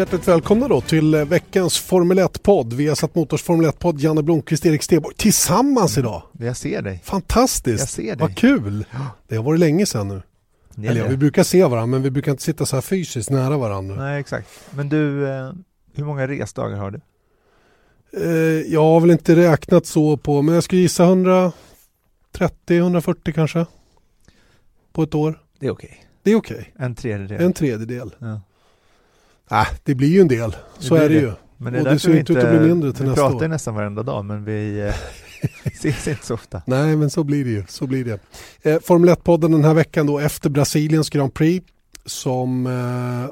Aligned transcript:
Hjärtligt 0.00 0.28
välkomna 0.28 0.68
då 0.68 0.80
till 0.80 1.14
eh, 1.14 1.24
veckans 1.24 1.78
Formel 1.78 2.18
1-podd. 2.18 2.72
Vi 2.72 2.88
har 2.88 2.94
satt 2.94 3.14
Motors 3.14 3.42
Formel 3.42 3.66
1-podd, 3.66 4.00
Janne 4.00 4.22
Blomqvist, 4.22 4.66
Erik 4.66 4.82
Steborg 4.82 5.14
tillsammans 5.16 5.98
idag. 5.98 6.22
Jag 6.38 6.56
ser 6.56 6.82
dig. 6.82 7.00
Fantastiskt! 7.04 7.80
Jag 7.80 7.88
ser 7.88 8.02
dig. 8.02 8.16
Vad 8.20 8.36
kul! 8.36 8.84
Det 9.28 9.36
har 9.36 9.42
varit 9.42 9.60
länge 9.60 9.86
sedan 9.86 10.08
nu. 10.08 10.22
Det 10.74 10.88
Eller 10.88 11.00
ja, 11.00 11.06
vi 11.08 11.16
brukar 11.16 11.42
se 11.42 11.64
varandra 11.64 11.86
men 11.86 12.02
vi 12.02 12.10
brukar 12.10 12.30
inte 12.30 12.42
sitta 12.42 12.66
så 12.66 12.76
här 12.76 12.80
fysiskt 12.80 13.30
nära 13.30 13.58
varandra. 13.58 13.96
Nej, 13.96 14.20
exakt. 14.20 14.48
Men 14.70 14.88
du, 14.88 15.28
eh, 15.28 15.52
hur 15.94 16.04
många 16.04 16.28
resdagar 16.28 16.76
har 16.76 16.90
du? 16.90 17.00
Eh, 18.12 18.72
jag 18.72 18.82
har 18.82 19.00
väl 19.00 19.10
inte 19.10 19.36
räknat 19.36 19.86
så 19.86 20.16
på, 20.16 20.42
men 20.42 20.54
jag 20.54 20.64
skulle 20.64 20.80
gissa 20.80 21.04
130-140 21.04 23.32
kanske. 23.32 23.66
På 24.92 25.02
ett 25.02 25.14
år. 25.14 25.40
Det 25.58 25.66
är 25.66 25.70
okej. 25.70 26.04
Det 26.22 26.30
är 26.30 26.36
okej. 26.36 26.72
En 26.76 26.94
tredjedel. 26.94 27.42
En 27.42 27.52
tredjedel. 27.52 28.14
Ja. 28.18 28.40
Äh, 29.50 29.66
det 29.84 29.94
blir 29.94 30.08
ju 30.08 30.20
en 30.20 30.28
del. 30.28 30.56
Så 30.78 30.94
blir 30.94 31.04
är 31.04 31.08
det 31.08 31.14
det. 31.14 31.20
ju. 31.20 31.32
Men 31.56 31.72
det 31.72 31.78
är 31.78 31.84
Och 31.84 31.92
det 31.92 31.98
ser 31.98 32.10
vi 32.12 32.18
inte 32.18 32.32
ut 32.32 32.38
att 32.44 32.50
bli 32.50 32.68
mindre 32.68 32.92
till 32.92 33.02
vi 33.02 33.08
nästa 33.10 33.28
pratar 33.28 33.44
år. 33.44 33.48
nästan 33.48 33.74
varenda 33.74 34.02
dag, 34.02 34.24
men 34.24 34.44
vi 34.44 34.80
eh, 34.80 34.94
ses 35.64 36.08
inte 36.08 36.26
så 36.26 36.34
ofta. 36.34 36.62
Nej, 36.66 36.96
men 36.96 37.10
så 37.10 37.24
blir 37.24 37.44
det 37.44 37.50
ju. 37.50 37.64
Så 37.68 37.86
blir 37.86 38.04
det. 38.04 38.20
Eh, 38.70 38.80
Formel 38.80 39.08
1-podden 39.10 39.52
den 39.52 39.64
här 39.64 39.74
veckan 39.74 40.06
då 40.06 40.18
efter 40.18 40.50
Brasiliens 40.50 41.10
Grand 41.10 41.34
Prix 41.34 41.66
som 42.06 42.66
eh, 42.66 43.30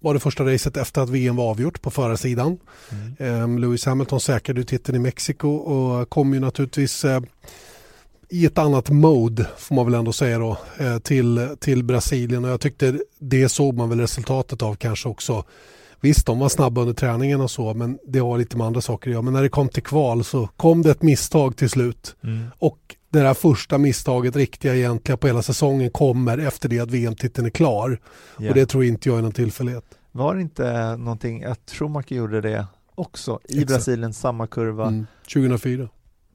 var 0.00 0.14
det 0.14 0.20
första 0.20 0.44
racet 0.44 0.76
efter 0.76 1.00
att 1.00 1.08
VM 1.10 1.36
var 1.36 1.50
avgjort 1.50 1.82
på 1.82 1.90
förarsidan. 1.90 2.58
Mm. 3.18 3.54
Eh, 3.54 3.60
Lewis 3.60 3.86
Hamilton 3.86 4.20
säkrade 4.20 4.64
titeln 4.64 4.96
i 4.96 4.98
Mexiko 4.98 5.48
och 5.48 6.10
kom 6.10 6.34
ju 6.34 6.40
naturligtvis 6.40 7.04
eh, 7.04 7.20
i 8.32 8.46
ett 8.46 8.58
annat 8.58 8.90
mode 8.90 9.46
får 9.58 9.74
man 9.74 9.84
väl 9.84 9.94
ändå 9.94 10.12
säga 10.12 10.38
då 10.38 10.56
eh, 10.78 10.98
till, 10.98 11.56
till 11.60 11.84
Brasilien 11.84 12.44
och 12.44 12.50
jag 12.50 12.60
tyckte 12.60 12.98
det 13.18 13.48
såg 13.48 13.76
man 13.76 13.88
väl 13.88 14.00
resultatet 14.00 14.62
av 14.62 14.74
kanske 14.74 15.08
också. 15.08 15.44
Visst, 16.00 16.26
de 16.26 16.38
var 16.38 16.48
snabba 16.48 16.80
under 16.80 16.94
träningen 16.94 17.40
och 17.40 17.50
så 17.50 17.74
men 17.74 17.98
det 18.06 18.18
har 18.18 18.38
lite 18.38 18.56
med 18.56 18.66
andra 18.66 18.80
saker 18.80 19.10
att 19.10 19.12
göra. 19.12 19.22
Men 19.22 19.32
när 19.32 19.42
det 19.42 19.48
kom 19.48 19.68
till 19.68 19.82
kval 19.82 20.24
så 20.24 20.48
kom 20.56 20.82
det 20.82 20.90
ett 20.90 21.02
misstag 21.02 21.56
till 21.56 21.70
slut. 21.70 22.16
Mm. 22.24 22.46
Och 22.58 22.78
det 23.10 23.18
där 23.20 23.34
första 23.34 23.78
misstaget, 23.78 24.36
riktiga 24.36 24.74
egentliga 24.76 25.16
på 25.16 25.26
hela 25.26 25.42
säsongen, 25.42 25.90
kommer 25.90 26.38
efter 26.38 26.68
det 26.68 26.80
att 26.80 26.90
VM-titeln 26.90 27.46
är 27.46 27.50
klar. 27.50 28.00
Ja. 28.38 28.48
Och 28.48 28.54
det 28.54 28.66
tror 28.66 28.84
inte 28.84 29.08
jag 29.08 29.18
är 29.18 29.22
någon 29.22 29.32
tillfällighet. 29.32 29.84
Var 30.12 30.34
det 30.34 30.40
inte 30.40 30.96
någonting, 30.96 31.44
att 31.44 31.70
Schumacher 31.78 32.14
gjorde 32.14 32.40
det 32.40 32.66
också 32.94 33.40
i 33.44 33.52
Exakt. 33.52 33.68
Brasilien, 33.68 34.12
samma 34.12 34.46
kurva, 34.46 34.86
Mm. 34.88 35.06
2004. 35.34 35.88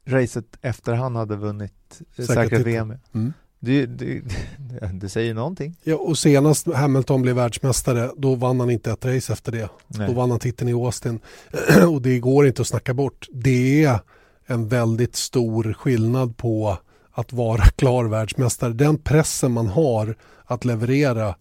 Racet 0.08 0.46
efter 0.62 0.94
han 0.94 1.16
hade 1.16 1.36
vunnit, 1.36 2.02
eh, 2.16 2.26
Säkra. 2.26 2.60
VM. 2.60 2.94
Mm. 3.14 3.34
Det, 3.60 3.86
det, 3.86 4.22
det 4.94 5.10
säger 5.10 5.34
någonting. 5.34 5.76
Ja, 5.84 5.96
och 5.96 6.18
senast 6.18 6.68
Hamilton 6.74 7.22
blev 7.22 7.36
världsmästare, 7.36 8.12
då 8.18 8.36
vann 8.36 8.60
han 8.60 8.70
inte 8.70 8.92
ett 8.92 9.06
race 9.06 9.34
efter 9.34 9.52
det. 9.52 9.70
Nej. 9.88 10.08
Då 10.08 10.14
vann 10.14 10.32
han 10.32 10.40
titeln 10.40 10.70
i 10.70 10.74
Austin. 10.74 11.20
och 11.90 12.02
det 12.02 12.20
går 12.20 12.48
inte 12.48 12.62
att 12.62 12.68
snacka 12.68 12.94
bort. 12.94 13.28
Det 13.32 13.84
är 13.84 14.00
en 14.46 14.68
väldigt 14.68 15.16
stor 15.16 15.74
skillnad 15.74 16.38
på 16.38 16.78
att 17.12 17.34
vara 17.34 17.64
klar 17.76 18.06
världsmästare. 18.06 18.74
Den 18.74 18.98
pressen 18.98 19.52
man 19.52 19.68
har 19.68 20.16
att 20.46 20.66
leverera 20.66 21.36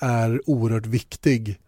är 0.00 0.50
oerhört 0.50 0.86
viktig 0.86 1.60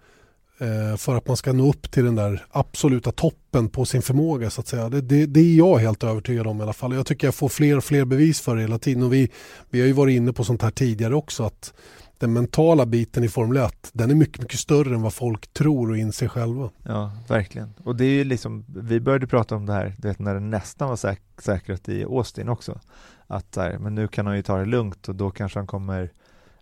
för 0.99 1.17
att 1.17 1.29
man 1.29 1.37
ska 1.37 1.53
nå 1.53 1.69
upp 1.69 1.91
till 1.91 2.05
den 2.05 2.15
där 2.15 2.47
absoluta 2.51 3.13
toppen 3.13 3.69
på 3.69 3.85
sin 3.85 4.03
förmåga 4.03 4.51
så 4.51 4.61
att 4.61 4.69
säga. 4.69 4.89
Det, 4.89 5.01
det, 5.01 5.27
det 5.27 5.41
är 5.41 5.57
jag 5.57 5.79
helt 5.79 6.05
övertygad 6.05 6.47
om 6.47 6.61
i 6.61 6.63
alla 6.63 6.73
fall. 6.73 6.95
Jag 6.95 7.07
tycker 7.07 7.27
jag 7.27 7.35
får 7.35 7.49
fler 7.49 7.77
och 7.77 7.85
fler 7.85 8.05
bevis 8.05 8.41
för 8.41 8.57
det 8.57 8.63
hela 8.63 8.79
tiden 8.79 9.03
och 9.03 9.13
vi, 9.13 9.31
vi 9.71 9.81
har 9.81 9.87
ju 9.87 9.93
varit 9.93 10.17
inne 10.17 10.33
på 10.33 10.45
sånt 10.45 10.63
här 10.63 10.71
tidigare 10.71 11.15
också 11.15 11.45
att 11.45 11.73
den 12.19 12.33
mentala 12.33 12.87
biten 12.87 13.25
i 13.25 13.29
Formel 13.29 13.57
1 13.57 13.91
den 13.93 14.11
är 14.11 14.15
mycket, 14.15 14.43
mycket 14.43 14.61
större 14.61 14.95
än 14.95 15.03
vad 15.03 15.15
folk 15.15 15.53
tror 15.53 15.91
och 15.91 15.97
inser 15.97 16.29
själva. 16.29 16.71
Ja, 16.83 17.13
verkligen. 17.29 17.75
Och 17.85 17.97
det 17.97 18.05
är 18.05 18.25
liksom, 18.25 18.65
vi 18.69 19.01
började 19.01 19.27
prata 19.27 19.57
om 19.57 19.67
det 19.67 19.73
här, 19.73 19.95
du 19.99 20.09
vet 20.09 20.19
när 20.19 20.35
det 20.35 20.41
nästan 20.41 20.89
var 20.89 20.97
säk 20.97 21.23
säkrat 21.39 21.89
i 21.89 22.05
Austin 22.05 22.49
också. 22.49 22.81
Att 23.27 23.57
här, 23.57 23.79
men 23.79 23.95
nu 23.95 24.09
kan 24.09 24.27
han 24.27 24.37
ju 24.37 24.43
ta 24.43 24.59
det 24.59 24.65
lugnt 24.65 25.09
och 25.09 25.15
då 25.15 25.31
kanske 25.31 25.59
han 25.59 25.67
kommer 25.67 26.13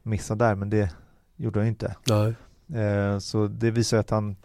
missa 0.03 0.35
där, 0.35 0.55
men 0.55 0.71
det 0.71 0.91
gjorde 1.37 1.59
han 1.59 1.67
ju 1.67 1.71
inte. 1.71 1.97
Nej. 2.09 2.35
Eh, 2.75 3.19
så 3.19 3.47
det 3.47 3.71
visar 3.71 3.99
att 3.99 4.11
han, 4.11 4.37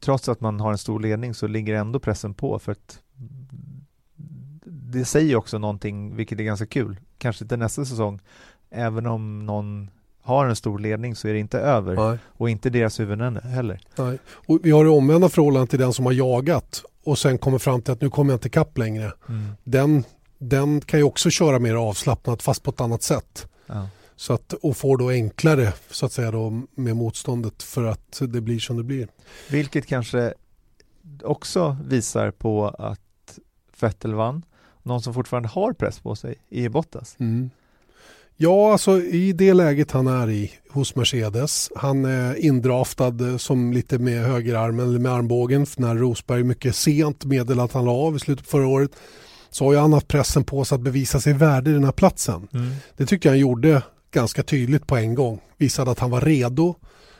trots 0.00 0.28
att 0.28 0.40
man 0.40 0.60
har 0.60 0.72
en 0.72 0.78
stor 0.78 1.00
ledning 1.00 1.34
så 1.34 1.46
ligger 1.46 1.74
ändå 1.74 1.98
pressen 1.98 2.34
på 2.34 2.58
för 2.58 2.72
att 2.72 3.00
det 4.64 5.04
säger 5.04 5.36
också 5.36 5.58
någonting, 5.58 6.16
vilket 6.16 6.40
är 6.40 6.44
ganska 6.44 6.66
kul, 6.66 7.00
kanske 7.18 7.46
till 7.46 7.58
nästa 7.58 7.84
säsong, 7.84 8.20
även 8.70 9.06
om 9.06 9.46
någon 9.46 9.90
har 10.22 10.46
en 10.46 10.56
stor 10.56 10.78
ledning 10.78 11.16
så 11.16 11.28
är 11.28 11.32
det 11.32 11.38
inte 11.38 11.58
över 11.58 11.96
Nej. 11.96 12.18
och 12.26 12.50
inte 12.50 12.70
deras 12.70 13.00
huvuden 13.00 13.36
heller. 13.36 13.80
Nej. 13.96 14.18
Och 14.28 14.58
vi 14.62 14.70
har 14.70 14.84
det 14.84 14.90
omvända 14.90 15.28
förhållandet 15.28 15.70
till 15.70 15.78
den 15.78 15.92
som 15.92 16.06
har 16.06 16.12
jagat 16.12 16.82
och 17.04 17.18
sen 17.18 17.38
kommer 17.38 17.58
fram 17.58 17.82
till 17.82 17.92
att 17.92 18.00
nu 18.00 18.10
kommer 18.10 18.32
jag 18.32 18.36
inte 18.36 18.48
kapp 18.48 18.78
längre. 18.78 19.12
Den, 19.64 20.04
den 20.38 20.80
kan 20.80 21.00
ju 21.00 21.04
också 21.04 21.30
köra 21.30 21.58
mer 21.58 21.74
avslappnat 21.74 22.42
fast 22.42 22.62
på 22.62 22.70
ett 22.70 22.80
annat 22.80 23.02
sätt. 23.02 23.46
Ja. 23.66 23.88
Så 24.22 24.32
att, 24.32 24.52
och 24.52 24.76
får 24.76 24.96
då 24.96 25.08
enklare 25.08 25.72
så 25.90 26.06
att 26.06 26.12
säga 26.12 26.30
då, 26.30 26.62
med 26.74 26.96
motståndet 26.96 27.62
för 27.62 27.84
att 27.84 28.22
det 28.28 28.40
blir 28.40 28.58
som 28.58 28.76
det 28.76 28.82
blir. 28.82 29.08
Vilket 29.50 29.86
kanske 29.86 30.34
också 31.22 31.76
visar 31.84 32.30
på 32.30 32.68
att 32.68 33.38
Vettel 33.80 34.14
vann. 34.14 34.42
Någon 34.82 35.02
som 35.02 35.14
fortfarande 35.14 35.48
har 35.48 35.72
press 35.72 36.00
på 36.00 36.16
sig 36.16 36.34
är 36.50 36.68
Bottas. 36.68 37.16
Mm. 37.18 37.50
Ja, 38.36 38.72
alltså 38.72 39.00
i 39.00 39.32
det 39.32 39.54
läget 39.54 39.90
han 39.90 40.06
är 40.06 40.30
i 40.30 40.52
hos 40.70 40.96
Mercedes. 40.96 41.70
Han 41.76 42.04
är 42.04 42.34
indraftad 42.34 43.28
eh, 43.30 43.36
som 43.36 43.72
lite 43.72 43.98
med 43.98 44.24
högerarmen 44.26 44.88
eller 44.88 44.98
med 44.98 45.12
armbågen 45.12 45.66
när 45.76 45.94
Rosberg 45.94 46.42
mycket 46.44 46.76
sent 46.76 47.24
meddelade 47.24 47.64
att 47.64 47.72
han 47.72 47.84
la 47.84 47.92
av 47.92 48.16
i 48.16 48.18
slutet 48.18 48.44
på 48.44 48.50
förra 48.50 48.66
året. 48.66 48.90
Så 49.50 49.64
har 49.64 49.72
ju 49.72 49.78
han 49.78 49.92
haft 49.92 50.08
pressen 50.08 50.44
på 50.44 50.64
sig 50.64 50.76
att 50.76 50.82
bevisa 50.82 51.20
sig 51.20 51.32
värdig 51.32 51.70
i 51.70 51.74
den 51.74 51.84
här 51.84 51.92
platsen. 51.92 52.48
Det 52.96 53.06
tycker 53.06 53.28
jag 53.28 53.32
han 53.32 53.40
gjorde 53.40 53.82
ganska 54.12 54.42
tydligt 54.42 54.86
på 54.86 54.96
en 54.96 55.14
gång. 55.14 55.40
Visade 55.58 55.90
att 55.90 55.98
han 55.98 56.10
var 56.10 56.20
redo. 56.20 56.74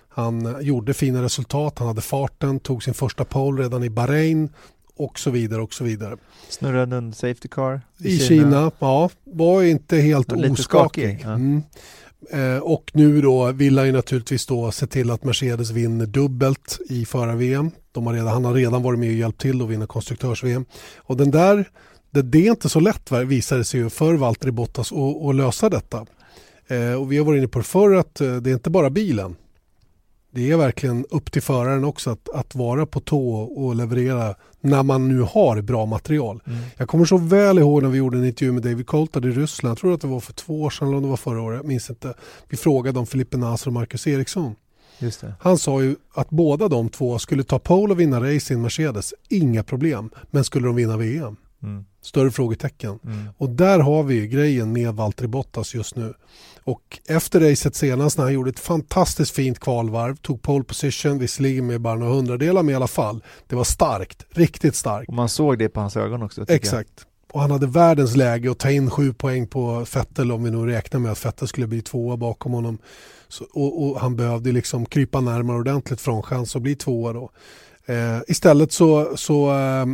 Han 0.09 0.57
gjorde 0.61 0.95
fina 0.95 1.23
resultat, 1.23 1.79
han 1.79 1.89
hade 1.89 2.01
farten, 2.01 2.61
tog 2.61 2.83
sin 2.83 2.95
första 2.95 3.25
pole 3.25 3.63
redan 3.63 3.85
i 3.85 3.91
Bahrain 3.91 4.49
och 4.97 5.19
så 5.19 5.31
vidare 5.31 5.63
och 5.63 5.75
så 5.75 5.85
vidare. 5.85 6.17
Snurrade 6.49 6.97
under 6.97 7.15
Safety 7.15 7.49
Car 7.49 7.81
I 7.99 8.19
Kina, 8.19 8.71
ja, 8.79 9.11
var 9.25 9.63
inte 9.63 9.97
helt 9.97 10.33
lite 10.33 10.53
oskakig. 10.53 10.65
skakig, 10.65 11.21
ja. 11.25 11.35
Mm. 11.35 11.63
Eh, 12.31 12.59
och 12.59 12.91
nu 12.95 13.23
då 13.23 13.53
vill 13.53 13.79
han 13.79 13.87
ju 13.87 13.93
naturligtvis 13.93 14.47
då 14.47 14.71
se 14.71 14.87
till 14.87 15.11
att 15.11 15.25
Mercedes 15.25 15.71
vinner 15.71 16.07
dubbelt 16.07 16.79
i 16.89 17.05
redan, 18.15 18.29
han 18.29 18.45
har 18.45 18.55
redan 18.55 18.83
varit 18.83 18.99
med 18.99 19.09
och 19.09 19.15
hjälpt 19.15 19.41
till 19.41 19.63
att 19.63 19.69
vinna 19.69 19.87
konstruktörs-VM. 19.87 20.65
Och 20.97 21.17
den 21.17 21.31
där, 21.31 21.69
det, 22.11 22.23
det 22.23 22.47
är 22.47 22.51
inte 22.51 22.69
så 22.69 22.81
lätt 22.81 23.13
visar 23.13 23.59
det 23.59 23.65
sig 23.65 23.81
ju 23.81 23.91
för 23.91 24.15
Valtteri 24.15 24.51
Bottas 24.51 24.93
att 25.29 25.35
lösa 25.35 25.69
detta. 25.69 26.07
Eh, 26.69 26.95
och 27.01 27.13
vi 27.13 27.19
har 27.19 27.25
varit 27.25 27.39
inne 27.39 27.49
på 27.49 27.59
det 27.59 27.65
förr 27.65 27.95
att 27.95 28.21
eh, 28.21 28.37
det 28.37 28.51
är 28.51 28.55
inte 28.55 28.71
bara 28.71 28.91
bilen. 28.91 29.37
Det 30.35 30.51
är 30.51 30.57
verkligen 30.57 31.07
upp 31.11 31.33
till 31.33 31.43
föraren 31.43 31.85
också 31.85 32.11
att, 32.11 32.29
att 32.29 32.55
vara 32.55 32.87
på 32.87 33.01
tå 33.01 33.35
och 33.37 33.77
leverera 33.77 34.35
när 34.61 34.83
man 34.83 35.09
nu 35.09 35.21
har 35.21 35.61
bra 35.61 35.87
material. 35.87 36.41
Mm. 36.47 36.59
Jag 36.77 36.89
kommer 36.89 37.05
så 37.05 37.17
väl 37.17 37.59
ihåg 37.59 37.83
när 37.83 37.89
vi 37.89 37.99
gjorde 37.99 38.19
en 38.19 38.25
intervju 38.25 38.53
med 38.53 38.63
David 38.63 38.87
Coulthard 38.87 39.25
i 39.25 39.31
Ryssland. 39.31 39.71
Jag 39.71 39.79
tror 39.79 39.95
att 39.95 40.01
det 40.01 40.07
var 40.07 40.21
för 40.21 40.33
två 40.33 40.63
år 40.63 40.71
sedan 40.71 40.89
eller 40.89 40.97
om 40.97 41.03
det 41.03 41.09
var 41.09 41.17
förra 41.17 41.43
året. 41.43 41.57
Jag 41.57 41.67
minns 41.67 41.91
inte. 41.91 42.15
Vi 42.49 42.57
frågade 42.57 42.99
om 42.99 43.07
Filippe 43.07 43.37
Nasr 43.37 43.69
och 43.69 43.73
Marcus 43.73 44.07
Eriksson. 44.07 44.55
Han 45.41 45.59
sa 45.59 45.83
ju 45.83 45.97
att 46.15 46.31
båda 46.31 46.69
de 46.69 46.89
två 46.89 47.19
skulle 47.19 47.45
ta 47.45 47.59
pole 47.59 47.93
och 47.93 48.01
vinna 48.01 48.21
race 48.21 48.53
i 48.53 48.57
en 48.57 48.63
Mercedes. 48.63 49.15
Inga 49.29 49.63
problem. 49.63 50.11
Men 50.31 50.45
skulle 50.45 50.67
de 50.67 50.77
vinna 50.77 50.97
VM? 50.97 51.37
Mm. 51.63 51.85
Större 52.03 52.31
frågetecken. 52.31 52.99
Mm. 53.05 53.29
Och 53.39 53.51
där 53.51 53.79
har 53.79 54.03
vi 54.03 54.27
grejen 54.27 54.73
med 54.73 54.95
Valtteri 54.95 55.29
Bottas 55.29 55.75
just 55.75 55.97
nu. 55.97 56.15
Och 56.65 57.01
efter 57.09 57.41
racet 57.41 57.75
senast 57.75 58.19
när 58.19 58.25
han 58.25 58.35
gjorde 58.35 58.51
ett 58.51 58.61
fantastiskt 58.61 59.35
fint 59.35 59.59
kvalvarv, 59.59 60.17
tog 60.17 60.43
pole 60.43 60.65
position, 60.65 61.19
visserligen 61.19 61.67
med 61.67 61.81
bara 61.81 61.95
några 61.95 62.13
hundradelar 62.13 62.63
men 62.63 62.73
i 62.73 62.75
alla 62.75 62.87
fall. 62.87 63.23
Det 63.47 63.57
var 63.57 63.65
starkt, 63.65 64.27
riktigt 64.31 64.75
starkt. 64.75 65.09
Och 65.09 65.15
man 65.15 65.29
såg 65.29 65.59
det 65.59 65.69
på 65.69 65.81
hans 65.81 65.97
ögon 65.97 66.23
också. 66.23 66.45
Exakt. 66.49 67.07
och 67.33 67.41
han 67.41 67.51
hade 67.51 67.67
världens 67.67 68.17
läge 68.17 68.51
att 68.51 68.59
ta 68.59 68.71
in 68.71 68.91
sju 68.91 69.13
poäng 69.13 69.47
på 69.47 69.85
Fettel 69.85 70.33
om 70.33 70.45
vi 70.45 70.51
nu 70.51 70.67
räknar 70.67 71.01
med 71.01 71.13
att 71.13 71.19
Fettel 71.19 71.49
skulle 71.49 71.67
bli 71.67 71.83
tvåa 71.83 72.17
bakom 72.17 72.53
honom. 72.53 72.79
Så, 73.29 73.45
och, 73.53 73.83
och, 73.83 74.01
han 74.01 74.17
behövde 74.17 74.53
liksom 74.53 74.87
krypa 74.87 75.21
närmare 75.21 75.57
ordentligt 75.57 76.01
från 76.01 76.23
chans 76.23 76.57
att 76.57 76.63
bli 76.63 76.77
tvåa 76.77 77.13
då. 77.13 77.31
Eh, 77.87 78.19
istället 78.27 78.73
så, 78.73 79.17
så 79.17 79.53
eh, 79.53 79.87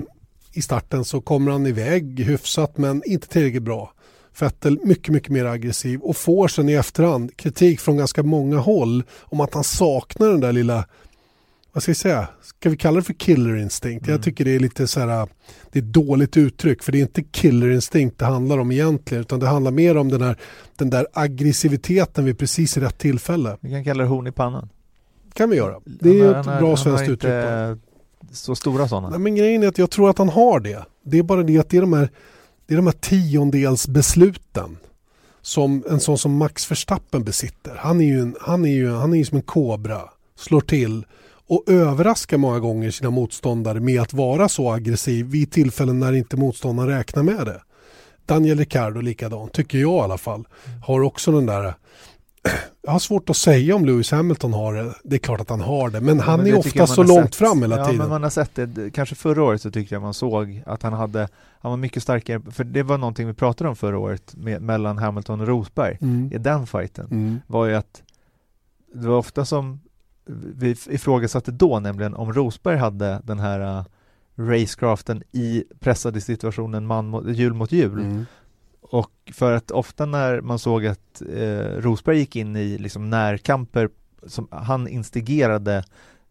i 0.53 0.62
starten 0.62 1.05
så 1.05 1.20
kommer 1.20 1.53
han 1.53 1.67
iväg 1.67 2.20
hyfsat 2.20 2.79
men 2.79 3.03
inte 3.06 3.29
tillräckligt 3.29 3.62
bra. 3.62 3.93
Fettel 4.38 4.79
mycket, 4.85 5.12
mycket 5.12 5.31
mer 5.31 5.44
aggressiv 5.44 6.00
och 6.00 6.17
får 6.17 6.49
sen 6.49 6.69
i 6.69 6.73
efterhand 6.73 7.37
kritik 7.37 7.81
från 7.81 7.96
ganska 7.96 8.23
många 8.23 8.58
håll 8.58 9.02
om 9.20 9.40
att 9.40 9.55
han 9.55 9.64
saknar 9.64 10.29
den 10.29 10.40
där 10.40 10.52
lilla 10.52 10.85
vad 11.73 11.82
ska 11.82 11.90
vi 11.90 11.96
säga, 11.96 12.29
ska 12.43 12.70
vi 12.70 12.76
kalla 12.76 12.96
det 12.96 13.02
för 13.02 13.12
killer 13.12 13.56
instinct? 13.56 14.06
Mm. 14.06 14.12
Jag 14.14 14.23
tycker 14.23 14.44
det 14.44 14.55
är 14.55 14.61
lite 14.61 14.87
så 14.87 15.00
här, 15.00 15.29
det 15.73 15.79
är 15.79 15.82
ett 15.82 15.93
dåligt 15.93 16.37
uttryck 16.37 16.82
för 16.82 16.93
det 16.93 16.99
är 16.99 17.02
inte 17.02 17.23
killer 17.23 17.70
instinct 17.70 18.19
det 18.19 18.25
handlar 18.25 18.58
om 18.58 18.73
egentligen 18.73 19.20
utan 19.20 19.40
det 19.40 19.46
handlar 19.46 19.70
mer 19.70 19.96
om 19.96 20.08
den, 20.08 20.23
här, 20.23 20.37
den 20.76 20.91
där 20.91 21.06
aggressiviteten 21.12 22.25
vid 22.25 22.38
precis 22.38 22.76
rätt 22.76 22.99
tillfälle. 22.99 23.56
Vi 23.61 23.70
kan 23.70 23.84
kalla 23.84 24.02
det 24.02 24.08
horn 24.08 24.26
i 24.26 24.32
pannan. 24.32 24.69
kan 25.32 25.50
vi 25.50 25.56
göra. 25.56 25.81
Det 25.84 26.20
är 26.20 26.34
han, 26.34 26.55
ett 26.55 26.61
bra 26.61 26.76
svenskt 26.76 27.08
uttryck. 27.08 27.44
Så 28.32 28.55
stora 28.55 28.88
sådana. 28.88 29.11
Nej, 29.11 29.19
men 29.19 29.34
grejen 29.34 29.62
är 29.62 29.69
att 29.69 29.79
jag 29.79 29.91
tror 29.91 30.11
att 30.11 30.19
han 30.19 30.29
har 30.29 30.61
det. 30.61 30.84
Det 31.05 31.19
är 31.19 31.23
bara 31.23 31.43
det 31.43 31.58
att 31.58 31.70
det 31.70 31.76
är 31.76 31.81
de 31.81 31.93
här, 31.93 32.11
det 32.69 32.75
är 32.75 32.76
de 32.76 32.87
här 32.87 32.93
tiondelsbesluten 32.93 34.76
som 35.43 35.85
en 35.91 36.00
sån 36.00 36.19
som 36.19 36.37
Max 36.37 36.70
Verstappen 36.70 37.25
besitter. 37.25 37.75
Han 37.76 38.00
är 38.00 38.05
ju, 38.05 38.20
en, 38.20 38.37
han 38.41 38.65
är 38.65 38.73
ju, 38.73 38.93
han 38.93 39.12
är 39.12 39.17
ju 39.17 39.25
som 39.25 39.37
en 39.37 39.43
kobra, 39.43 40.00
slår 40.37 40.61
till 40.61 41.06
och 41.47 41.65
överraskar 41.67 42.37
många 42.37 42.59
gånger 42.59 42.91
sina 42.91 43.11
motståndare 43.11 43.81
med 43.81 44.00
att 44.00 44.12
vara 44.12 44.49
så 44.49 44.73
aggressiv 44.73 45.26
vid 45.26 45.53
tillfällen 45.53 46.00
när 46.00 46.12
inte 46.12 46.37
motståndaren 46.37 46.88
räknar 46.88 47.23
med 47.23 47.47
det. 47.47 47.61
Daniel 48.26 48.59
Ricciardo 48.59 49.00
likadant, 49.00 49.53
tycker 49.53 49.79
jag 49.79 50.00
i 50.00 50.00
alla 50.00 50.19
fall. 50.19 50.44
Har 50.87 51.00
också 51.00 51.32
den 51.32 51.47
där 51.47 51.75
jag 52.82 52.92
har 52.92 52.98
svårt 52.98 53.30
att 53.30 53.36
säga 53.36 53.76
om 53.76 53.84
Lewis 53.84 54.10
Hamilton 54.10 54.52
har 54.52 54.74
det. 54.74 54.94
Det 55.04 55.16
är 55.16 55.20
klart 55.20 55.40
att 55.40 55.50
han 55.50 55.60
har 55.60 55.90
det, 55.90 56.00
men 56.00 56.20
han 56.20 56.38
men 56.40 56.46
är 56.46 56.58
ofta 56.58 56.86
så 56.86 57.02
långt 57.02 57.34
fram 57.34 57.62
hela 57.62 57.78
ja, 57.78 57.84
tiden. 57.84 57.98
men 57.98 58.08
man 58.08 58.22
har 58.22 58.30
sett 58.30 58.54
det. 58.54 58.90
Kanske 58.90 59.14
förra 59.14 59.42
året 59.42 59.62
så 59.62 59.70
tyckte 59.70 59.94
jag 59.94 60.02
man 60.02 60.14
såg 60.14 60.62
att 60.66 60.82
han 60.82 60.92
hade, 60.92 61.28
han 61.60 61.70
var 61.70 61.76
mycket 61.76 62.02
starkare, 62.02 62.40
för 62.50 62.64
det 62.64 62.82
var 62.82 62.98
någonting 62.98 63.26
vi 63.26 63.34
pratade 63.34 63.70
om 63.70 63.76
förra 63.76 63.98
året 63.98 64.34
med, 64.36 64.62
mellan 64.62 64.98
Hamilton 64.98 65.40
och 65.40 65.46
Rosberg 65.46 65.98
mm. 66.00 66.32
i 66.32 66.38
den 66.38 66.66
fighten, 66.66 67.08
mm. 67.10 67.40
var 67.46 67.66
ju 67.66 67.74
att 67.74 68.02
det 68.94 69.08
var 69.08 69.16
ofta 69.16 69.44
som 69.44 69.80
vi 70.54 70.76
ifrågasatte 70.88 71.50
då 71.50 71.80
nämligen 71.80 72.14
om 72.14 72.32
Rosberg 72.32 72.76
hade 72.76 73.20
den 73.24 73.38
här 73.38 73.78
uh, 73.78 73.84
racecraften 74.38 75.22
i 75.32 75.64
pressade 75.80 76.20
situationen 76.20 76.86
man 76.86 77.08
mot, 77.08 77.26
hjul 77.26 77.52
mot 77.52 77.72
hjul. 77.72 78.00
Mm. 78.00 78.26
Och 78.90 79.11
för 79.32 79.52
att 79.52 79.70
ofta 79.70 80.06
när 80.06 80.40
man 80.40 80.58
såg 80.58 80.87
att 80.87 81.23
eh, 81.35 81.81
Rosberg 81.81 82.19
gick 82.19 82.37
in 82.37 82.56
i 82.56 82.79
liksom 82.79 83.11
närkamper 83.11 83.88
som 84.26 84.49
han 84.50 84.88
instigerade 84.88 85.85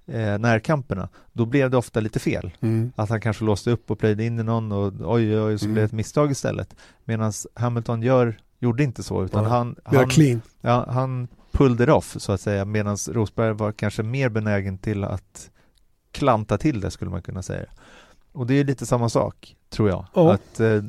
eh, 0.08 0.40
närkamperna, 0.40 1.10
då 1.34 1.46
blev 1.46 1.70
det 1.70 1.78
ofta 1.78 2.00
lite 2.00 2.20
fel. 2.20 2.52
Mm. 2.60 2.92
Att 2.96 3.10
han 3.10 3.22
kanske 3.22 3.46
låste 3.46 3.72
upp 3.72 3.92
och 3.92 4.00
plöjde 4.00 4.24
in 4.24 4.40
i 4.40 4.44
någon 4.44 4.72
och 4.72 4.94
oj, 5.14 5.40
oj, 5.42 5.60
så 5.60 5.66
mm. 5.66 5.74
blev 5.74 5.84
det 5.84 5.86
ett 5.86 5.92
misstag 5.92 6.32
istället. 6.32 6.76
Medan 7.06 7.34
Hamilton 7.54 8.02
gör, 8.02 8.40
gjorde 8.60 8.84
inte 8.84 9.04
så, 9.04 9.24
utan 9.24 9.44
ja. 9.44 9.50
han, 9.50 9.76
han, 9.84 10.10
clean. 10.10 10.42
Ja, 10.62 10.86
han 10.90 11.28
pulled 11.52 11.82
it 11.82 11.90
off 11.90 12.16
så 12.20 12.32
att 12.32 12.42
säga 12.42 12.66
medan 12.66 12.98
Rosberg 13.10 13.54
var 13.54 13.72
kanske 13.72 14.04
mer 14.04 14.30
benägen 14.30 14.78
till 14.78 15.04
att 15.04 15.52
klanta 16.12 16.58
till 16.58 16.82
det 16.82 16.92
skulle 16.92 17.12
man 17.12 17.22
kunna 17.22 17.42
säga. 17.42 17.66
Och 18.32 18.48
det 18.48 18.54
är 18.54 18.64
lite 18.64 18.86
samma 18.86 19.10
sak 19.10 19.56
tror 19.70 19.90
jag. 19.90 20.06
Oh. 20.14 20.34
Att, 20.34 20.60
eh, 20.60 20.84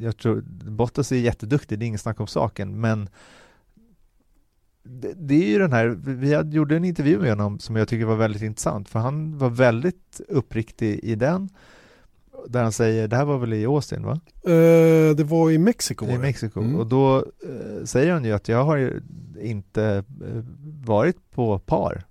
jag 0.00 0.16
tror, 0.16 0.44
Bottas 0.70 1.12
är 1.12 1.16
jätteduktig, 1.16 1.78
det 1.78 1.84
är 1.84 1.86
inget 1.86 2.00
snack 2.00 2.20
om 2.20 2.26
saken, 2.26 2.80
men 2.80 3.08
det, 4.82 5.12
det, 5.16 5.34
är 5.34 5.48
ju 5.48 5.58
den 5.58 5.72
här, 5.72 5.86
vi 6.04 6.34
hade, 6.34 6.56
gjorde 6.56 6.76
en 6.76 6.84
intervju 6.84 7.18
med 7.18 7.30
honom 7.30 7.58
som 7.58 7.76
jag 7.76 7.88
tycker 7.88 8.04
var 8.04 8.16
väldigt 8.16 8.42
intressant, 8.42 8.88
för 8.88 8.98
han 8.98 9.38
var 9.38 9.50
väldigt 9.50 10.20
uppriktig 10.28 11.00
i 11.02 11.14
den 11.14 11.48
där 12.46 12.62
han 12.62 12.72
säger, 12.72 13.08
det 13.08 13.16
här 13.16 13.24
var 13.24 13.38
väl 13.38 13.52
i 13.52 13.66
Austin 13.66 14.02
va? 14.02 14.20
Uh, 14.48 15.16
det 15.16 15.24
var 15.24 15.50
i 15.50 15.58
Mexiko. 15.58 16.06
I 16.06 16.18
Mexiko 16.18 16.60
mm. 16.60 16.76
och 16.76 16.86
då 16.86 17.16
uh, 17.18 17.84
säger 17.84 18.12
han 18.12 18.24
ju 18.24 18.32
att 18.32 18.48
jag 18.48 18.64
har 18.64 19.00
inte 19.40 20.04
uh, 20.22 20.44
varit 20.84 21.30
på 21.30 21.58
par 21.58 22.04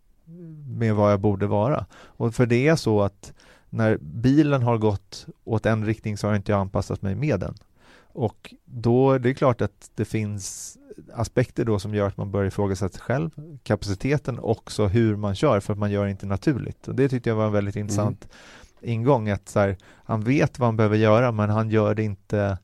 med 0.78 0.95
vad 0.95 1.12
jag 1.12 1.19
borde 1.19 1.48
vara. 1.48 1.86
Och 1.94 2.36
för 2.36 2.45
det 2.45 2.68
är 2.68 2.75
så 2.75 3.01
att 3.01 3.34
när 3.69 3.98
bilen 3.98 4.63
har 4.63 4.78
gått 4.78 5.25
åt 5.44 5.66
en 5.66 5.86
riktning 5.86 6.18
så 6.18 6.28
har 6.28 6.36
inte 6.36 6.51
jag 6.51 6.62
anpassat 6.62 7.01
mig 7.01 7.16
med 7.16 7.39
den. 7.39 7.56
Och 8.17 8.53
då 8.65 9.11
är 9.11 9.19
det 9.19 9.33
klart 9.33 9.61
att 9.61 9.91
det 9.95 10.05
finns 10.05 10.77
aspekter 11.13 11.65
då 11.65 11.79
som 11.79 11.95
gör 11.95 12.07
att 12.07 12.17
man 12.17 12.31
börjar 12.31 12.47
ifrågasätta 12.47 12.93
sig 12.93 13.01
själv, 13.01 13.29
kapaciteten 13.63 14.39
också 14.39 14.87
hur 14.87 15.15
man 15.15 15.35
kör 15.35 15.59
för 15.59 15.73
att 15.73 15.79
man 15.79 15.91
gör 15.91 16.05
det 16.05 16.11
inte 16.11 16.25
naturligt. 16.25 16.87
Och 16.87 16.95
det 16.95 17.09
tyckte 17.09 17.29
jag 17.29 17.35
var 17.35 17.45
en 17.45 17.51
väldigt 17.51 17.75
intressant 17.75 18.23
mm 18.23 18.37
ingång 18.81 19.29
att 19.29 19.49
så 19.49 19.59
här, 19.59 19.77
han 20.05 20.21
vet 20.21 20.59
vad 20.59 20.67
han 20.67 20.77
behöver 20.77 20.97
göra 20.97 21.31
men 21.31 21.49
han 21.49 21.69
gör 21.69 21.95
det 21.95 22.03
inte 22.03 22.57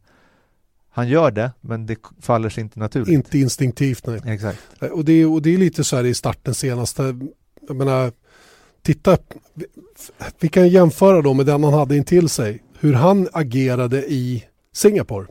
han 0.90 1.08
gör 1.08 1.32
det, 1.32 1.52
men 1.62 1.86
det 1.86 1.98
faller 2.22 2.50
sig 2.50 2.64
inte 2.64 2.80
naturligt. 2.80 3.10
Inte 3.10 3.40
instinktivt, 3.40 4.06
nej. 4.08 4.22
Exakt. 4.26 4.60
Och 4.92 5.06
det, 5.06 5.26
och 5.26 5.42
det 5.42 5.54
är 5.54 5.58
lite 5.58 5.84
så 5.84 5.96
här 5.96 6.04
i 6.04 6.14
starten 6.14 6.54
senaste, 6.54 7.20
jag 7.68 7.76
menar, 7.76 8.12
titta, 8.82 9.18
vi 10.40 10.48
kan 10.50 10.70
jämföra 10.70 11.22
då 11.22 11.34
med 11.34 11.46
den 11.46 11.64
han 11.64 11.74
hade 11.74 11.98
intill 11.98 12.30
sig, 12.30 12.64
hur 12.80 12.94
han 12.94 13.28
agerade 13.34 14.12
i 14.14 14.44
Singapore. 14.74 15.28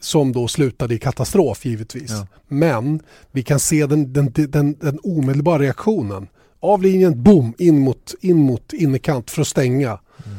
Som 0.00 0.32
då 0.32 0.48
slutade 0.48 0.94
i 0.94 0.98
katastrof 0.98 1.66
givetvis. 1.66 2.10
Ja. 2.10 2.26
Men 2.48 3.00
vi 3.32 3.42
kan 3.42 3.60
se 3.60 3.86
den, 3.86 4.12
den, 4.12 4.32
den, 4.34 4.76
den 4.80 4.98
omedelbara 5.02 5.58
reaktionen 5.58 6.28
av 6.60 6.82
linjen, 6.82 7.22
boom, 7.22 7.54
in 7.58 7.78
mot, 7.78 8.14
in 8.20 8.36
mot 8.36 8.72
innerkant 8.72 9.30
för 9.30 9.42
att 9.42 9.48
stänga. 9.48 9.88
Mm. 9.88 10.38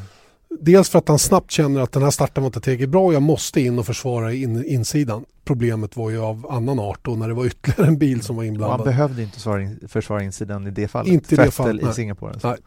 Dels 0.59 0.89
för 0.89 0.99
att 0.99 1.07
han 1.07 1.19
snabbt 1.19 1.51
känner 1.51 1.81
att 1.81 1.91
den 1.91 2.03
här 2.03 2.11
starten 2.11 2.43
var 2.43 2.47
inte 2.47 2.61
tillräckligt 2.61 2.89
bra 2.89 3.05
och 3.05 3.13
jag 3.13 3.21
måste 3.21 3.61
in 3.61 3.79
och 3.79 3.85
försvara 3.85 4.33
in, 4.33 4.65
insidan. 4.65 5.25
Problemet 5.45 5.97
var 5.97 6.09
ju 6.09 6.19
av 6.19 6.51
annan 6.51 6.79
art 6.79 6.99
då 7.01 7.15
när 7.15 7.27
det 7.27 7.33
var 7.33 7.45
ytterligare 7.45 7.87
en 7.87 7.97
bil 7.97 8.21
som 8.21 8.35
var 8.35 8.43
inblandad. 8.43 8.77
Han 8.77 8.85
behövde 8.85 9.23
inte 9.23 9.39
försvara 9.87 10.23
insidan 10.23 10.67
i 10.67 10.71
det 10.71 10.87
fallet. 10.87 11.13
Inte 11.13 11.35
i 11.35 11.37
det 11.37 11.51
fallet. 11.51 11.91
i 11.91 11.93
Singapore. 11.93 12.31
Alltså. 12.31 12.47
Nej. 12.47 12.57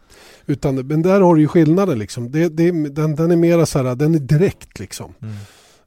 Utan, 0.47 0.75
men 0.75 1.03
där 1.03 1.21
har 1.21 1.35
du 1.35 1.41
ju 1.41 1.49
skillnaden 1.49 1.99
liksom. 1.99 2.31
Det, 2.31 2.49
det, 2.49 2.71
den, 2.89 3.15
den 3.17 3.31
är 3.31 3.37
mera 3.37 3.67
så 3.67 3.83
här, 3.83 3.95
den 3.95 4.15
är 4.15 4.19
direkt 4.19 4.79
liksom. 4.79 5.15
Mm. 5.23 5.35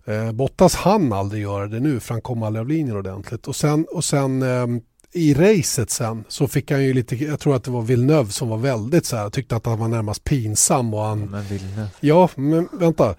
Eh, 0.05 0.31
Bottas 0.31 0.75
hann 0.75 1.13
aldrig 1.13 1.41
göra 1.41 1.67
det 1.67 1.79
nu 1.79 1.99
för 1.99 2.13
han 2.13 2.21
kom 2.21 2.43
aldrig 2.43 2.61
av 2.61 2.67
linjen 2.67 2.97
ordentligt. 2.97 3.47
Och 3.47 3.55
sen, 3.55 3.85
och 3.91 4.03
sen 4.03 4.41
eh, 4.41 4.67
i 5.13 5.33
racet 5.33 5.89
sen 5.89 6.23
så 6.27 6.47
fick 6.47 6.71
han 6.71 6.83
ju 6.83 6.93
lite, 6.93 7.15
jag 7.15 7.39
tror 7.39 7.55
att 7.55 7.63
det 7.63 7.71
var 7.71 7.81
Villeneuve 7.81 8.29
som 8.29 8.49
var 8.49 8.57
väldigt 8.57 9.05
så 9.05 9.15
här, 9.15 9.29
tyckte 9.29 9.55
att 9.55 9.65
han 9.65 9.79
var 9.79 9.87
närmast 9.87 10.23
pinsam 10.23 10.93
och 10.93 11.01
han... 11.01 11.19
Men 11.19 11.43
Villeneuve. 11.43 11.87
Ja, 11.99 12.29
men 12.35 12.67
vänta. 12.71 13.15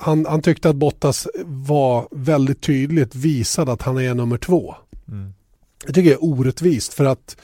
Han, 0.00 0.26
han 0.26 0.42
tyckte 0.42 0.68
att 0.68 0.76
Bottas 0.76 1.28
var 1.44 2.08
väldigt 2.10 2.60
tydligt 2.60 3.14
visad 3.14 3.68
att 3.68 3.82
han 3.82 3.98
är 3.98 4.14
nummer 4.14 4.38
två. 4.38 4.74
Mm. 5.08 5.34
Jag 5.86 5.94
tycker 5.94 6.10
det 6.10 6.16
är 6.16 6.24
orättvist 6.24 6.94
för 6.94 7.04
att 7.04 7.36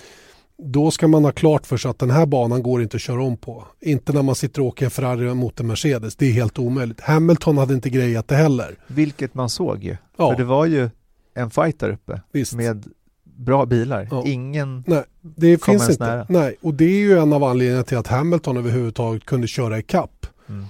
då 0.62 0.90
ska 0.90 1.08
man 1.08 1.24
ha 1.24 1.32
klart 1.32 1.66
för 1.66 1.76
sig 1.76 1.90
att 1.90 1.98
den 1.98 2.10
här 2.10 2.26
banan 2.26 2.62
går 2.62 2.82
inte 2.82 2.96
att 2.96 3.00
köra 3.00 3.22
om 3.22 3.36
på. 3.36 3.66
Inte 3.80 4.12
när 4.12 4.22
man 4.22 4.34
sitter 4.34 4.60
och 4.60 4.66
åker 4.66 4.84
en 4.84 4.90
Ferrari 4.90 5.34
mot 5.34 5.60
en 5.60 5.66
Mercedes. 5.66 6.16
Det 6.16 6.26
är 6.26 6.32
helt 6.32 6.58
omöjligt. 6.58 7.00
Hamilton 7.00 7.58
hade 7.58 7.74
inte 7.74 7.90
grejat 7.90 8.28
det 8.28 8.36
heller. 8.36 8.76
Vilket 8.86 9.34
man 9.34 9.48
såg 9.48 9.84
ju. 9.84 9.96
Ja. 10.16 10.30
För 10.30 10.38
det 10.38 10.44
var 10.44 10.66
ju 10.66 10.90
en 11.34 11.50
fight 11.50 11.80
där 11.80 11.90
uppe 11.90 12.20
Visst. 12.32 12.54
med 12.54 12.86
bra 13.24 13.66
bilar. 13.66 14.08
Ja. 14.10 14.22
Ingen 14.26 14.84
nej, 14.86 15.04
det 15.20 15.64
finns 15.64 15.90
inte. 15.90 16.06
Nära. 16.06 16.26
Nej, 16.28 16.56
och 16.60 16.74
det 16.74 16.84
är 16.84 17.00
ju 17.00 17.18
en 17.18 17.32
av 17.32 17.44
anledningarna 17.44 17.84
till 17.84 17.98
att 17.98 18.06
Hamilton 18.06 18.56
överhuvudtaget 18.56 19.24
kunde 19.24 19.46
köra 19.46 19.78
i 19.78 19.82
kapp. 19.82 20.26
Mm. 20.48 20.64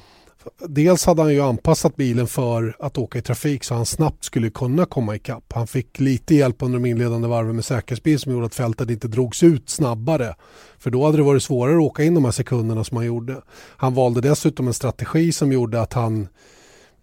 Dels 0.68 1.06
hade 1.06 1.23
han 1.23 1.35
ju 1.35 1.40
anpassat 1.40 1.97
bilen 1.97 2.26
för 2.26 2.76
att 2.78 2.99
åka 2.99 3.18
i 3.18 3.23
trafik 3.23 3.64
så 3.64 3.75
han 3.75 3.87
snabbt 3.87 4.25
skulle 4.25 4.50
kunna 4.50 4.87
komma 4.87 5.16
i 5.16 5.18
kapp. 5.18 5.52
Han 5.54 5.66
fick 5.66 6.00
lite 6.00 6.35
hjälp 6.35 6.56
under 6.59 6.78
de 6.78 6.88
inledande 6.88 7.28
varven 7.28 7.54
med 7.54 7.64
säkerhetsbil 7.64 8.18
som 8.18 8.32
gjorde 8.32 8.47
att 8.47 8.54
fältet 8.54 8.90
inte 8.90 9.09
drogs 9.09 9.42
ut 9.42 9.70
snabbare. 9.70 10.35
För 10.78 10.90
då 10.90 11.04
hade 11.04 11.16
det 11.16 11.23
varit 11.23 11.42
svårare 11.42 11.76
att 11.76 11.82
åka 11.82 12.04
in 12.04 12.14
de 12.14 12.25
här 12.25 12.32
sekunderna 12.32 12.85
som 12.85 12.97
han 12.97 13.06
gjorde. 13.06 13.42
Han 13.76 13.94
valde 13.94 14.20
dessutom 14.20 14.66
en 14.66 14.75
strategi 14.75 15.32
som 15.32 15.52
gjorde 15.52 15.80
att 15.80 15.92
han 15.92 16.28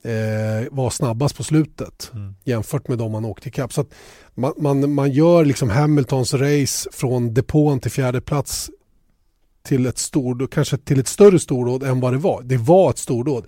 eh, 0.01 0.67
var 0.71 0.89
snabbast 0.89 1.37
på 1.37 1.43
slutet 1.43 2.11
mm. 2.13 2.35
jämfört 2.43 2.87
med 2.87 2.97
de 2.97 3.11
man 3.11 3.25
åkte 3.25 3.49
ikapp. 3.49 3.73
Så 3.73 3.85
man, 4.33 4.53
man, 4.57 4.93
man 4.93 5.11
gör 5.11 5.45
liksom 5.45 5.69
Hamiltons 5.69 6.33
race 6.33 6.89
från 6.93 7.33
depån 7.33 7.79
till 7.79 7.91
fjärde 7.91 8.21
plats 8.21 8.69
till 9.67 9.85
ett 9.85 9.97
stordåd, 9.97 10.51
kanske 10.51 10.77
till 10.77 10.99
ett 10.99 11.07
större 11.07 11.39
stordåd 11.39 11.83
än 11.83 11.99
vad 11.99 12.13
det 12.13 12.17
var. 12.17 12.41
Det 12.43 12.57
var 12.57 12.89
ett 12.89 12.97
stordåd. 12.97 13.45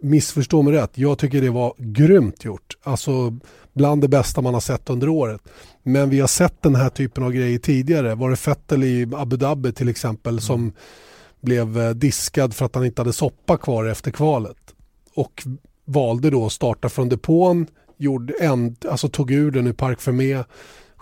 Missförstå 0.00 0.62
mig 0.62 0.72
rätt, 0.72 0.90
jag 0.94 1.18
tycker 1.18 1.40
det 1.40 1.50
var 1.50 1.74
grymt 1.78 2.44
gjort. 2.44 2.76
Alltså 2.82 3.38
bland 3.72 4.00
det 4.00 4.08
bästa 4.08 4.40
man 4.40 4.54
har 4.54 4.60
sett 4.60 4.90
under 4.90 5.08
året. 5.08 5.40
Men 5.82 6.10
vi 6.10 6.20
har 6.20 6.26
sett 6.26 6.62
den 6.62 6.74
här 6.74 6.88
typen 6.88 7.24
av 7.24 7.32
grejer 7.32 7.58
tidigare. 7.58 8.14
Var 8.14 8.30
det 8.30 8.36
Fettel 8.36 8.84
i 8.84 9.08
Abu 9.14 9.36
Dhabi 9.36 9.72
till 9.72 9.88
exempel 9.88 10.32
mm. 10.32 10.40
som 10.40 10.72
blev 11.40 11.80
eh, 11.80 11.90
diskad 11.90 12.54
för 12.54 12.66
att 12.66 12.74
han 12.74 12.84
inte 12.84 13.02
hade 13.02 13.12
soppa 13.12 13.56
kvar 13.56 13.84
efter 13.84 14.10
kvalet. 14.10 14.56
Och 15.14 15.42
valde 15.84 16.30
då 16.30 16.46
att 16.46 16.52
starta 16.52 16.88
från 16.88 17.08
depån, 17.08 17.66
gjorde 17.96 18.34
en, 18.40 18.76
alltså 18.88 19.08
tog 19.08 19.30
ur 19.30 19.50
den 19.50 19.66
ur 19.66 19.72
Park 19.72 20.00
Fermé, 20.00 20.44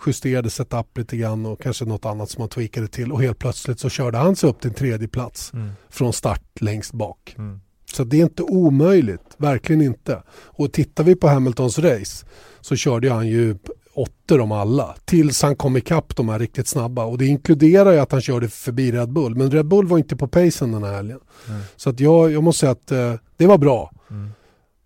justerade 0.05 0.49
setup 0.49 0.97
lite 0.97 1.17
grann 1.17 1.45
och 1.45 1.61
kanske 1.61 1.85
något 1.85 2.05
annat 2.05 2.29
som 2.29 2.41
han 2.41 2.49
tweakade 2.49 2.87
till 2.87 3.11
och 3.11 3.21
helt 3.21 3.39
plötsligt 3.39 3.79
så 3.79 3.89
körde 3.89 4.17
han 4.17 4.35
sig 4.35 4.49
upp 4.49 4.61
till 4.61 4.69
en 4.69 4.75
tredje 4.75 5.07
plats 5.07 5.53
Mm. 5.53 5.69
från 5.89 6.13
start 6.13 6.61
längst 6.61 6.93
bak. 6.93 7.35
Mm. 7.37 7.59
Så 7.93 8.03
det 8.03 8.17
är 8.17 8.23
inte 8.23 8.43
omöjligt, 8.43 9.21
verkligen 9.37 9.81
inte. 9.81 10.23
Och 10.41 10.73
tittar 10.73 11.03
vi 11.03 11.15
på 11.15 11.27
Hamiltons 11.27 11.79
race 11.79 12.25
så 12.61 12.75
körde 12.75 13.11
han 13.11 13.27
ju 13.27 13.57
åttor 13.95 14.39
om 14.39 14.51
alla 14.51 14.95
tills 15.05 15.41
han 15.41 15.55
kom 15.55 15.77
ikapp 15.77 16.15
de 16.15 16.29
här 16.29 16.39
riktigt 16.39 16.67
snabba 16.67 17.05
och 17.05 17.17
det 17.17 17.25
inkluderar 17.25 17.91
ju 17.91 17.99
att 17.99 18.11
han 18.11 18.21
körde 18.21 18.49
förbi 18.49 18.91
Red 18.91 19.09
Bull 19.13 19.35
men 19.35 19.51
Red 19.51 19.65
Bull 19.67 19.87
var 19.87 19.97
inte 19.97 20.15
på 20.15 20.27
pacen 20.27 20.71
den 20.71 20.83
här 20.83 20.93
helgen. 20.93 21.19
Mm. 21.49 21.61
Så 21.75 21.89
att 21.89 21.99
jag, 21.99 22.31
jag 22.31 22.43
måste 22.43 22.59
säga 22.59 22.71
att 22.71 22.91
eh, 22.91 23.13
det 23.37 23.47
var 23.47 23.57
bra 23.57 23.91
Mm. 24.09 24.29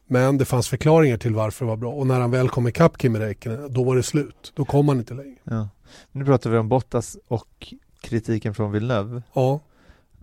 Men 0.08 0.38
det 0.38 0.46
fanns 0.46 0.68
förklaringar 0.68 1.18
till 1.18 1.34
varför 1.36 1.66
det 1.66 1.70
var 1.70 1.78
bra 1.78 1.92
och 1.94 2.08
när 2.08 2.20
han 2.20 2.32
väl 2.32 2.50
kom 2.50 2.68
ikapp 2.68 3.02
Kimi 3.02 3.20
Räikkönen 3.20 3.74
då 3.74 3.84
var 3.84 3.96
det 3.96 4.04
slut. 4.04 4.52
Då 4.56 4.66
kom 4.66 4.88
han 4.88 4.98
inte 4.98 5.14
längre. 5.14 5.36
Ja. 5.44 5.70
Nu 6.12 6.26
pratar 6.26 6.50
vi 6.50 6.58
om 6.58 6.70
Bottas 6.70 7.18
och 7.28 7.74
kritiken 8.02 8.54
från 8.56 8.72
Villeneuve. 8.72 9.22
Ja, 9.34 9.60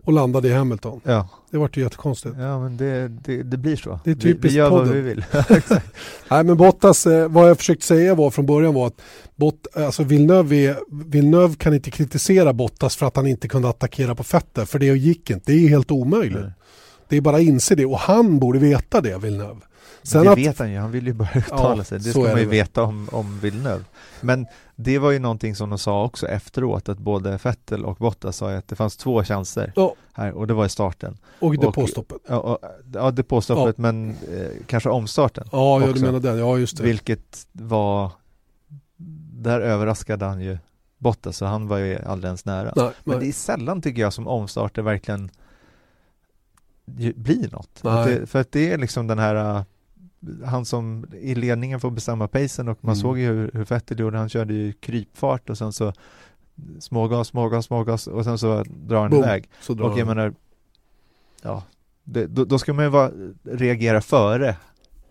och 0.03 0.13
landade 0.13 0.47
i 0.47 0.53
Hamilton. 0.53 1.01
Ja, 1.03 1.29
Det 1.51 1.57
vart 1.57 1.77
ju 1.77 1.81
jättekonstigt. 1.81 2.35
ja 2.39 2.59
men 2.59 2.77
det, 2.77 3.07
det, 3.07 3.43
det 3.43 3.57
blir 3.57 3.75
så. 3.75 3.99
Det 4.03 4.11
är 4.11 4.15
vi, 4.15 4.21
typiskt 4.21 4.53
vi 4.53 4.57
gör 4.57 4.69
vad 4.69 4.79
podden. 4.79 4.93
vi 4.93 5.01
vill. 5.01 5.25
Nej 6.29 6.43
men 6.43 6.57
Bottas, 6.57 7.05
eh, 7.07 7.27
vad 7.29 7.49
jag 7.49 7.57
försökte 7.57 7.85
säga 7.85 8.15
var 8.15 8.29
från 8.31 8.45
början 8.45 8.73
var 8.73 8.87
att 8.87 9.01
Bott, 9.35 9.67
alltså 9.75 10.03
Villeneuve, 10.03 10.55
är, 10.55 10.77
Villeneuve 11.05 11.55
kan 11.55 11.73
inte 11.73 11.91
kritisera 11.91 12.53
Bottas 12.53 12.95
för 12.95 13.05
att 13.05 13.15
han 13.15 13.27
inte 13.27 13.47
kunde 13.47 13.69
attackera 13.69 14.15
på 14.15 14.23
fötter 14.23 14.65
för 14.65 14.79
det 14.79 14.85
gick 14.85 15.29
inte. 15.29 15.51
Det 15.51 15.65
är 15.65 15.69
helt 15.69 15.91
omöjligt. 15.91 16.41
Nej. 16.41 16.51
Det 17.09 17.17
är 17.17 17.21
bara 17.21 17.35
att 17.35 17.41
inse 17.41 17.75
det 17.75 17.85
och 17.85 17.99
han 17.99 18.39
borde 18.39 18.59
veta 18.59 19.01
det 19.01 19.17
Villeneuve. 19.17 19.59
Sen 20.05 20.23
det 20.23 20.31
att, 20.31 20.37
vet 20.37 20.59
han 20.59 20.71
ju, 20.71 20.77
han 20.77 20.91
vill 20.91 21.07
ju 21.07 21.13
bara 21.13 21.29
uttala 21.35 21.77
Ja, 21.77 21.83
sig. 21.83 21.99
Det 21.99 22.09
ska 22.09 22.19
man 22.19 22.29
det 22.29 22.39
ju 22.39 22.45
väl. 22.45 22.49
veta 22.49 22.83
om, 22.83 23.09
om 23.11 23.39
Villeneuve. 23.39 23.83
Men 24.21 24.47
det 24.75 24.99
var 24.99 25.11
ju 25.11 25.19
någonting 25.19 25.55
som 25.55 25.69
de 25.69 25.79
sa 25.79 26.03
också 26.03 26.27
efteråt, 26.27 26.89
att 26.89 26.97
både 26.97 27.39
Vettel 27.43 27.85
och 27.85 27.95
Bottas 27.97 28.37
sa 28.37 28.51
att 28.51 28.67
det 28.67 28.75
fanns 28.75 28.97
två 28.97 29.23
chanser 29.23 29.73
Ja. 29.75 29.95
här 30.13 30.31
och 30.31 30.47
det 30.47 30.53
var 30.53 30.65
i 30.65 30.69
starten. 30.69 31.17
och 31.39 31.57
det 31.57 31.67
och-. 31.67 32.11
Ja, 32.27 32.37
och, 32.39 32.59
ja 32.93 33.11
depåstoppet 33.11 33.77
men 33.77 34.09
eh, 34.09 34.47
kanske 34.67 34.89
omstarten. 34.89 35.47
Ja, 35.51 35.81
ja 35.81 35.93
du 35.93 35.99
menar 36.01 36.19
den. 36.19 36.37
Ja, 36.39 36.57
just 36.57 36.77
det. 36.77 36.83
Vilket 36.83 37.47
var, 37.51 38.11
där 39.33 39.59
överraskade 39.61 40.25
han 40.25 40.41
ju 40.41 40.57
Bottas 40.97 41.37
så 41.37 41.45
han 41.45 41.67
var 41.67 41.77
ju 41.77 41.99
alldeles 42.05 42.45
nära. 42.45 42.73
Nej, 42.75 42.91
Men 43.03 43.17
nej. 43.17 43.25
det 43.25 43.31
är 43.31 43.33
sällan 43.33 43.81
tycker 43.81 44.01
jag 44.01 44.13
som 44.13 44.27
omstarter 44.27 44.81
verkligen 44.81 45.29
blir 47.15 47.51
något. 47.51 47.79
Nej. 47.83 48.05
Det, 48.19 48.25
för 48.27 48.41
att 48.41 48.51
det 48.51 48.71
är 48.71 48.77
liksom 48.77 49.07
den 49.07 49.19
här 49.19 49.63
han 50.45 50.65
som 50.65 51.05
i 51.21 51.35
ledningen 51.35 51.79
får 51.79 51.91
bestämma 51.91 52.27
pacen 52.27 52.67
och 52.67 52.77
man 52.81 52.93
Mm. 52.93 53.01
såg 53.01 53.19
ju 53.19 53.25
hur, 53.27 53.51
hur 53.53 53.65
Vettel 53.65 53.99
gjorde, 53.99 54.17
han 54.17 54.29
körde 54.29 54.53
ju 54.53 54.73
krypfart 54.73 55.49
och 55.49 55.57
sen 55.57 55.73
så 55.73 55.93
smågas, 56.79 57.27
smågas, 57.27 57.65
smågas 57.65 58.07
och 58.07 58.23
sen 58.23 58.37
så 58.37 58.63
drar 58.87 59.01
han 59.01 59.09
Boom. 59.11 59.23
iväg. 59.23 59.49
Så 59.61 59.73
drar 59.73 59.85
Och 59.89 59.99
jag 59.99 60.07
menar, 60.07 60.33
ja, 61.41 61.63
det, 62.03 62.27
då, 62.27 62.45
då 62.45 62.59
ska 62.59 62.73
man 62.73 62.85
ju 62.85 62.91
vara, 62.91 63.11
reagera 63.43 64.01
före 64.01 64.49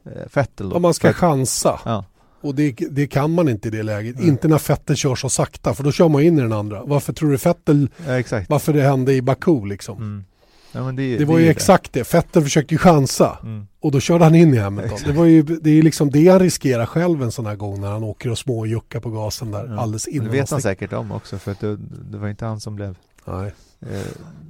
eh, 0.05 0.13
Vettel 0.35 0.69
då. 0.69 0.77
Ja, 0.77 0.81
man 0.81 0.95
ska 0.95 1.09
att- 1.11 1.17
chansa. 1.17 1.81
Ja, 1.85 2.05
Och 2.41 2.55
det, 2.55 2.73
det 2.91 3.07
kan 3.07 3.31
man 3.35 3.49
inte 3.49 3.69
i 3.69 3.71
det 3.71 3.83
läget. 3.83 4.17
Nej. 4.19 4.29
Inte 4.29 4.49
när 4.49 4.69
Vettel 4.69 4.97
kör 4.97 5.15
så 5.15 5.29
sakta 5.29 5.75
för 5.75 5.85
då 5.85 5.93
kör 5.93 6.09
man 6.09 6.23
in 6.23 6.39
i 6.39 6.41
den 6.41 6.53
andra. 6.53 6.85
Varför 6.85 7.13
tror 7.13 7.31
du 7.31 7.37
Vettel, 7.37 7.89
ja, 8.07 8.43
varför 8.49 8.73
det 8.73 8.83
hände 8.83 9.13
i 9.15 9.23
Baku 9.23 9.65
liksom? 9.67 9.97
Mm. 9.99 10.25
Ja, 10.75 10.81
det, 10.93 11.17
Det 11.19 11.25
var 11.25 11.35
är 11.35 11.39
ju 11.39 11.45
det. 11.45 11.51
exakt 11.51 11.93
det. 11.93 12.13
Vettel 12.15 12.43
försökte 12.43 12.75
ju 12.75 12.79
chansa 12.79 13.39
Mm. 13.43 13.67
och 13.81 13.93
då 13.93 14.01
körde 14.01 14.25
han 14.25 14.35
in 14.35 14.55
i 14.55 14.57
Hamilton. 14.57 14.99
Det, 15.07 15.13
var 15.13 15.25
ju, 15.25 15.43
det 15.43 15.71
är 15.71 15.83
liksom 15.83 16.11
det 16.11 16.29
han 16.29 16.39
riskerar 16.41 16.87
själv 16.87 17.23
en 17.23 17.33
sån 17.33 17.47
här 17.47 17.57
gång 17.57 17.81
när 17.81 17.89
han 17.91 18.05
åker 18.05 18.31
och 18.31 18.39
småjuckar 18.39 19.01
på 19.01 19.11
gasen 19.11 19.51
där 19.51 19.67
Ja. 19.69 19.81
alldeles 19.81 20.09
innan 20.09 20.27
det 20.27 20.33
vet 20.33 20.51
han 20.51 20.63
säkert 20.63 20.93
om 20.93 21.13
också 21.13 21.39
för 21.39 21.53
att 21.53 21.61
det, 21.61 21.77
det 22.11 22.19
var 22.19 22.29
inte 22.29 22.45
han 22.45 22.61
som 22.61 22.77
blev 22.77 22.97
Nej. 23.27 23.53
eh, 23.81 24.01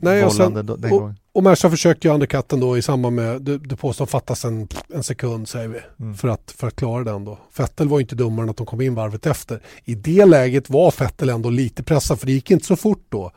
Nej, 0.00 0.24
och 0.24 0.32
sen- 0.32 0.54
den 0.54 0.68
och- 0.70 0.80
gången. 0.80 1.16
Och 1.32 1.42
Merca 1.42 1.70
försökte 1.70 2.08
ju 2.08 2.14
undercutten 2.14 2.60
då 2.60 2.78
i 2.78 2.82
samband 2.82 3.16
med, 3.16 3.42
det, 3.42 3.58
det 3.58 3.76
påstår 3.76 4.06
fattas 4.06 4.44
en, 4.44 4.68
en 4.94 5.02
sekund 5.02 5.48
säger 5.48 5.68
vi. 5.68 5.78
Mm. 6.00 6.14
för 6.14 6.28
att, 6.28 6.54
för 6.58 6.66
att 6.66 6.76
klara 6.76 7.04
den 7.04 7.24
då. 7.24 7.38
Vettel 7.58 7.88
var 7.88 7.98
ju 7.98 8.02
inte 8.02 8.14
dummare 8.14 8.44
än 8.44 8.50
att 8.50 8.56
de 8.56 8.66
kom 8.66 8.80
in 8.80 8.94
varvet 8.94 9.26
efter. 9.26 9.60
I 9.84 9.94
det 9.94 10.24
läget 10.24 10.70
var 10.70 10.94
Vettel 10.98 11.28
ändå 11.28 11.50
lite 11.50 11.82
pressad 11.82 12.18
för 12.18 12.26
det 12.26 12.32
gick 12.32 12.50
inte 12.50 12.66
så 12.66 12.76
fort 12.76 13.06
då. 13.08 13.30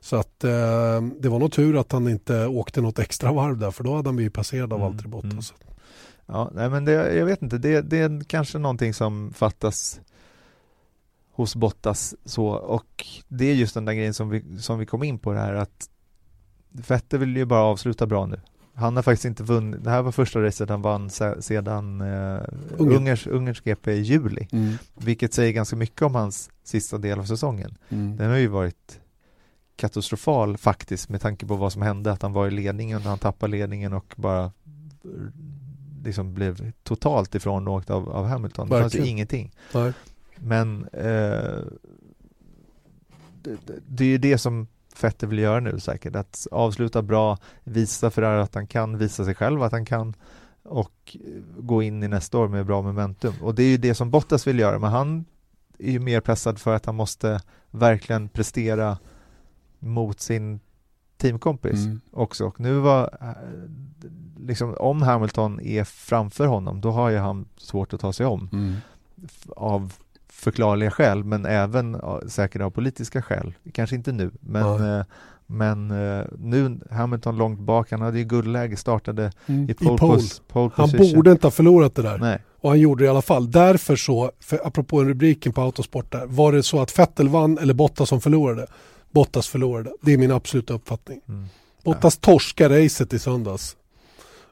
Så 0.00 0.16
att 0.16 0.44
eh, 0.44 1.02
det 1.20 1.28
var 1.28 1.38
nog 1.38 1.52
tur 1.52 1.80
att 1.80 1.92
han 1.92 2.08
inte 2.08 2.46
åkte 2.46 2.80
något 2.80 2.98
extra 2.98 3.32
varv 3.32 3.58
där 3.58 3.70
för 3.70 3.84
då 3.84 3.96
hade 3.96 4.08
han 4.08 4.16
blivit 4.16 4.34
passerad 4.34 4.72
av 4.72 4.78
Mm, 4.80 4.90
Valtteri 4.92 5.08
Bottas. 5.08 5.54
Ja, 6.26 6.50
nej 6.54 6.70
men 6.70 6.84
det, 6.84 6.92
jag 7.14 7.26
vet 7.26 7.42
inte, 7.42 7.58
det, 7.58 7.80
det 7.80 7.98
är 7.98 8.24
kanske 8.24 8.58
någonting 8.58 8.94
som 8.94 9.32
fattas 9.32 10.00
hos 11.32 11.56
Bottas 11.56 12.14
så 12.24 12.46
och 12.46 13.06
det 13.28 13.44
är 13.50 13.54
just 13.54 13.74
den 13.74 13.84
där 13.84 13.92
grejen 13.92 14.14
som 14.14 14.28
vi, 14.28 14.58
som 14.58 14.78
vi 14.78 14.86
kom 14.86 15.02
in 15.02 15.18
på 15.18 15.32
det 15.32 15.38
här 15.40 15.54
att 15.54 15.88
Vettel 16.70 17.20
vill 17.20 17.36
ju 17.36 17.44
bara 17.44 17.60
avsluta 17.62 18.06
bra 18.06 18.26
nu. 18.26 18.40
Han 18.74 18.96
har 18.96 19.02
faktiskt 19.02 19.24
inte 19.24 19.42
vunnit, 19.42 19.84
det 19.84 19.90
här 19.90 20.02
var 20.02 20.12
första 20.12 20.42
racet 20.42 20.68
han 20.68 20.82
vann 20.82 21.10
se, 21.10 21.42
sedan 21.42 22.00
eh. 22.00 22.40
Ungers, 22.78 23.26
Ungerns 23.26 23.60
GP 23.60 23.92
i 23.92 24.00
juli, 24.00 24.48
Mm. 24.52 24.74
vilket 24.94 25.34
säger 25.34 25.52
ganska 25.52 25.76
mycket 25.76 26.02
om 26.02 26.14
hans 26.14 26.50
sista 26.64 26.98
del 26.98 27.18
av 27.18 27.24
säsongen. 27.24 27.74
Mm. 27.88 28.16
Den 28.16 28.30
har 28.30 28.36
ju 28.36 28.46
varit 28.48 29.00
katastrofal 29.78 30.56
faktiskt 30.56 31.08
med 31.08 31.20
tanke 31.20 31.46
på 31.46 31.56
vad 31.56 31.72
som 31.72 31.82
hände, 31.82 32.12
att 32.12 32.22
han 32.22 32.32
var 32.32 32.46
i 32.46 32.50
ledningen, 32.50 33.02
han 33.02 33.18
tappade 33.18 33.50
ledningen 33.50 33.92
och 33.92 34.14
bara 34.16 34.52
liksom 36.04 36.34
blev 36.34 36.72
totalt 36.82 37.34
ifrånåkt 37.34 37.90
av, 37.90 38.08
av 38.10 38.26
Hamilton. 38.26 38.68
Det 38.68 38.80
fanns 38.80 38.94
ju 38.94 39.06
ingenting. 39.06 39.52
Nej. 39.74 39.92
Men 40.36 40.84
eh, 40.92 41.62
det, 43.42 43.56
det- 43.66 43.80
det 43.86 44.04
är 44.04 44.08
ju 44.08 44.18
det 44.18 44.38
som 44.38 44.66
Vettel 45.00 45.28
vill 45.28 45.38
göra 45.38 45.60
nu 45.60 45.80
säkert, 45.80 46.16
att 46.16 46.46
avsluta 46.50 47.02
bra, 47.02 47.38
visa 47.64 48.10
Ferrari 48.10 48.40
att 48.42 48.54
han 48.54 48.66
kan, 48.66 48.98
visa 48.98 49.24
sig 49.24 49.34
själv 49.34 49.62
att 49.62 49.72
han 49.72 49.84
kan 49.84 50.14
och 50.62 51.16
gå 51.58 51.82
in 51.82 52.02
i 52.02 52.08
nästa 52.08 52.38
år 52.38 52.48
med 52.48 52.66
bra 52.66 52.82
momentum. 52.82 53.34
Och 53.42 53.54
det 53.54 53.62
är 53.62 53.68
ju 53.68 53.76
det 53.76 53.94
som 53.94 54.10
Bottas 54.10 54.46
vill 54.46 54.58
göra, 54.58 54.78
men 54.78 54.90
han 54.90 55.24
är 55.78 55.90
ju 55.92 55.98
mer 55.98 56.20
pressad 56.20 56.58
för 56.58 56.74
att 56.74 56.86
han 56.86 56.94
måste 56.94 57.40
verkligen 57.70 58.28
prestera 58.28 58.98
mot 59.78 60.20
sin 60.20 60.60
teamkompis 61.16 61.84
Mm. 61.86 62.00
också. 62.12 62.46
Och 62.46 62.60
nu 62.60 62.78
var, 62.78 63.02
eh, 63.20 63.28
liksom 64.46 64.74
om 64.78 65.02
Hamilton 65.02 65.60
är 65.60 65.84
framför 65.84 66.46
honom, 66.46 66.80
då 66.80 66.90
har 66.90 67.10
ju 67.10 67.16
han 67.18 67.46
svårt 67.56 67.92
att 67.92 68.00
ta 68.00 68.12
sig 68.12 68.26
om 68.26 68.48
Mm. 68.52 68.74
av 69.56 69.92
förklarliga 70.28 70.90
skäl, 70.90 71.24
men 71.24 71.46
även 71.46 71.96
ja, 72.02 72.20
säkert 72.28 72.62
av 72.62 72.70
politiska 72.70 73.22
skäl. 73.22 73.54
Kanske 73.72 73.96
inte 73.96 74.12
nu, 74.12 74.30
men, 74.40 74.80
Nej. 74.82 74.98
eh, 74.98 75.04
men 75.46 75.90
eh, 75.90 76.24
nu 76.38 76.80
Hamilton 76.90 77.36
långt 77.36 77.60
bak, 77.60 77.90
han 77.90 78.00
hade 78.00 78.18
ju 78.18 78.24
guldläge, 78.24 78.76
startade 78.76 79.32
Mm. 79.46 79.70
i 79.70 79.74
pole, 79.74 79.98
pole. 79.98 80.12
pos- 80.18 80.42
pole 80.48 80.70
Han 80.74 80.90
borde 81.14 81.32
inte 81.32 81.46
ha 81.46 81.50
förlorat 81.50 81.94
det 81.94 82.02
där. 82.02 82.18
Nej, 82.18 82.38
Och 82.60 82.70
han 82.70 82.80
gjorde 82.80 83.04
det 83.04 83.06
i 83.06 83.10
alla 83.10 83.22
fall. 83.22 83.50
Därför 83.50 83.96
så, 83.96 84.30
för 84.40 84.66
apropå 84.66 85.04
rubriken 85.04 85.52
på 85.52 85.60
Autosport 85.62 86.12
där, 86.12 86.26
var 86.26 86.52
det 86.52 86.62
så 86.62 86.80
att 86.80 86.98
Vettel 86.98 87.28
vann 87.28 87.58
eller 87.58 87.74
Bottas 87.74 88.08
som 88.08 88.20
förlorade? 88.20 88.66
Bottas 89.10 89.48
förlorade. 89.48 89.92
Det 90.00 90.12
är 90.12 90.18
min 90.18 90.32
absoluta 90.32 90.74
uppfattning. 90.74 91.20
mm. 91.28 91.46
Bottas 91.84 92.18
torskar 92.18 92.68
racet 92.68 93.12
i 93.12 93.18
söndags. 93.18 93.76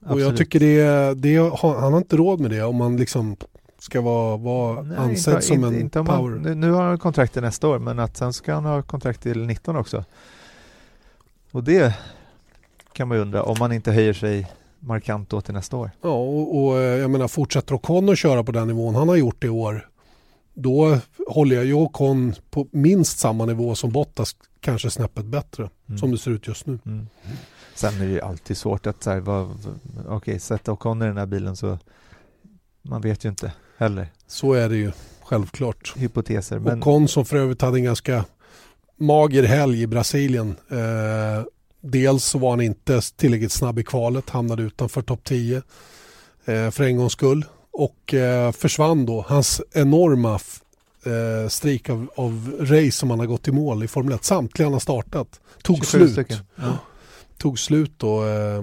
Och 0.07 0.21
jag 0.21 0.37
tycker 0.37 0.61
det, 0.61 1.15
det 1.15 1.37
han 1.63 1.93
har 1.93 1.99
inte 1.99 2.17
råd 2.17 2.41
med 2.41 2.51
det 2.51 2.63
om 2.63 2.77
man 2.77 2.97
liksom 2.97 3.37
ska 3.79 4.01
vara, 4.01 4.37
vara 4.37 4.83
Nej, 4.83 4.99
ansedd 4.99 5.35
inte, 5.35 5.47
som 5.47 5.65
en 5.65 5.81
inte 5.81 6.05
power. 6.05 6.31
man, 6.31 6.43
nu, 6.43 6.55
nu 6.55 6.71
har 6.71 6.85
han 6.85 6.99
kontrakt 6.99 7.33
till 7.33 7.43
nästa 7.43 7.69
år, 7.69 7.79
men 7.79 7.99
att 7.99 8.17
sen 8.17 8.33
ska 8.33 8.55
han 8.55 8.65
ha 8.65 8.83
kontrakt 8.83 9.23
till 9.23 9.47
19 9.47 9.77
också. 9.77 10.05
Och 11.51 11.65
det 11.65 11.95
kan 12.93 13.09
man 13.09 13.17
ju 13.17 13.23
undra, 13.23 13.43
om 13.43 13.57
man 13.59 13.73
inte 13.73 13.93
höjer 13.93 14.13
sig 14.13 14.53
markant 14.81 15.31
då 15.31 15.41
till 15.41 15.55
nästa 15.55 15.77
år. 15.77 15.91
Ja, 16.03 16.09
och, 16.09 16.65
och 16.65 16.79
eh, 16.79 16.99
jag 16.99 17.11
menar 17.11 17.29
fortsätter 17.29 17.75
Ocon 17.75 18.09
att 18.09 18.19
köra 18.19 18.45
på 18.45 18.53
den 18.53 18.69
nivån 18.69 18.95
han 18.95 19.09
har 19.09 19.17
gjort 19.17 19.45
i 19.45 19.49
år 19.49 19.89
då 20.57 20.99
håller 21.29 21.57
jag 21.57 21.65
ju 21.65 21.73
Ocon 21.73 22.35
på 22.51 22.67
minst 22.71 23.19
samma 23.19 23.45
nivå 23.47 23.75
som 23.75 23.91
Bottas, 23.91 24.37
kanske 24.61 24.91
snäppet 24.91 25.25
bättre 25.25 25.71
Mm. 25.89 25.99
som 25.99 26.11
det 26.11 26.19
ser 26.19 26.31
ut 26.31 26.47
just 26.47 26.67
nu. 26.67 26.79
Mm. 26.87 27.07
Sen 27.75 27.95
är 27.95 27.99
det 28.07 28.13
ju 28.13 28.21
alltid 28.21 28.57
svårt 28.57 28.87
att 28.87 29.03
så 29.03 29.11
här, 29.11 29.21
vad, 29.21 29.49
okej, 30.09 30.39
sätta 30.41 30.73
Ocon 30.73 31.03
i 31.03 31.07
den 31.07 31.17
här 31.17 31.27
bilen 31.27 31.57
så 31.57 31.79
man 32.83 33.01
vet 33.01 33.25
ju 33.25 33.29
inte 33.29 33.53
heller. 33.79 34.09
Så 34.27 34.53
är 34.53 34.69
det 34.69 34.77
ju 34.77 34.93
självklart. 35.23 35.93
Hypoteser. 35.97 36.59
Men, 36.59 36.79
Ocon 36.79 37.09
som 37.09 37.25
för 37.25 37.37
övrigt 37.37 37.63
hade 37.63 37.79
en 37.79 37.85
ganska 37.85 38.25
mager 38.97 39.43
helg 39.43 39.83
i 39.83 39.87
Brasilien. 39.87 40.57
Eh, 40.69 41.45
dels 41.81 42.25
så 42.25 42.39
var 42.39 42.51
han 42.51 42.61
inte 42.61 43.01
tillräckligt 43.17 43.53
snabb 43.53 43.79
i 43.79 43.85
kvalet, 43.85 44.31
hamnade 44.31 44.63
utanför 44.63 45.03
topp 45.03 45.25
10 45.25 45.57
eh, 46.45 46.71
för 46.71 46.83
en 46.85 46.97
gångs 46.97 47.13
skull. 47.13 47.45
Och 47.79 48.15
eh, 48.15 48.53
försvann 48.53 49.07
då. 49.07 49.25
Hans 49.29 49.63
enorma 49.73 50.41
eh, 51.05 51.49
streak 51.49 51.91
av, 51.91 52.11
av 52.17 52.57
race 52.61 52.91
som 52.91 53.11
han 53.11 53.19
har 53.19 53.27
gått 53.27 53.49
i 53.49 53.53
mål 53.53 53.85
i 53.85 53.89
Formel 53.89 54.15
1. 54.15 54.25
Samtliga 54.25 54.67
han 54.67 54.73
har 54.73 54.81
startat. 54.81 55.41
Tog 55.63 55.87
27 55.87 56.09
slut. 56.09 56.43
Ja. 56.57 56.79
Tog 57.39 57.59
slut 57.59 57.93
då. 57.97 58.25
Eh, 58.25 58.63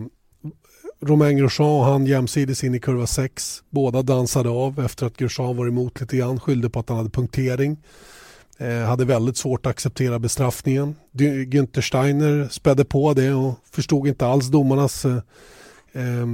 Romain 1.02 1.38
Grosjean 1.38 1.84
han 1.84 2.06
jämsides 2.06 2.64
in 2.64 2.76
i 2.76 2.80
kurva 2.80 3.08
6. 3.08 3.64
Båda 3.70 4.02
dansade 4.02 4.50
av 4.50 4.80
efter 4.80 5.06
att 5.06 5.18
Grosjean 5.18 5.58
var 5.58 5.68
emot 5.68 6.02
lite 6.02 6.18
grann. 6.18 6.40
Skyllde 6.40 6.70
på 6.70 6.80
att 6.80 6.90
han 6.90 6.98
hade 6.98 7.10
punktering. 7.10 7.78
Eh, 8.58 8.80
hade 8.80 9.06
väldigt 9.06 9.38
svårt 9.38 9.66
att 9.66 9.70
acceptera 9.70 10.20
bestraffningen. 10.20 10.96
Günther 11.12 11.82
Steiner 11.82 12.48
spädde 12.52 12.86
på 12.86 13.14
det 13.14 13.34
och 13.34 13.60
förstod 13.72 14.08
inte 14.08 14.28
alls 14.28 14.48
domarnas 14.48 15.06
eh, 15.06 15.18
eh, 15.94 16.28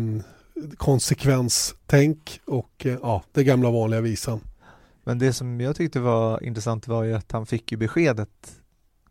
konsekvenstänk 0.78 2.42
och 2.46 2.86
eh, 2.86 2.98
ja, 3.02 3.24
det 3.32 3.44
gamla 3.44 3.72
vanliga 3.72 4.02
visan. 4.02 4.40
Men 5.04 5.20
det 5.20 5.34
som 5.34 5.62
jag 5.62 5.76
tyckte 5.76 6.00
var 6.00 6.44
intressant 6.44 6.88
var 6.88 7.04
ju 7.04 7.14
att 7.14 7.32
han 7.32 7.46
fick 7.46 7.72
ju 7.72 7.78
beskedet 7.78 8.52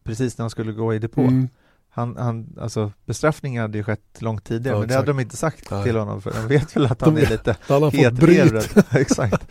precis 0.02 0.38
när 0.38 0.42
han 0.42 0.50
skulle 0.50 0.72
gå 0.72 0.94
i 0.94 0.98
depå. 0.98 1.20
Mm. 1.20 1.48
Han, 1.90 2.16
han, 2.16 2.56
alltså 2.60 2.92
bestraffningen 3.04 3.62
hade 3.62 3.78
ju 3.78 3.84
skett 3.84 4.18
långt 4.18 4.44
tidigare 4.44 4.76
ja, 4.76 4.80
men 4.80 4.88
det 4.88 4.94
hade 4.94 5.06
de 5.06 5.20
inte 5.20 5.36
sagt 5.36 5.70
Nej. 5.70 5.84
till 5.84 5.96
honom 5.96 6.22
för 6.22 6.32
de 6.32 6.46
vet 6.48 6.76
väl 6.76 6.86
att 6.86 7.00
han 7.00 7.14
de 7.14 7.20
är 7.22 7.30
lite 7.30 7.56
hetlevrad. 7.92 8.84
exakt. 8.90 9.46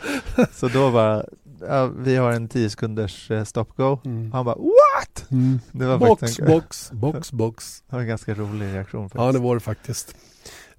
Så 0.52 0.68
då 0.68 0.90
var 0.90 1.28
ja, 1.60 1.86
vi 1.86 2.16
har 2.16 2.32
en 2.32 2.48
10 2.48 2.70
sekunders 2.70 3.30
eh, 3.30 3.44
stop 3.44 3.66
go. 3.76 3.98
Mm. 4.04 4.32
Han 4.32 4.44
bara 4.44 4.54
what? 4.54 5.30
Mm. 5.30 5.60
Det 5.72 5.86
var 5.86 5.98
box, 5.98 6.38
en, 6.38 6.46
box, 6.46 6.90
box, 6.92 7.32
box. 7.32 7.82
Det 7.88 7.96
var 7.96 8.00
en 8.00 8.08
ganska 8.08 8.34
rolig 8.34 8.66
reaktion. 8.66 9.02
Faktiskt. 9.02 9.24
Ja 9.24 9.32
det 9.32 9.38
var 9.38 9.54
det 9.54 9.60
faktiskt. 9.60 10.16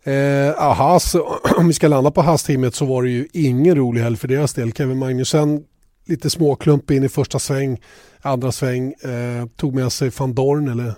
Eh, 0.09 0.53
aha, 0.57 0.99
så, 0.99 1.39
om 1.57 1.67
vi 1.67 1.73
ska 1.73 1.87
landa 1.87 2.11
på 2.11 2.21
Haas-teamet 2.21 2.75
så 2.75 2.85
var 2.85 3.03
det 3.03 3.09
ju 3.09 3.27
ingen 3.33 3.75
rolig 3.75 4.01
helg 4.01 4.17
för 4.17 4.27
deras 4.27 4.53
del. 4.53 4.73
Kevin 4.73 4.97
Magnussen 4.97 5.63
lite 6.05 6.29
småklump 6.29 6.91
in 6.91 7.03
i 7.03 7.09
första 7.09 7.39
sväng, 7.39 7.81
andra 8.21 8.51
sväng, 8.51 8.93
eh, 8.93 9.45
tog 9.55 9.75
med 9.75 9.91
sig 9.91 10.11
van 10.17 10.33
Dorn 10.33 10.67
eller 10.67 10.93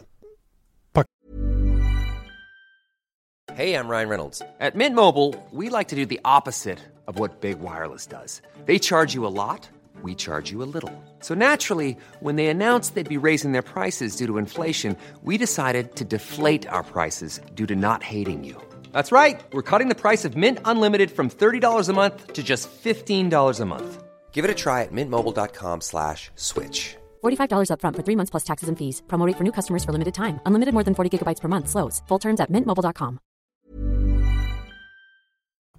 Hej, 3.54 3.70
jag 3.70 3.92
Ryan 3.92 4.10
Reynolds. 4.10 4.40
På 4.40 4.78
Mint 4.78 4.96
Mobile, 4.96 5.34
we 5.52 5.78
like 5.78 5.90
to 5.90 5.96
do 5.96 6.06
the 6.06 6.20
opposite 6.24 6.78
of 7.08 7.20
what 7.20 7.42
Big 7.42 7.58
Wireless 7.58 8.08
does. 8.08 8.42
They 8.66 8.80
charge 8.80 9.16
you 9.16 9.28
a 9.28 9.30
lot, 9.30 9.70
we 10.04 10.16
charge 10.16 10.54
you 10.54 10.64
a 10.64 10.70
little. 10.74 10.92
So 11.22 11.36
naturally, 11.36 11.98
when 12.22 12.36
they 12.36 12.48
announced 12.48 12.96
they'd 12.96 13.20
be 13.20 13.30
raising 13.30 13.52
their 13.52 13.62
prices 13.74 14.16
due 14.16 14.28
to 14.28 14.38
inflation, 14.38 14.96
we 15.24 15.38
decided 15.38 15.96
to 15.96 16.06
deflate 16.06 16.70
our 16.70 16.84
prices 16.84 17.42
due 17.56 17.68
to 17.68 17.76
not 17.76 18.04
hating 18.04 18.46
you. 18.46 18.71
That's 18.92 19.12
right. 19.12 19.40
We're 19.54 19.70
cutting 19.70 19.90
the 19.90 20.02
price 20.02 20.26
of 20.26 20.36
Mint 20.36 20.60
Unlimited 20.66 21.12
from 21.12 21.30
$30 21.30 21.90
a 21.90 21.94
month 21.94 22.34
to 22.34 22.42
just 22.44 22.70
$15 22.84 23.60
a 23.60 23.66
month. 23.66 24.04
Give 24.32 24.46
it 24.46 24.52
a 24.52 24.56
try 24.56 24.82
at 24.82 24.92
mintmobile.com 24.92 25.82
slash 25.82 26.32
switch. 26.36 26.96
$45 27.24 27.70
upfront 27.70 27.96
for 27.96 28.04
three 28.04 28.16
months 28.16 28.32
plus 28.32 28.44
taxes 28.44 28.70
and 28.70 28.78
fees. 28.78 29.04
Promote 29.08 29.36
for 29.38 29.44
new 29.44 29.52
customers 29.52 29.84
for 29.84 29.92
limited 29.92 30.14
time. 30.14 30.40
Unlimited 30.46 30.74
more 30.74 30.84
than 30.84 30.96
40 30.96 31.10
gigabytes 31.18 31.42
per 31.42 31.48
month. 31.48 31.70
Slows. 31.70 32.02
Full 32.08 32.20
terms 32.20 32.40
at 32.40 32.50
mintmobile.com. 32.50 33.20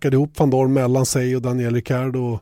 ihop 0.05 0.39
van 0.39 0.51
Dorn 0.51 0.73
mellan 0.73 1.07
sig 1.07 1.37
och 1.37 1.43
Daniel 1.43 1.75
Ricciardo. 1.75 2.39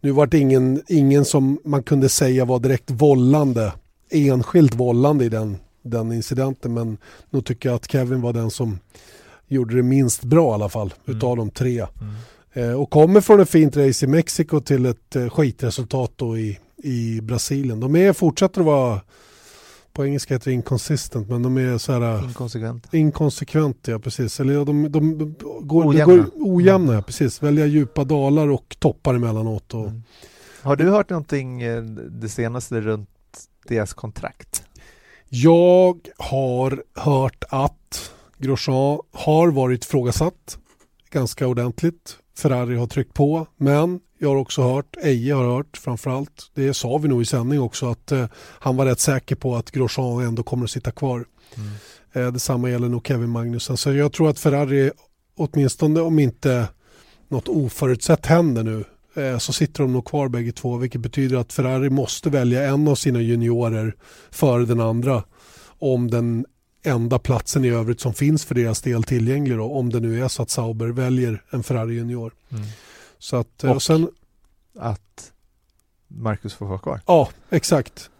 Nu 0.00 0.10
var 0.10 0.26
det 0.26 0.38
ingen, 0.38 0.82
ingen 0.88 1.24
som 1.24 1.58
man 1.64 1.82
kunde 1.82 2.08
säga 2.08 2.44
var 2.44 2.58
direkt 2.58 2.90
vållande, 2.90 3.72
enskilt 4.10 4.74
vållande 4.74 5.24
i 5.24 5.28
den, 5.28 5.56
den 5.82 6.12
incidenten. 6.12 6.74
Men 6.74 6.98
nu 7.30 7.40
tycker 7.40 7.68
jag 7.68 7.76
att 7.76 7.90
Kevin 7.90 8.20
var 8.20 8.32
den 8.32 8.50
som 8.50 8.78
gjorde 9.52 9.76
det 9.76 9.82
minst 9.82 10.24
bra 10.24 10.50
i 10.50 10.54
alla 10.54 10.68
fall 10.68 10.94
mm. 11.06 11.16
utav 11.16 11.36
de 11.36 11.50
tre. 11.50 11.86
Mm. 12.00 12.14
Eh, 12.52 12.80
och 12.80 12.90
kommer 12.90 13.20
från 13.20 13.40
ett 13.40 13.50
fint 13.50 13.76
race 13.76 14.06
i 14.06 14.08
Mexiko 14.08 14.60
till 14.60 14.86
ett 14.86 15.16
eh, 15.16 15.28
skitresultat 15.28 16.12
då 16.16 16.38
i, 16.38 16.58
i 16.76 17.20
Brasilien. 17.20 17.80
De 17.80 17.96
är, 17.96 18.12
fortsätter 18.12 18.60
att 18.60 18.66
vara 18.66 19.00
på 19.92 20.06
engelska 20.06 20.34
heter 20.34 20.50
det 20.50 20.54
inconsistent 20.54 21.28
men 21.28 21.42
de 21.42 21.58
är 21.58 21.78
så 21.78 21.92
här 21.92 22.24
Inkonsekvent. 22.24 22.94
Inkonsekvent 22.94 23.88
ja 23.88 23.98
precis. 23.98 24.40
Eller 24.40 24.64
de, 24.64 24.92
de, 24.92 25.18
de 25.18 25.34
går 25.60 25.88
ojämna, 25.88 26.16
går, 26.16 26.30
ojämna 26.34 26.84
mm. 26.84 26.94
ja, 26.94 27.02
precis. 27.02 27.42
Välja 27.42 27.66
djupa 27.66 28.04
dalar 28.04 28.48
och 28.48 28.76
toppar 28.78 29.14
emellanåt. 29.14 29.74
Och... 29.74 29.86
Mm. 29.86 30.02
Har 30.62 30.76
du 30.76 30.90
hört 30.90 31.10
någonting 31.10 31.62
eh, 31.62 31.82
det 31.82 32.28
senaste 32.28 32.80
runt 32.80 33.08
deras 33.68 33.94
kontrakt? 33.94 34.64
Jag 35.28 35.98
har 36.18 36.84
hört 36.94 37.44
att 37.48 38.12
Grosjean 38.42 38.98
har 39.12 39.48
varit 39.48 39.84
frågasatt 39.84 40.58
ganska 41.10 41.46
ordentligt. 41.46 42.16
Ferrari 42.38 42.76
har 42.76 42.86
tryckt 42.86 43.14
på 43.14 43.46
men 43.56 44.00
jag 44.18 44.28
har 44.28 44.36
också 44.36 44.62
hört, 44.62 44.96
Eje 45.02 45.34
har 45.34 45.44
hört 45.44 45.76
framförallt, 45.76 46.50
det 46.54 46.74
sa 46.74 46.98
vi 46.98 47.08
nog 47.08 47.22
i 47.22 47.24
sändning 47.24 47.60
också, 47.60 47.90
att 47.90 48.12
eh, 48.12 48.26
han 48.36 48.76
var 48.76 48.86
rätt 48.86 49.00
säker 49.00 49.36
på 49.36 49.56
att 49.56 49.70
Grosjean 49.70 50.20
ändå 50.20 50.42
kommer 50.42 50.64
att 50.64 50.70
sitta 50.70 50.90
kvar. 50.90 51.24
Mm. 51.56 51.70
Eh, 52.12 52.32
detsamma 52.32 52.70
gäller 52.70 52.88
nog 52.88 53.06
Kevin 53.06 53.30
Magnussen. 53.30 53.76
Så 53.76 53.92
jag 53.92 54.12
tror 54.12 54.30
att 54.30 54.38
Ferrari, 54.38 54.90
åtminstone 55.36 56.00
om 56.00 56.18
inte 56.18 56.68
något 57.28 57.48
oförutsett 57.48 58.26
händer 58.26 58.62
nu, 58.62 58.84
eh, 59.22 59.38
så 59.38 59.52
sitter 59.52 59.82
de 59.82 59.92
nog 59.92 60.04
kvar 60.04 60.28
bägge 60.28 60.52
två, 60.52 60.76
vilket 60.76 61.00
betyder 61.00 61.36
att 61.36 61.52
Ferrari 61.52 61.90
måste 61.90 62.30
välja 62.30 62.64
en 62.64 62.88
av 62.88 62.94
sina 62.94 63.20
juniorer 63.20 63.94
före 64.30 64.64
den 64.64 64.80
andra 64.80 65.24
om 65.78 66.10
den 66.10 66.46
enda 66.82 67.18
platsen 67.18 67.64
i 67.64 67.68
övrigt 67.68 68.00
som 68.00 68.14
finns 68.14 68.44
för 68.44 68.54
deras 68.54 68.80
del 68.80 69.02
tillgänglig 69.02 69.56
då, 69.56 69.72
om 69.72 69.90
det 69.90 70.00
nu 70.00 70.24
är 70.24 70.28
så 70.28 70.42
att 70.42 70.50
Sauber 70.50 70.88
väljer 70.88 71.42
en 71.50 71.62
Ferrari 71.62 71.94
junior. 71.94 72.32
Mm. 72.50 72.62
Så 73.18 73.36
att, 73.36 73.64
och, 73.64 73.70
och 73.70 73.82
sen, 73.82 74.08
att 74.78 75.32
Marcus 76.08 76.54
får 76.54 76.66
vara 76.66 76.78
kvar? 76.78 77.00
Ja, 77.06 77.28
exakt. 77.50 78.10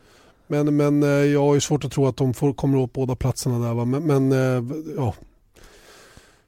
Men, 0.46 0.77
men 0.77 1.03
eh, 1.03 1.09
jag 1.09 1.40
har 1.40 1.55
ju 1.55 1.61
svårt 1.61 1.85
att 1.85 1.92
tro 1.92 2.07
att 2.07 2.16
de 2.16 2.35
får, 2.35 2.53
kommer 2.53 2.79
åt 2.79 2.92
båda 2.92 3.16
platserna 3.16 3.66
där. 3.66 3.75
Va? 3.75 3.85
Men, 3.85 4.03
men 4.03 4.33
eh, 4.33 4.77
ja. 4.96 5.14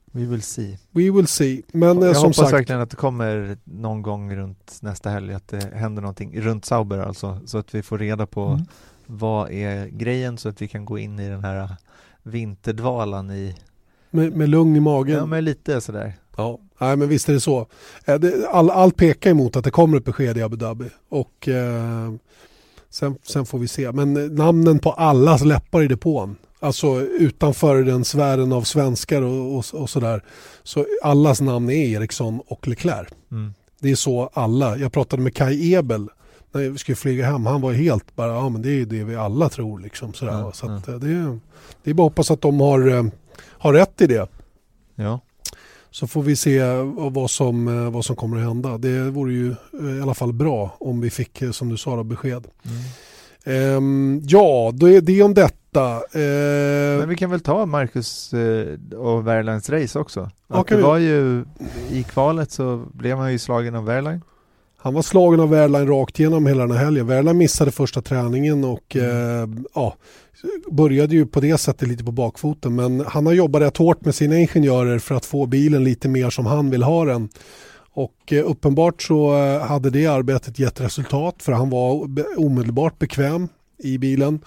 We 0.04 0.26
will 0.26 0.42
see. 0.42 0.78
We 0.90 1.10
will 1.10 1.26
see. 1.26 1.62
Men 1.72 2.02
jag 2.02 2.16
som 2.16 2.24
hoppas 2.24 2.36
sagt, 2.36 2.52
verkligen 2.52 2.80
att 2.80 2.90
det 2.90 2.96
kommer 2.96 3.58
någon 3.64 4.02
gång 4.02 4.36
runt 4.36 4.78
nästa 4.82 5.10
helg 5.10 5.34
att 5.34 5.48
det 5.48 5.74
händer 5.74 6.02
någonting 6.02 6.40
runt 6.40 6.64
Sauber 6.64 6.98
alltså 6.98 7.40
så 7.46 7.58
att 7.58 7.74
vi 7.74 7.82
får 7.82 7.98
reda 7.98 8.26
på 8.26 8.46
mm. 8.46 8.66
vad 9.06 9.50
är 9.50 9.86
grejen 9.86 10.38
så 10.38 10.48
att 10.48 10.62
vi 10.62 10.68
kan 10.68 10.84
gå 10.84 10.98
in 10.98 11.18
i 11.18 11.28
den 11.28 11.44
här 11.44 11.76
vinterdvalan 12.24 13.30
i 13.30 13.54
med, 14.10 14.32
med 14.32 14.48
lugn 14.48 14.76
i 14.76 14.80
magen? 14.80 15.16
Ja, 15.16 15.26
med 15.26 15.44
lite 15.44 15.80
sådär. 15.80 16.12
Ja, 16.36 16.58
Nej, 16.78 16.96
men 16.96 17.08
visst 17.08 17.28
är 17.28 17.32
det 17.32 17.40
så. 17.40 17.66
Eh, 18.04 18.18
all, 18.50 18.70
allt 18.70 18.96
pekar 18.96 19.30
emot 19.30 19.56
att 19.56 19.64
det 19.64 19.70
kommer 19.70 19.96
ett 19.96 20.04
besked 20.04 20.38
i 20.38 20.42
Abu 20.42 20.56
Dhabi. 20.56 20.84
Och, 21.08 21.48
eh, 21.48 22.12
sen, 22.90 23.16
sen, 23.22 23.46
får 23.46 23.58
vi 23.58 23.68
se. 23.68 23.92
Men 23.92 24.34
namnen 24.34 24.78
på 24.78 24.92
allas 24.92 25.44
läppar 25.44 25.82
i 25.82 25.88
depån. 25.88 26.36
Alltså 26.60 27.00
utanför 27.00 27.82
den 27.82 28.04
sfären 28.04 28.52
av 28.52 28.62
svenskar 28.62 29.22
och, 29.22 29.56
och, 29.58 29.64
och 29.82 29.90
sådär. 29.90 30.24
Så 30.62 30.86
allas 31.02 31.40
namn 31.40 31.70
är 31.70 31.96
Eriksson 31.96 32.40
och 32.46 32.68
Leclerc. 32.68 33.08
Mm. 33.30 33.54
Det 33.80 33.90
är 33.90 33.94
så 33.94 34.30
alla. 34.32 34.76
Jag 34.76 34.92
pratade 34.92 35.22
med 35.22 35.34
Kai 35.34 35.74
Ebel 35.74 36.08
när 36.54 36.70
vi 36.70 36.78
skulle 36.78 36.96
flyga 36.96 37.26
hem. 37.26 37.46
Han 37.46 37.60
var 37.60 37.72
helt 37.72 38.16
bara, 38.16 38.28
ja 38.28 38.48
men 38.48 38.62
det 38.62 38.70
är 38.70 38.86
det 38.86 39.04
vi 39.04 39.16
alla 39.16 39.48
tror 39.48 39.78
liksom. 39.78 40.14
Sådär. 40.14 40.40
Mm. 40.40 40.52
Så 40.52 40.70
att, 40.70 40.88
eh, 40.88 40.94
det, 40.94 41.38
det 41.82 41.90
är 41.90 41.94
bara 41.94 42.06
att 42.06 42.12
hoppas 42.12 42.30
att 42.30 42.40
de 42.40 42.60
har, 42.60 42.88
eh, 42.88 43.04
har 43.38 43.72
rätt 43.72 44.00
i 44.00 44.06
det. 44.06 44.28
Ja. 44.94 45.20
Så 45.90 46.06
får 46.06 46.22
vi 46.22 46.36
se 46.36 46.62
vad 47.10 47.30
som, 47.30 47.68
eh, 47.68 47.90
vad 47.90 48.04
som 48.04 48.16
kommer 48.16 48.36
att 48.36 48.42
hända. 48.42 48.78
Det 48.78 49.10
vore 49.10 49.32
ju 49.32 49.50
eh, 49.50 49.98
i 49.98 50.00
alla 50.02 50.14
fall 50.14 50.32
bra 50.32 50.76
om 50.80 51.00
vi 51.00 51.10
fick, 51.10 51.42
eh, 51.42 51.50
som 51.50 51.68
du 51.68 51.76
sa, 51.76 52.04
besked. 52.04 52.46
Mm. 52.62 52.82
Um, 53.46 54.22
ja, 54.26 54.70
då 54.74 54.88
är 54.88 55.00
det 55.00 55.22
om 55.22 55.34
detta. 55.34 55.94
Uh, 55.96 56.98
Men 56.98 57.08
vi 57.08 57.16
kan 57.16 57.30
väl 57.30 57.40
ta 57.40 57.66
Marcus 57.66 58.34
uh, 58.34 58.78
och 58.98 59.26
Wehrleins 59.26 59.70
race 59.70 59.98
också. 59.98 60.30
Att 60.48 60.66
det 60.66 60.82
var 60.82 60.98
ju, 60.98 61.44
I 61.90 62.02
kvalet 62.02 62.50
så 62.50 62.84
blev 62.92 63.18
han 63.18 63.32
ju 63.32 63.38
slagen 63.38 63.74
av 63.74 63.84
Wehrlein. 63.84 64.20
Han 64.84 64.94
var 64.94 65.02
slagen 65.02 65.40
av 65.40 65.50
Wehrlein 65.50 65.86
rakt 65.86 66.20
igenom 66.20 66.46
hela 66.46 66.66
den 66.66 66.76
här 66.76 66.84
helgen. 66.84 67.06
Wehrlein 67.06 67.38
missade 67.38 67.70
första 67.70 68.02
träningen 68.02 68.64
och 68.64 68.96
mm. 68.96 69.58
uh, 69.58 69.64
ja, 69.74 69.94
började 70.70 71.14
ju 71.14 71.26
på 71.26 71.40
det 71.40 71.58
sättet 71.58 71.88
lite 71.88 72.04
på 72.04 72.12
bakfoten 72.12 72.74
men 72.74 73.00
han 73.00 73.26
har 73.26 73.32
jobbat 73.32 73.62
rätt 73.62 73.76
hårt 73.76 74.04
med 74.04 74.14
sina 74.14 74.38
ingenjörer 74.38 74.98
för 74.98 75.14
att 75.14 75.24
få 75.24 75.46
bilen 75.46 75.84
lite 75.84 76.08
mer 76.08 76.30
som 76.30 76.46
han 76.46 76.70
vill 76.70 76.82
ha 76.82 77.04
den. 77.04 77.28
Och 77.92 78.32
eh, 78.32 78.50
uppenbart 78.50 79.02
så 79.02 79.36
eh, 79.36 79.60
hade 79.60 79.90
det 79.90 80.06
arbetet 80.06 80.58
gett 80.58 80.80
resultat 80.80 81.42
för 81.42 81.52
han 81.52 81.70
var 81.70 82.08
omedelbart 82.36 82.98
bekväm 82.98 83.48
i 83.78 83.98
bilen. 83.98 84.40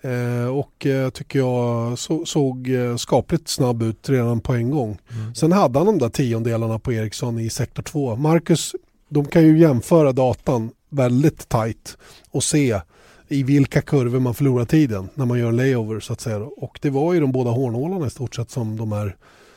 Eh, 0.00 0.56
och 0.56 0.86
tycker 1.12 1.38
jag 1.38 1.98
såg 2.24 2.68
skapligt 2.98 3.48
snabb 3.48 3.82
ut 3.82 4.08
redan 4.08 4.40
på 4.40 4.52
en 4.52 4.70
gång. 4.70 4.98
Mm. 5.14 5.34
Sen 5.34 5.52
hade 5.52 5.78
han 5.78 5.86
de 5.86 5.98
där 5.98 6.08
tiondelarna 6.08 6.78
på 6.78 6.92
Ericsson 6.92 7.38
i 7.38 7.50
sektor 7.50 7.82
2. 7.82 8.16
Marcus, 8.16 8.74
de 9.08 9.24
kan 9.24 9.42
ju 9.42 9.58
jämföra 9.58 10.12
datan 10.12 10.70
väldigt 10.88 11.48
tajt 11.48 11.98
och 12.30 12.44
se 12.44 12.80
i 13.28 13.42
vilka 13.42 13.82
kurvor 13.82 14.20
man 14.20 14.34
förlorar 14.34 14.64
tiden 14.64 15.08
när 15.14 15.26
man 15.26 15.38
gör 15.38 15.48
en 15.48 15.56
layover 15.56 16.00
så 16.00 16.12
att 16.12 16.20
säga. 16.20 16.38
Och 16.38 16.78
det 16.82 16.90
var 16.90 17.14
ju 17.14 17.20
de 17.20 17.32
båda 17.32 17.50
hårnålarna 17.50 18.06
i 18.06 18.10
stort 18.10 18.34
sett 18.34 18.50
som 18.50 18.76
de 18.76 18.92
här 18.92 19.16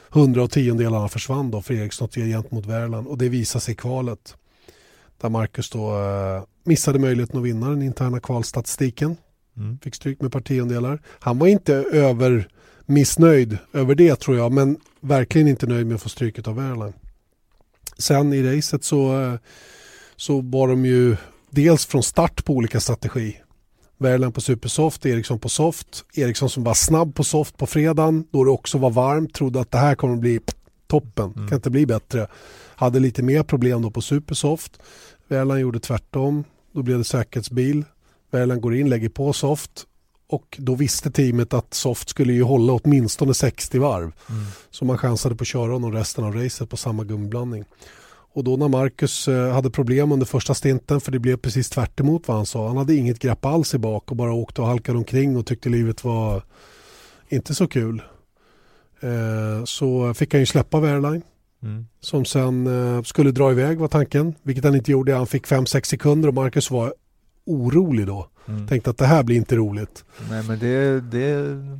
hundra 0.10 0.44
och 0.44 0.52
tiondelarna 0.52 1.08
försvann 1.08 1.52
då 1.52 1.62
för 1.62 1.74
Eriksson 1.74 2.08
gentemot 2.08 2.66
Värland 2.66 3.08
och 3.08 3.18
det 3.18 3.30
visade 3.30 3.62
sig 3.62 3.72
i 3.72 3.76
kvalet. 3.76 4.36
Där 5.22 5.30
Marcus 5.30 5.70
då 5.70 6.00
eh, 6.00 6.44
missade 6.64 7.00
möjligheten 7.00 7.40
att 7.40 7.46
vinna 7.46 7.70
den 7.70 7.82
interna 7.82 8.20
kvalstatistiken. 8.20 9.18
Mm. 9.58 9.80
Fick 9.84 9.96
stryk 9.96 10.22
med 10.22 10.32
par 10.32 10.42
tiondelar. 10.42 11.02
Han 11.20 11.40
var 11.40 11.48
inte 11.48 11.74
över 11.76 12.48
missnöjd 12.86 13.58
över 13.74 13.96
det 13.96 14.16
tror 14.16 14.38
jag, 14.38 14.52
men 14.52 14.78
verkligen 15.00 15.48
inte 15.48 15.68
nöjd 15.68 15.88
med 15.88 15.96
att 15.96 16.02
få 16.02 16.10
stryket 16.10 16.48
av 16.48 16.60
Airline. 16.60 16.94
Sen 17.98 18.34
i 18.34 18.44
racet 18.44 18.84
så, 18.84 19.22
eh, 19.22 19.34
så 20.16 20.42
var 20.42 20.68
de 20.68 20.86
ju 20.86 21.18
dels 21.50 21.86
från 21.86 22.04
start 22.04 22.46
på 22.46 22.54
olika 22.54 22.80
strategi. 22.80 23.38
Värland 23.98 24.34
på 24.34 24.42
supersoft, 24.42 25.06
Eriksson 25.06 25.40
på 25.40 25.50
soft. 25.50 26.06
Eriksson 26.14 26.50
som 26.50 26.64
var 26.64 26.74
snabb 26.74 27.16
på 27.16 27.24
soft 27.24 27.58
på 27.58 27.68
fredagen 27.68 28.26
då 28.32 28.44
det 28.44 28.52
också 28.52 28.78
var 28.78 28.90
varmt. 28.90 29.34
Trodde 29.34 29.62
att 29.62 29.72
det 29.72 29.78
här 29.78 29.96
kommer 29.96 30.14
att 30.14 30.20
bli 30.20 30.40
toppen, 30.88 31.34
mm. 31.36 31.48
kan 31.48 31.56
inte 31.56 31.70
bli 31.70 31.86
bättre. 31.86 32.28
Hade 32.76 33.00
lite 33.00 33.24
mer 33.24 33.44
problem 33.44 33.82
då 33.82 33.92
på 33.92 34.02
supersoft. 34.02 34.80
Värland 35.28 35.60
gjorde 35.60 35.80
tvärtom. 35.80 36.44
Då 36.74 36.84
blev 36.84 36.98
det 36.98 37.04
säkerhetsbil. 37.04 37.86
Värland 38.32 38.62
går 38.62 38.76
in, 38.76 38.90
lägger 38.90 39.10
på 39.10 39.34
soft 39.34 39.86
och 40.34 40.58
då 40.60 40.76
visste 40.76 41.12
teamet 41.12 41.54
att 41.54 41.74
soft 41.74 42.10
skulle 42.10 42.34
ju 42.34 42.44
hålla 42.44 42.74
åtminstone 42.74 43.34
60 43.34 43.80
varv. 43.80 44.12
Mm. 44.30 44.44
Så 44.72 44.86
man 44.86 44.98
chansade 44.98 45.36
på 45.36 45.42
att 45.42 45.48
köra 45.48 45.72
honom 45.72 45.92
resten 45.92 46.24
av 46.24 46.36
racet 46.36 46.70
på 46.70 46.78
samma 46.78 47.04
gummiblandning. 47.04 47.66
Och 48.34 48.44
då 48.44 48.58
när 48.58 48.68
Marcus 48.68 49.28
eh, 49.28 49.54
hade 49.54 49.70
problem 49.70 50.12
under 50.12 50.26
första 50.26 50.54
stinten 50.54 51.02
för 51.02 51.12
det 51.12 51.20
blev 51.20 51.38
precis 51.38 51.70
tvärt 51.70 52.00
vad 52.00 52.38
han 52.38 52.46
sa. 52.46 52.68
Han 52.68 52.78
hade 52.78 52.96
inget 52.96 53.20
grepp 53.20 53.46
alls 53.46 53.74
i 53.74 53.78
bak 53.78 54.12
och 54.12 54.18
bara 54.18 54.34
åkte 54.34 54.62
och 54.62 54.68
halkade 54.68 54.98
omkring 54.98 55.38
och 55.38 55.46
tyckte 55.46 55.70
livet 55.70 56.04
var 56.04 56.44
inte 57.30 57.56
så 57.56 57.68
kul. 57.68 58.02
Eh, 59.00 59.66
så 59.66 60.14
fick 60.14 60.34
han 60.34 60.40
ju 60.40 60.46
släppa 60.46 60.80
Wehrlein. 60.80 61.22
Mm. 61.64 61.88
Som 62.00 62.26
sen 62.26 62.68
eh, 62.68 63.04
skulle 63.04 63.32
dra 63.32 63.52
iväg 63.52 63.80
var 63.80 63.88
tanken, 63.88 64.36
vilket 64.44 64.64
han 64.64 64.76
inte 64.76 64.92
gjorde. 64.92 65.14
Han 65.14 65.28
fick 65.28 65.48
5-6 65.48 65.84
sekunder 65.84 66.28
och 66.28 66.36
Marcus 66.36 66.72
var 66.72 66.94
orolig 67.46 68.08
då. 68.08 68.28
Mm. 68.48 68.68
Tänkte 68.68 68.90
att 68.90 68.98
det 68.98 69.06
här 69.06 69.24
blir 69.24 69.36
inte 69.36 69.56
roligt. 69.56 70.06
Nej 70.30 70.44
men 70.48 70.60
det, 70.60 71.02
det 71.02 71.34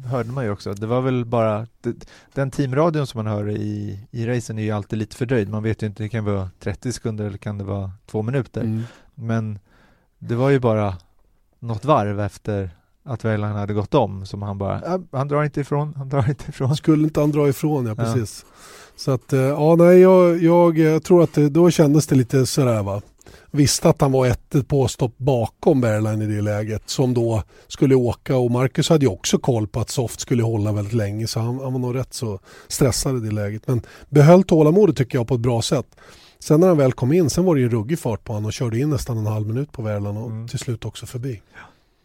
hörde 0.06 0.32
man 0.32 0.44
ju 0.44 0.52
också. 0.52 0.74
Det 0.74 0.88
var 0.88 1.02
väl 1.02 1.26
bara 1.26 1.68
det, 1.82 1.96
den 2.34 2.52
teamradion 2.52 3.08
som 3.08 3.18
man 3.24 3.34
hör 3.34 3.50
i, 3.50 4.00
i 4.12 4.26
racen 4.26 4.60
är 4.60 4.64
ju 4.64 4.72
alltid 4.72 5.00
lite 5.00 5.16
fördröjd. 5.16 5.50
Man 5.50 5.64
vet 5.64 5.84
ju 5.84 5.88
inte, 5.88 6.04
det 6.04 6.10
kan 6.10 6.26
vara 6.26 6.50
30 6.60 6.92
sekunder 6.92 7.26
eller 7.26 7.38
kan 7.38 7.58
det 7.58 7.64
vara 7.64 7.92
två 8.06 8.22
minuter. 8.22 8.62
Mm. 8.62 8.84
Men 9.16 9.60
det 10.20 10.36
var 10.36 10.50
ju 10.50 10.60
bara 10.60 10.98
något 11.60 11.86
varv 11.86 12.20
efter 12.20 12.70
att 13.04 13.26
Weiland 13.26 13.56
hade 13.56 13.74
gått 13.74 13.94
om 13.94 14.26
som 14.26 14.42
han 14.42 14.58
bara, 14.58 14.82
äh, 14.82 15.02
han 15.12 15.28
drar 15.28 15.44
inte 15.44 15.62
ifrån, 15.62 15.94
han 15.98 16.10
drar 16.10 16.30
inte 16.30 16.50
ifrån. 16.50 16.76
Skulle 16.76 17.04
inte 17.04 17.20
han 17.20 17.32
dra 17.32 17.50
ifrån, 17.50 17.86
ja 17.86 17.96
precis. 17.96 18.46
Ja. 18.48 18.56
Så 18.96 19.12
att, 19.12 19.34
eh, 19.34 19.40
ja 19.40 19.76
nej, 19.76 20.00
jag, 20.00 20.44
jag, 20.44 20.78
jag 20.78 21.04
tror 21.04 21.24
att 21.24 21.34
det, 21.34 21.50
då 21.50 21.72
kändes 21.72 22.08
det 22.08 22.16
lite 22.16 22.46
sådär 22.46 22.84
va 22.84 23.02
visste 23.52 23.90
att 23.90 24.02
han 24.02 24.12
var 24.12 24.28
ett 24.28 24.68
påstopp 24.68 25.18
bakom 25.18 25.82
Berline 25.82 26.22
i 26.22 26.36
det 26.36 26.42
läget 26.42 26.90
som 26.90 27.14
då 27.14 27.44
skulle 27.68 27.96
åka 27.96 28.38
och 28.38 28.52
Marcus 28.52 28.90
hade 28.90 29.06
ju 29.06 29.12
också 29.12 29.38
koll 29.38 29.68
på 29.68 29.80
att 29.80 29.90
Soft 29.90 30.20
skulle 30.20 30.44
hålla 30.44 30.72
väldigt 30.72 30.94
länge 30.94 31.28
så 31.28 31.40
han, 31.40 31.60
han 31.60 31.74
var 31.74 31.80
nog 31.80 31.96
rätt 31.96 32.14
så 32.14 32.40
stressad 32.68 33.18
i 33.18 33.20
det 33.20 33.36
läget. 33.36 33.68
Men 33.68 33.82
behöll 34.10 34.44
tålamodet 34.44 34.98
tycker 34.98 35.18
jag 35.18 35.28
på 35.28 35.36
ett 35.36 35.42
bra 35.42 35.62
sätt. 35.62 35.96
Sen 36.40 36.60
när 36.60 36.68
han 36.68 36.78
väl 36.78 36.94
kom 36.94 37.14
in, 37.14 37.30
sen 37.30 37.46
var 37.46 37.56
det 37.56 37.62
ju 37.62 37.70
ruggig 37.70 38.00
fart 38.00 38.24
på 38.24 38.34
honom 38.34 38.46
och 38.46 38.54
körde 38.54 38.80
in 38.80 38.90
nästan 38.90 39.18
en 39.18 39.26
halv 39.26 39.48
minut 39.48 39.72
på 39.72 39.82
Värland 39.82 40.18
och 40.18 40.30
mm. 40.30 40.48
till 40.48 40.60
slut 40.60 40.86
också 40.86 41.06
förbi. 41.06 41.42
Ja, 41.54 41.60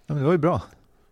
men 0.07 0.17
det 0.17 0.25
var 0.25 0.33
ju 0.33 0.39
bra. 0.39 0.63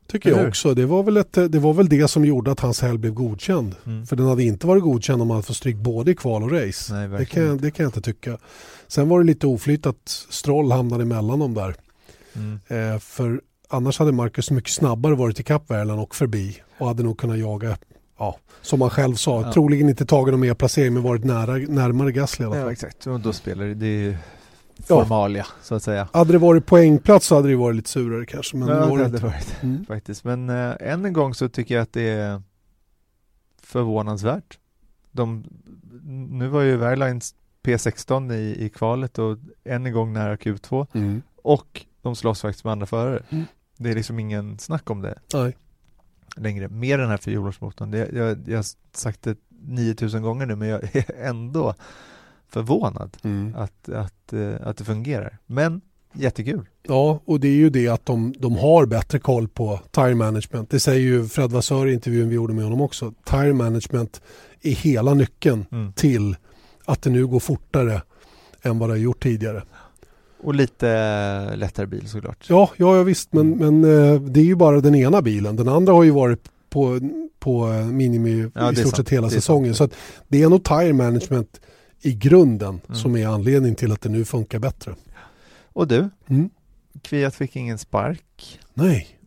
Tycker 0.07 0.31
jag 0.31 0.49
också. 0.49 0.75
Det 0.75 0.87
var, 0.87 1.03
väl 1.03 1.17
ett, 1.17 1.33
det 1.33 1.59
var 1.59 1.73
väl 1.73 1.89
det 1.89 2.09
som 2.09 2.25
gjorde 2.25 2.51
att 2.53 2.61
hans 2.61 2.83
helg 2.83 2.99
blev 2.99 3.13
godkänd. 3.13 3.75
Mm. 3.87 4.07
För 4.07 4.17
den 4.17 4.27
hade 4.27 4.43
inte 4.43 4.67
varit 4.67 4.83
godkänd 4.83 5.23
om 5.23 5.31
han 5.31 5.37
hade 5.37 5.47
fått 5.47 5.57
stryk 5.57 5.77
både 5.77 6.11
i 6.11 6.15
kval 6.15 6.43
och 6.43 6.53
race. 6.53 6.95
Nej, 6.95 7.09
det, 7.09 7.25
kan, 7.25 7.59
det 7.59 7.71
kan 7.71 7.85
jag 7.85 7.89
inte 7.89 8.01
tycka. 8.01 8.39
Sen 8.89 9.09
var 9.09 9.21
det 9.21 9.27
lite 9.27 9.47
oflyt 9.47 9.87
att 9.87 10.09
Stroll 10.31 10.73
hamnade 10.73 11.03
emellan 11.03 11.39
dem 11.39 11.55
där. 11.55 11.75
Mm. 12.35 12.61
Eh, 12.69 12.99
för 12.99 13.41
annars 13.69 13.99
hade 13.99 14.13
Marcus 14.13 14.51
mycket 14.51 14.71
snabbare 14.71 15.15
varit 15.15 15.41
i 15.41 15.43
kapp 15.43 15.71
Värland 15.71 16.01
och 16.01 16.15
förbi 16.15 16.63
och 16.79 16.87
hade 16.87 17.03
nog 17.03 17.19
kunnat 17.19 17.39
jaga 17.39 17.77
ja, 18.19 18.37
som 18.63 18.81
han 18.81 18.91
själv 18.91 19.15
sa, 19.15 19.43
ja. 19.43 19.53
troligen 19.53 19.89
inte 19.89 20.07
tagit 20.07 20.33
någon 20.33 20.41
mer 20.41 20.55
placering 20.55 20.95
men 20.95 21.03
varit 21.03 21.25
nära, 21.25 21.53
närmare 21.53 22.13
Gasly 22.13 22.43
i 22.43 22.47
alla 22.47 22.55
fall. 22.55 22.65
Ja, 22.65 22.73
exakt, 22.73 23.07
och 23.07 23.21
då 23.21 23.33
spelar 23.33 23.65
det, 23.65 23.75
det 23.75 24.19
formalia 24.87 25.47
ja. 25.49 25.63
så 25.63 25.75
att 25.75 25.83
säga. 25.83 26.09
Hade 26.13 26.33
det 26.33 26.39
varit 26.39 26.67
poängplats 26.67 27.27
så 27.27 27.35
hade 27.35 27.49
det 27.49 27.57
varit 27.57 27.77
lite 27.77 27.91
surare 27.91 28.27
kanske. 28.27 28.57
Men 28.57 28.69
ja, 28.69 28.75
det, 28.75 28.97
det 28.97 29.03
hade 29.03 29.19
varit 29.19 29.63
mm. 29.63 29.85
faktiskt. 29.87 30.25
Men 30.25 30.51
äh, 30.51 30.75
än 30.81 31.05
en 31.05 31.13
gång 31.13 31.35
så 31.35 31.49
tycker 31.49 31.75
jag 31.75 31.83
att 31.83 31.93
det 31.93 32.09
är 32.09 32.43
förvånansvärt. 33.63 34.59
De, 35.13 35.45
nu 36.31 36.49
var 36.49 36.61
ju 36.61 36.77
Verlines 36.77 37.35
P16 37.65 38.33
i, 38.33 38.65
i 38.65 38.69
kvalet 38.69 39.19
och 39.19 39.39
än 39.65 39.87
en 39.87 39.93
gång 39.93 40.13
nära 40.13 40.37
Q2 40.37 40.87
mm. 40.93 41.23
och 41.43 41.87
de 42.03 42.17
slåss 42.17 42.41
faktiskt 42.41 42.65
med 42.65 42.73
andra 42.73 42.87
förare. 42.87 43.23
Mm. 43.31 43.45
Det 43.77 43.91
är 43.91 43.95
liksom 43.95 44.19
ingen 44.19 44.59
snack 44.59 44.91
om 44.91 45.03
det 45.03 45.19
Nej. 45.35 45.57
längre. 46.37 46.69
Med 46.69 46.99
den 46.99 47.11
här 47.11 47.17
fjolårsmotorn. 47.17 47.93
Jag, 47.93 48.39
jag 48.47 48.59
har 48.59 48.97
sagt 48.97 49.23
det 49.23 49.37
9000 49.49 50.23
gånger 50.23 50.47
nu 50.47 50.57
men 50.57 50.69
jag 50.69 50.97
är 50.97 51.05
ändå 51.25 51.75
förvånad 52.49 53.17
mm. 53.23 53.55
att, 53.57 53.89
att, 53.89 54.33
eh, 54.33 54.55
att 54.61 54.77
det 54.77 54.85
fungerar. 54.85 55.39
Men 55.47 55.81
jättekul. 56.13 56.67
Ja, 56.83 57.21
och 57.25 57.41
det 57.41 57.49
är 57.49 57.57
ju 57.57 57.71
det 57.71 57.89
att 57.89 58.07
de, 58.07 58.35
de 58.39 58.57
har 58.57 58.87
bättre 58.87 59.19
koll 59.19 59.49
på 59.49 59.81
tire 59.91 60.15
management. 60.15 60.71
Det 60.71 60.81
säger 60.81 61.01
ju 61.01 61.29
Fred 61.29 61.51
Vassör 61.51 61.87
i 61.87 61.93
intervjun 61.93 62.29
vi 62.29 62.35
gjorde 62.35 62.55
med 62.55 62.65
honom 62.65 62.81
också. 62.81 63.13
Tire 63.25 63.53
management 63.53 64.23
är 64.63 64.71
hela 64.71 65.15
nyckeln 65.15 65.67
mm. 65.71 65.93
till 65.93 66.37
att 66.85 67.03
det 67.03 67.11
nu 67.11 67.27
går 67.27 67.41
fortare 67.41 68.03
än 68.63 68.79
vad 68.79 68.89
det 68.89 68.93
har 68.93 68.99
gjort 68.99 69.23
tidigare. 69.23 69.63
Och 70.43 70.55
lite 70.55 71.57
lättare 71.57 71.87
bil 71.87 72.09
såklart. 72.09 72.47
Ja, 72.49 72.71
ja, 72.77 72.97
ja 72.97 73.03
visst, 73.03 73.33
men, 73.33 73.51
men 73.51 73.85
eh, 73.85 74.21
det 74.21 74.41
är 74.41 74.45
ju 74.45 74.55
bara 74.55 74.81
den 74.81 74.95
ena 74.95 75.23
bilen. 75.23 75.57
Den 75.57 75.69
andra 75.69 75.93
har 75.93 76.03
ju 76.03 76.11
varit 76.11 76.51
på, 76.71 77.01
på 77.39 77.67
minimi 77.93 78.51
ja, 78.55 78.73
i 78.73 78.77
stort 78.77 78.97
sett 78.97 79.09
hela 79.09 79.31
säsongen. 79.31 79.75
Så 79.75 79.89
det 80.29 80.43
är 80.43 80.49
nog 80.49 80.65
tire 80.65 80.93
management 80.93 81.61
i 82.01 82.15
grunden 82.15 82.81
mm. 82.87 82.95
som 82.95 83.17
är 83.17 83.27
anledning 83.27 83.75
till 83.75 83.93
att 83.93 84.01
det 84.01 84.09
nu 84.09 84.25
funkar 84.25 84.59
bättre. 84.59 84.95
Och 85.73 85.89
du, 85.89 86.09
mm. 86.27 86.51
Kviat 87.03 87.35
fick 87.35 87.57
ingen 87.57 87.79
spark. 87.79 88.61
Nej. 88.75 89.19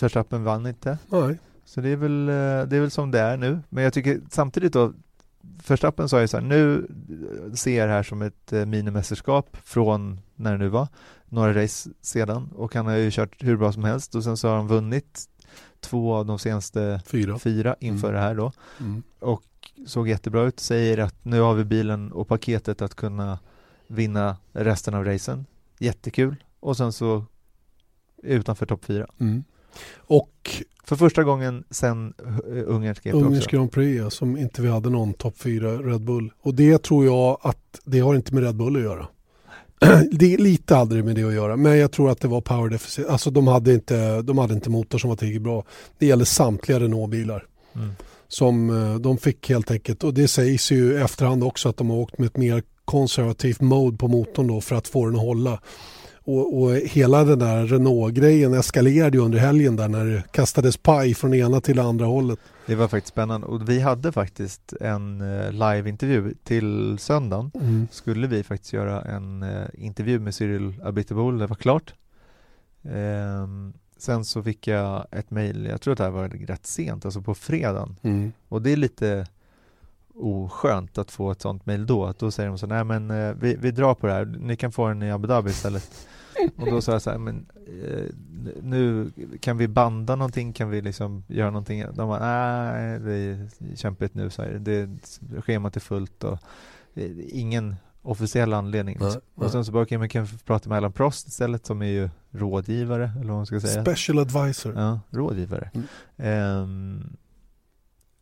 Verstappen 0.00 0.44
vann 0.44 0.66
inte. 0.66 0.98
Nej. 1.08 1.38
Så 1.64 1.80
det 1.80 1.88
är, 1.88 1.96
väl, 1.96 2.28
eh, 2.28 2.68
det 2.68 2.76
är 2.76 2.80
väl 2.80 2.90
som 2.90 3.10
det 3.10 3.20
är 3.20 3.36
nu. 3.36 3.60
Men 3.68 3.84
jag 3.84 3.92
tycker 3.92 4.20
samtidigt 4.30 4.72
då, 4.72 4.92
Verstappen 5.68 6.08
sa 6.08 6.20
ju 6.20 6.28
så 6.28 6.36
här, 6.36 6.44
nu 6.44 6.86
ser 7.54 7.78
jag 7.78 7.88
det 7.88 7.92
här 7.92 8.02
som 8.02 8.22
ett 8.22 8.52
eh, 8.52 8.66
minimästerskap 8.66 9.56
från 9.64 10.20
när 10.34 10.52
det 10.52 10.58
nu 10.58 10.68
var, 10.68 10.88
några 11.28 11.62
race 11.62 11.90
sedan 12.00 12.52
och 12.56 12.74
han 12.74 12.86
har 12.86 12.96
ju 12.96 13.10
kört 13.10 13.42
hur 13.42 13.56
bra 13.56 13.72
som 13.72 13.84
helst 13.84 14.14
och 14.14 14.24
sen 14.24 14.36
så 14.36 14.48
har 14.48 14.56
han 14.56 14.68
vunnit 14.68 15.28
två 15.80 16.14
av 16.14 16.26
de 16.26 16.38
senaste 16.38 17.00
fyra, 17.06 17.38
fyra 17.38 17.76
inför 17.80 18.08
mm. 18.08 18.20
det 18.20 18.26
här 18.26 18.34
då. 18.34 18.52
Mm. 18.80 19.02
Och 19.18 19.44
såg 19.86 20.08
jättebra 20.08 20.42
ut, 20.42 20.60
säger 20.60 20.98
att 20.98 21.24
nu 21.24 21.40
har 21.40 21.54
vi 21.54 21.64
bilen 21.64 22.12
och 22.12 22.28
paketet 22.28 22.82
att 22.82 22.94
kunna 22.94 23.38
vinna 23.86 24.36
resten 24.52 24.94
av 24.94 25.04
racen. 25.04 25.46
Jättekul. 25.78 26.36
Och 26.60 26.76
sen 26.76 26.92
så 26.92 27.24
utanför 28.22 28.66
topp 28.66 28.84
fyra. 28.84 29.06
Mm. 29.18 29.44
Och 29.96 30.62
för 30.84 30.96
första 30.96 31.24
gången 31.24 31.64
sen 31.70 32.14
Ungerns 32.66 33.00
GP 33.00 33.16
Ungerns 33.16 33.46
Grand 33.46 33.72
Prix, 33.72 33.98
ja, 33.98 34.10
som 34.10 34.36
inte 34.36 34.62
vi 34.62 34.68
hade 34.68 34.90
någon 34.90 35.14
topp 35.14 35.34
fyra 35.38 35.72
Red 35.72 36.00
Bull. 36.00 36.32
Och 36.42 36.54
det 36.54 36.82
tror 36.82 37.04
jag 37.04 37.38
att 37.42 37.80
det 37.84 38.00
har 38.00 38.14
inte 38.14 38.34
med 38.34 38.44
Red 38.44 38.56
Bull 38.56 38.76
att 38.76 38.82
göra. 38.82 39.06
det, 40.12 40.36
lite 40.36 40.74
hade 40.74 40.96
det 40.96 41.02
med 41.02 41.14
det 41.14 41.24
att 41.24 41.34
göra, 41.34 41.56
men 41.56 41.78
jag 41.78 41.92
tror 41.92 42.10
att 42.10 42.20
det 42.20 42.28
var 42.28 42.40
power 42.40 42.70
deficit. 42.70 43.06
Alltså 43.06 43.30
de 43.30 43.46
hade 43.46 43.74
inte, 43.74 44.22
de 44.22 44.38
hade 44.38 44.54
inte 44.54 44.70
motor 44.70 44.98
som 44.98 45.10
var 45.10 45.16
tillräckligt 45.16 45.42
bra. 45.42 45.64
Det 45.98 46.06
gäller 46.06 46.24
samtliga 46.24 46.80
Renault-bilar. 46.80 47.44
Mm 47.74 47.90
som 48.32 48.70
eh, 48.70 48.94
de 48.94 49.18
fick 49.18 49.48
helt 49.48 49.70
enkelt 49.70 50.04
och 50.04 50.14
det 50.14 50.28
sägs 50.28 50.72
ju 50.72 50.92
i 50.92 50.96
efterhand 50.96 51.44
också 51.44 51.68
att 51.68 51.76
de 51.76 51.90
har 51.90 51.96
åkt 51.96 52.18
med 52.18 52.26
ett 52.26 52.36
mer 52.36 52.62
konservativt 52.84 53.60
mode 53.60 53.96
på 53.96 54.08
motorn 54.08 54.46
då 54.46 54.60
för 54.60 54.76
att 54.76 54.88
få 54.88 55.06
den 55.06 55.14
att 55.14 55.20
hålla. 55.20 55.60
Och, 56.30 56.62
och 56.62 56.74
hela 56.74 57.24
den 57.24 57.38
där 57.38 57.66
Renault-grejen 57.66 58.54
eskalerade 58.54 59.16
ju 59.16 59.24
under 59.24 59.38
helgen 59.38 59.76
där 59.76 59.88
när 59.88 60.04
det 60.04 60.24
kastades 60.32 60.76
paj 60.76 61.14
från 61.14 61.34
ena 61.34 61.60
till 61.60 61.78
andra 61.78 62.06
hållet. 62.06 62.38
Det 62.66 62.74
var 62.74 62.88
faktiskt 62.88 63.12
spännande 63.12 63.46
och 63.46 63.68
vi 63.68 63.80
hade 63.80 64.12
faktiskt 64.12 64.72
en 64.80 65.20
uh, 65.20 65.52
live-intervju 65.52 66.34
till 66.44 66.98
söndagen. 66.98 67.50
Mm. 67.54 67.88
Skulle 67.90 68.26
vi 68.26 68.42
faktiskt 68.42 68.72
göra 68.72 69.02
en 69.02 69.42
uh, 69.42 69.66
intervju 69.74 70.18
med 70.18 70.34
Cyril 70.34 70.74
Abiteboul, 70.84 71.38
det 71.38 71.46
var 71.46 71.56
klart. 71.56 71.94
Um, 72.82 73.72
Sen 74.00 74.24
så 74.24 74.42
fick 74.42 74.66
jag 74.66 75.06
ett 75.10 75.30
mejl, 75.30 75.66
jag 75.66 75.80
tror 75.80 75.92
att 75.92 75.98
det 75.98 76.04
här 76.04 76.10
var 76.10 76.28
rätt 76.28 76.66
sent, 76.66 77.04
alltså 77.04 77.22
på 77.22 77.34
fredagen. 77.34 77.96
Mm. 78.02 78.32
Och 78.48 78.62
det 78.62 78.72
är 78.72 78.76
lite 78.76 79.26
oskönt 80.14 80.98
att 80.98 81.10
få 81.10 81.30
ett 81.30 81.42
sånt 81.42 81.66
mejl 81.66 81.86
då. 81.86 82.04
Att 82.04 82.18
då 82.18 82.30
säger 82.30 82.48
de 82.48 82.58
så 82.58 82.66
nej 82.66 82.84
men 82.84 83.10
eh, 83.10 83.34
vi, 83.40 83.56
vi 83.60 83.70
drar 83.70 83.94
på 83.94 84.06
det 84.06 84.12
här, 84.12 84.24
ni 84.24 84.56
kan 84.56 84.72
få 84.72 84.88
den 84.88 85.02
i 85.02 85.10
Abu 85.10 85.28
Dhabi 85.28 85.50
istället. 85.50 86.06
Och 86.56 86.66
då 86.66 86.80
sa 86.80 86.92
jag 86.92 87.02
så 87.02 87.10
här, 87.10 87.18
men 87.18 87.46
eh, 87.66 88.04
nu 88.62 89.10
kan 89.40 89.56
vi 89.56 89.68
banda 89.68 90.16
någonting, 90.16 90.52
kan 90.52 90.70
vi 90.70 90.80
liksom 90.80 91.24
göra 91.28 91.50
någonting? 91.50 91.84
De 91.94 92.08
bara, 92.08 92.20
nej 92.20 92.98
det 92.98 93.14
är 93.14 93.48
kämpigt 93.76 94.14
nu, 94.14 94.30
så 94.30 94.42
här. 94.42 94.50
Det, 94.50 94.88
schemat 95.40 95.76
är 95.76 95.80
fullt 95.80 96.24
och 96.24 96.38
eh, 96.94 97.10
ingen 97.28 97.76
officiell 98.02 98.52
anledning. 98.52 98.96
Nej, 99.00 99.08
och 99.08 99.22
nej. 99.34 99.50
sen 99.50 99.64
så 99.64 99.72
bara, 99.72 99.82
okay, 99.82 99.98
man 99.98 100.08
kan 100.08 100.26
prata 100.44 100.68
med 100.68 100.78
Alan 100.78 100.92
Prost 100.92 101.28
istället 101.28 101.66
som 101.66 101.82
är 101.82 101.86
ju 101.86 102.08
rådgivare, 102.30 103.10
eller 103.16 103.28
vad 103.28 103.36
man 103.36 103.46
ska 103.46 103.60
säga. 103.60 103.84
Special 103.84 104.18
advisor. 104.18 104.74
Ja, 104.76 105.00
rådgivare. 105.10 105.70
Mm. 106.18 106.62
Um, 106.62 107.16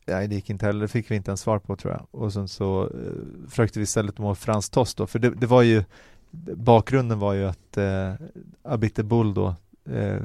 nej 0.07 0.29
det 0.29 0.35
gick 0.35 0.51
inte 0.51 0.67
heller, 0.67 0.81
det 0.81 0.89
fick 0.89 1.11
vi 1.11 1.17
inte 1.17 1.31
ens 1.31 1.41
svar 1.41 1.59
på 1.59 1.77
tror 1.77 1.93
jag. 1.93 2.23
Och 2.23 2.33
sen 2.33 2.49
så 2.49 2.85
eh, 2.85 3.49
försökte 3.49 3.79
vi 3.79 3.83
istället 3.83 4.19
mål 4.19 4.37
Frans 4.37 4.71
Tost 4.71 4.97
då, 4.97 5.07
för 5.07 5.19
det, 5.19 5.31
det, 5.31 5.47
var 5.47 5.63
ju 5.63 5.85
bakgrunden 6.57 7.19
var 7.19 7.33
ju 7.33 7.45
att 7.45 7.77
eh, 7.77 8.13
Abite 8.63 9.03
Bull 9.03 9.35
då, 9.35 9.55
eh, 9.91 10.17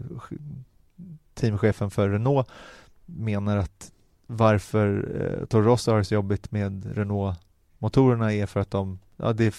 teamchefen 1.34 1.92
för 1.92 2.10
Renault, 2.10 2.48
menar 3.06 3.58
att 3.58 3.92
varför 4.28 5.12
eh, 5.22 5.46
Toro 5.46 5.62
Rosso 5.62 5.92
har 5.92 5.98
det 5.98 6.06
så 6.06 6.14
jobbigt 6.14 6.52
med 6.52 6.98
Renault-motorerna 6.98 8.34
är 8.34 8.46
för 8.46 8.60
att 8.60 8.72
de, 8.72 9.00
ja 9.18 9.34
det 9.34 9.56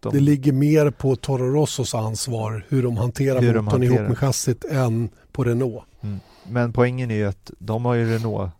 de... 0.00 0.12
Det 0.12 0.20
ligger 0.20 0.52
mer 0.52 0.90
på 0.90 1.16
Toro 1.16 1.52
Rossos 1.52 1.94
ansvar 1.94 2.66
hur 2.68 2.82
de 2.82 2.96
hanterar 2.96 3.40
hur 3.40 3.46
motorn 3.46 3.64
de 3.64 3.70
hanterar. 3.70 3.94
ihop 3.94 4.08
med 4.08 4.18
chassit 4.18 4.64
än 4.64 5.08
på 5.32 5.44
Renault. 5.44 5.84
Mm. 6.00 6.20
Men 6.48 6.72
poängen 6.72 7.10
är 7.10 7.14
ju 7.14 7.26
att 7.26 7.50
de 7.58 7.84
har 7.84 7.94
ju 7.94 8.14
Renault 8.14 8.52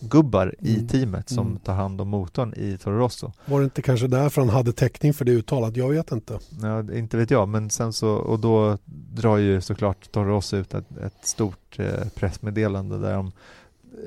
gubbar 0.00 0.54
i 0.58 0.74
mm. 0.74 0.88
teamet 0.88 1.28
som 1.28 1.46
mm. 1.46 1.58
tar 1.58 1.74
hand 1.74 2.00
om 2.00 2.08
motorn 2.08 2.54
i 2.56 2.78
Toro 2.78 2.98
Rosso. 2.98 3.32
Var 3.46 3.60
det 3.60 3.64
inte 3.64 3.82
kanske 3.82 4.06
därför 4.06 4.40
han 4.40 4.50
hade 4.50 4.72
täckning 4.72 5.14
för 5.14 5.24
det 5.24 5.32
uttalat? 5.32 5.76
Jag 5.76 5.88
vet 5.88 6.12
inte. 6.12 6.38
Ja, 6.62 6.92
inte 6.92 7.16
vet 7.16 7.30
jag, 7.30 7.48
men 7.48 7.70
sen 7.70 7.92
så 7.92 8.08
och 8.08 8.38
då 8.38 8.78
drar 9.14 9.36
ju 9.36 9.60
såklart 9.60 10.12
Toro 10.12 10.24
Rosso 10.24 10.56
ut 10.56 10.74
ett, 10.74 10.96
ett 11.02 11.26
stort 11.26 11.78
eh, 11.78 12.08
pressmeddelande 12.14 12.98
där 12.98 13.14
de 13.14 13.32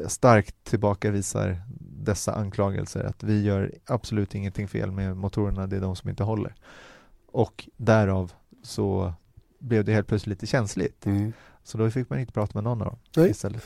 starkt 0.07 0.55
tillbakavisar 0.63 1.61
dessa 1.79 2.33
anklagelser 2.33 3.03
att 3.03 3.23
vi 3.23 3.43
gör 3.43 3.71
absolut 3.85 4.35
ingenting 4.35 4.67
fel 4.67 4.91
med 4.91 5.17
motorerna, 5.17 5.67
det 5.67 5.75
är 5.75 5.81
de 5.81 5.95
som 5.95 6.09
inte 6.09 6.23
håller. 6.23 6.55
Och 7.31 7.67
därav 7.77 8.31
så 8.63 9.13
blev 9.59 9.85
det 9.85 9.93
helt 9.93 10.07
plötsligt 10.07 10.41
lite 10.41 10.47
känsligt. 10.47 11.05
Mm. 11.05 11.33
Så 11.63 11.77
då 11.77 11.89
fick 11.89 12.09
man 12.09 12.19
inte 12.19 12.33
prata 12.33 12.51
med 12.53 12.63
någon 12.63 12.81
av 12.81 12.87
dem 12.87 12.97
Nej. 13.15 13.29
istället. 13.29 13.63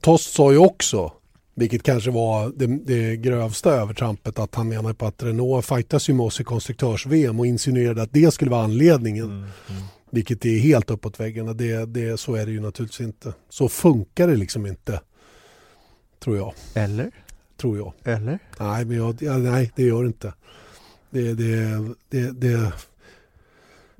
Tost 0.00 0.32
sa 0.32 0.52
ju 0.52 0.58
också, 0.58 1.12
vilket 1.54 1.82
kanske 1.82 2.10
var 2.10 2.52
det, 2.56 2.66
det 2.66 3.16
grövsta 3.16 3.70
övertrampet, 3.70 4.38
att 4.38 4.54
han 4.54 4.68
menar 4.68 4.92
på 4.92 5.06
att 5.06 5.22
Renault 5.22 5.66
fightas 5.66 6.08
ju 6.08 6.14
med 6.14 6.26
oss 6.26 6.40
i 6.40 6.44
konstruktörs-VM 6.44 7.40
och 7.40 7.46
insinuerade 7.46 8.02
att 8.02 8.12
det 8.12 8.34
skulle 8.34 8.50
vara 8.50 8.64
anledningen. 8.64 9.24
Mm, 9.24 9.36
mm. 9.36 9.82
Vilket 10.10 10.44
är 10.44 10.58
helt 10.58 10.90
uppåt 10.90 11.20
väggarna. 11.20 11.52
Det, 11.52 11.86
det, 11.86 12.20
så 12.20 12.34
är 12.34 12.46
det 12.46 12.52
ju 12.52 12.60
naturligtvis 12.60 13.06
inte. 13.06 13.34
Så 13.48 13.68
funkar 13.68 14.28
det 14.28 14.36
liksom 14.36 14.66
inte. 14.66 15.00
Tror 16.24 16.36
jag. 16.36 16.54
Eller? 16.74 17.10
Tror 17.56 17.78
jag. 17.78 17.92
Eller? 18.04 18.38
Nej, 18.58 18.84
men 18.84 18.96
jag, 18.96 19.22
ja, 19.22 19.36
nej 19.36 19.72
det 19.76 19.82
gör 19.82 20.02
det 20.02 20.06
inte. 20.06 20.34
Det, 21.10 21.34
det, 21.34 21.80
det, 22.08 22.30
det... 22.30 22.72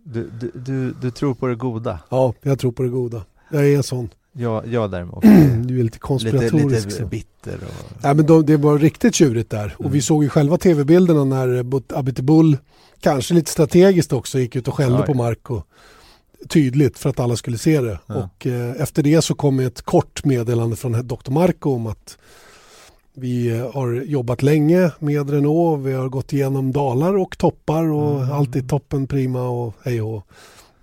Du, 0.07 0.31
du, 0.41 0.51
du, 0.55 0.93
du 0.93 1.11
tror 1.11 1.35
på 1.35 1.47
det 1.47 1.55
goda? 1.55 2.01
Ja, 2.11 2.35
jag 2.43 2.59
tror 2.59 2.73
på 2.73 2.83
det 2.83 2.89
goda. 2.89 3.25
Jag 3.51 3.69
är 3.69 3.77
en 3.77 3.83
sån. 3.83 4.09
Jag, 4.37 4.67
jag 4.67 4.91
däremot. 4.91 5.23
du 5.65 5.81
är 5.81 5.85
lite 5.85 5.99
konspiratorisk. 5.99 6.87
Lite, 6.87 6.89
lite 6.89 7.05
bitter. 7.05 7.55
Och... 7.55 7.97
Ja, 8.03 8.15
men 8.15 8.27
de, 8.27 8.47
det 8.47 8.57
var 8.57 8.79
riktigt 8.79 9.15
tjurigt 9.15 9.51
där. 9.51 9.75
Och 9.79 9.85
vi 9.85 9.89
mm. 9.89 10.03
såg 10.03 10.23
ju 10.23 10.29
själva 10.29 10.59
tv-bilderna 10.59 11.25
när 11.25 11.65
Abitibull, 11.95 12.57
kanske 13.01 13.35
lite 13.35 13.51
strategiskt 13.51 14.13
också, 14.13 14.39
gick 14.39 14.57
ut 14.57 14.69
och 14.69 14.75
skällde 14.75 14.99
ja, 14.99 15.07
på 15.07 15.15
Marco. 15.15 15.63
Tydligt 16.49 16.99
för 16.99 17.11
att 17.11 17.21
alla 17.21 17.37
skulle 17.37 17.59
se 17.59 17.81
det. 17.81 17.99
Ja. 18.07 18.15
Och 18.15 18.47
eh, 18.47 18.83
efter 18.83 19.03
det 19.03 19.23
så 19.23 19.35
kom 19.35 19.61
ett 19.61 19.83
kort 19.83 20.25
meddelande 20.25 20.77
från 20.77 20.93
Dr. 21.09 21.31
Marco 21.31 21.75
om 21.75 21.87
att 21.87 22.19
vi 23.17 23.61
har 23.75 23.93
jobbat 23.93 24.43
länge 24.43 24.91
med 24.99 25.31
Renault. 25.31 25.87
Vi 25.87 25.93
har 25.93 26.09
gått 26.09 26.33
igenom 26.33 26.73
dalar 26.73 27.17
och 27.17 27.39
toppar 27.39 27.93
och 27.93 28.23
mm. 28.23 28.33
alltid 28.33 28.69
toppen 28.69 29.07
prima 29.07 29.49
och 29.49 29.75
hej 29.85 30.03
och 30.03 30.27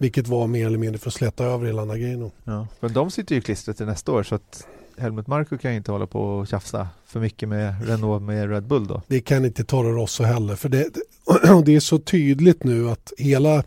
Vilket 0.02 0.28
var 0.28 0.48
mer 0.48 0.68
eller 0.68 0.78
mindre 0.78 1.00
för 1.00 1.10
att 1.10 1.14
släta 1.14 1.44
över 1.46 1.66
hela 1.66 1.86
Nagino. 1.86 2.32
Ja, 2.44 2.68
men 2.80 2.94
de 2.94 3.12
sitter 3.12 3.36
ju 3.36 3.42
klistret 3.42 3.78
till 3.78 3.86
nästa 3.86 4.12
år 4.12 4.24
så 4.24 4.36
att 4.36 4.68
Helmut 4.98 5.28
Marko 5.28 5.58
kan 5.58 5.72
ju 5.72 5.78
inte 5.78 5.92
hålla 5.92 6.08
på 6.08 6.22
och 6.22 6.48
tjafsa 6.48 6.88
för 7.06 7.20
mycket 7.20 7.50
med 7.50 7.88
Renault 7.88 8.24
med 8.24 8.50
Red 8.50 8.64
Bull 8.64 8.88
då. 8.88 9.02
Det 9.08 9.22
kan 9.22 9.46
inte 9.46 9.64
Toro 9.64 9.92
Rosso 9.92 10.24
heller 10.24 10.56
för 10.56 10.70
det, 10.70 10.90
det 11.66 11.76
är 11.76 11.80
så 11.80 12.00
tydligt 12.00 12.64
nu 12.64 12.90
att 12.90 13.14
hela 13.18 13.64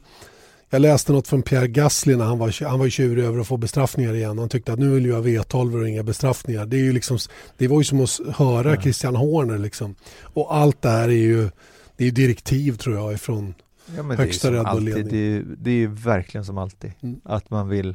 jag 0.70 0.80
läste 0.80 1.12
något 1.12 1.28
från 1.28 1.42
Pierre 1.42 1.68
Gasly 1.68 2.16
när 2.16 2.24
han 2.24 2.38
var, 2.38 2.64
han 2.64 2.78
var 2.78 2.88
tjurig 2.88 3.24
över 3.24 3.40
att 3.40 3.46
få 3.46 3.56
bestraffningar 3.56 4.14
igen. 4.14 4.38
Han 4.38 4.48
tyckte 4.48 4.72
att 4.72 4.78
nu 4.78 4.90
vill 4.90 5.06
jag 5.06 5.14
ha 5.14 5.22
V12 5.22 5.80
och 5.80 5.88
inga 5.88 6.02
bestraffningar. 6.02 6.66
Det, 6.66 6.76
är 6.76 6.84
ju 6.84 6.92
liksom, 6.92 7.18
det 7.58 7.68
var 7.68 7.78
ju 7.78 7.84
som 7.84 8.00
att 8.00 8.20
höra 8.36 8.74
ja. 8.74 8.82
Christian 8.82 9.16
Horner. 9.16 9.58
Liksom. 9.58 9.94
Och 10.22 10.56
allt 10.56 10.82
det 10.82 10.88
här 10.88 11.08
är 11.08 11.12
ju 11.12 11.50
det 11.96 12.06
är 12.06 12.10
direktiv 12.10 12.76
tror 12.76 12.96
jag 12.96 13.12
ifrån 13.12 13.54
ja, 13.96 14.02
högsta 14.02 14.52
Red 14.52 14.64
Bull-ledning. 14.64 15.08
Det, 15.08 15.36
är, 15.36 15.44
det 15.58 15.70
är 15.70 15.86
verkligen 15.86 16.44
som 16.44 16.58
alltid. 16.58 16.92
Mm. 17.00 17.20
Att 17.24 17.50
man 17.50 17.68
vill, 17.68 17.94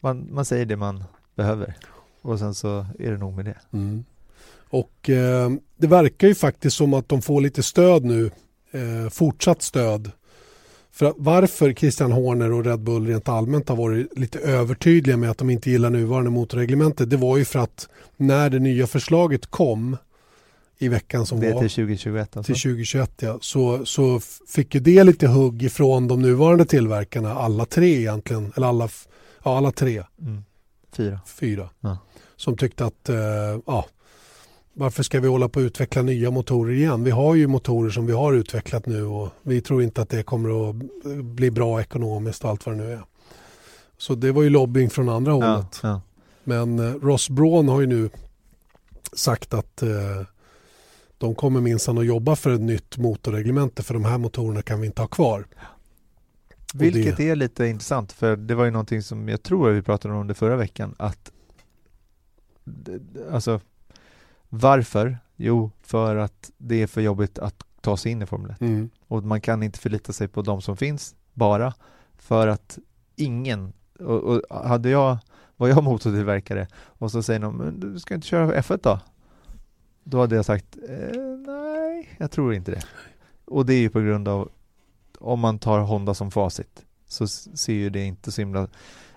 man, 0.00 0.28
man 0.30 0.44
säger 0.44 0.66
det 0.66 0.76
man 0.76 1.04
behöver. 1.34 1.76
Och 2.22 2.38
sen 2.38 2.54
så 2.54 2.86
är 2.98 3.10
det 3.10 3.18
nog 3.18 3.36
med 3.36 3.44
det. 3.44 3.58
Mm. 3.72 4.04
Och 4.68 5.10
eh, 5.10 5.50
det 5.76 5.86
verkar 5.86 6.28
ju 6.28 6.34
faktiskt 6.34 6.76
som 6.76 6.94
att 6.94 7.08
de 7.08 7.22
får 7.22 7.40
lite 7.40 7.62
stöd 7.62 8.04
nu. 8.04 8.30
Eh, 8.70 9.10
fortsatt 9.10 9.62
stöd 9.62 10.10
för 10.92 11.14
varför 11.16 11.72
Christian 11.72 12.12
Horner 12.12 12.52
och 12.52 12.64
Red 12.64 12.80
Bull 12.80 13.06
rent 13.06 13.28
allmänt 13.28 13.68
har 13.68 13.76
varit 13.76 14.18
lite 14.18 14.38
övertydliga 14.38 15.16
med 15.16 15.30
att 15.30 15.38
de 15.38 15.50
inte 15.50 15.70
gillar 15.70 15.90
nuvarande 15.90 16.30
motorreglementet 16.30 17.10
det 17.10 17.16
var 17.16 17.36
ju 17.36 17.44
för 17.44 17.58
att 17.58 17.88
när 18.16 18.50
det 18.50 18.58
nya 18.58 18.86
förslaget 18.86 19.46
kom 19.46 19.96
i 20.82 20.88
veckan 20.88 21.26
som 21.26 21.40
det 21.40 21.52
var. 21.52 21.60
till 21.60 21.70
2021 21.70 22.36
alltså. 22.36 22.52
Till 22.52 22.62
2021 22.62 23.22
ja. 23.22 23.38
Så, 23.40 23.86
så 23.86 24.20
fick 24.48 24.74
ju 24.74 24.80
det 24.80 25.04
lite 25.04 25.26
hugg 25.26 25.62
ifrån 25.62 26.08
de 26.08 26.22
nuvarande 26.22 26.64
tillverkarna, 26.64 27.34
alla 27.34 27.64
tre 27.64 27.98
egentligen. 27.98 28.52
Eller 28.56 28.66
alla, 28.66 28.88
ja, 29.44 29.56
alla 29.56 29.72
tre. 29.72 30.02
Mm. 30.20 30.44
Fyra. 30.92 31.20
Fyra. 31.26 31.68
Ja. 31.80 31.98
Som 32.36 32.56
tyckte 32.56 32.84
att 32.84 33.08
eh, 33.08 33.16
ja, 33.66 33.86
varför 34.72 35.02
ska 35.02 35.20
vi 35.20 35.28
hålla 35.28 35.48
på 35.48 35.60
att 35.60 35.64
utveckla 35.64 36.02
nya 36.02 36.30
motorer 36.30 36.72
igen? 36.72 37.04
Vi 37.04 37.10
har 37.10 37.34
ju 37.34 37.46
motorer 37.46 37.90
som 37.90 38.06
vi 38.06 38.12
har 38.12 38.32
utvecklat 38.32 38.86
nu 38.86 39.04
och 39.04 39.28
vi 39.42 39.60
tror 39.60 39.82
inte 39.82 40.02
att 40.02 40.08
det 40.08 40.22
kommer 40.22 40.70
att 40.70 40.76
bli 41.24 41.50
bra 41.50 41.80
ekonomiskt 41.80 42.44
och 42.44 42.50
allt 42.50 42.66
vad 42.66 42.78
det 42.78 42.84
nu 42.84 42.92
är. 42.92 43.02
Så 43.98 44.14
det 44.14 44.32
var 44.32 44.42
ju 44.42 44.50
lobbying 44.50 44.90
från 44.90 45.08
andra 45.08 45.32
hållet. 45.32 45.80
Ja, 45.82 45.88
ja. 45.88 46.00
Men 46.44 46.78
eh, 46.78 46.94
Ross 46.94 47.30
Braun 47.30 47.68
har 47.68 47.80
ju 47.80 47.86
nu 47.86 48.10
sagt 49.12 49.54
att 49.54 49.82
eh, 49.82 49.88
de 51.22 51.34
kommer 51.34 51.60
minsann 51.60 51.98
att 51.98 52.06
jobba 52.06 52.36
för 52.36 52.50
ett 52.50 52.60
nytt 52.60 52.98
motorreglemente 52.98 53.82
för 53.82 53.94
de 53.94 54.04
här 54.04 54.18
motorerna 54.18 54.62
kan 54.62 54.80
vi 54.80 54.86
inte 54.86 55.02
ha 55.02 55.06
kvar. 55.06 55.46
Vilket 56.74 57.16
det... 57.16 57.30
är 57.30 57.36
lite 57.36 57.66
intressant 57.66 58.12
för 58.12 58.36
det 58.36 58.54
var 58.54 58.64
ju 58.64 58.70
någonting 58.70 59.02
som 59.02 59.28
jag 59.28 59.42
tror 59.42 59.70
vi 59.70 59.82
pratade 59.82 60.14
om 60.14 60.26
det 60.26 60.34
förra 60.34 60.56
veckan 60.56 60.94
att 60.98 61.32
alltså 63.30 63.60
varför? 64.48 65.18
Jo, 65.36 65.70
för 65.82 66.16
att 66.16 66.50
det 66.58 66.82
är 66.82 66.86
för 66.86 67.00
jobbigt 67.00 67.38
att 67.38 67.64
ta 67.80 67.96
sig 67.96 68.12
in 68.12 68.22
i 68.22 68.26
Formel 68.26 68.50
1. 68.50 68.60
Mm. 68.60 68.90
Och 69.08 69.24
man 69.24 69.40
kan 69.40 69.62
inte 69.62 69.78
förlita 69.78 70.12
sig 70.12 70.28
på 70.28 70.42
de 70.42 70.62
som 70.62 70.76
finns 70.76 71.14
bara 71.32 71.74
för 72.16 72.46
att 72.46 72.78
ingen, 73.16 73.72
och, 73.98 74.22
och 74.22 74.64
hade 74.68 74.90
jag, 74.90 75.18
var 75.56 75.68
jag 75.68 75.84
motortillverkare 75.84 76.66
och 76.74 77.10
så 77.10 77.22
säger 77.22 77.40
men 77.40 77.80
du 77.80 78.00
ska 78.00 78.14
inte 78.14 78.26
köra 78.26 78.60
F1 78.60 78.80
då? 78.82 79.00
Då 80.04 80.20
hade 80.20 80.36
jag 80.36 80.44
sagt, 80.44 80.76
eh, 80.88 81.20
nej, 81.46 82.08
jag 82.18 82.30
tror 82.30 82.54
inte 82.54 82.70
det. 82.70 82.82
Och 83.44 83.66
det 83.66 83.74
är 83.74 83.80
ju 83.80 83.90
på 83.90 84.00
grund 84.00 84.28
av, 84.28 84.50
om 85.18 85.40
man 85.40 85.58
tar 85.58 85.78
Honda 85.78 86.14
som 86.14 86.30
facit, 86.30 86.84
så 87.08 87.26
ser 87.26 87.72
ju 87.72 87.90
det 87.90 88.04
inte 88.04 88.32
så 88.32 88.40
himla 88.40 88.68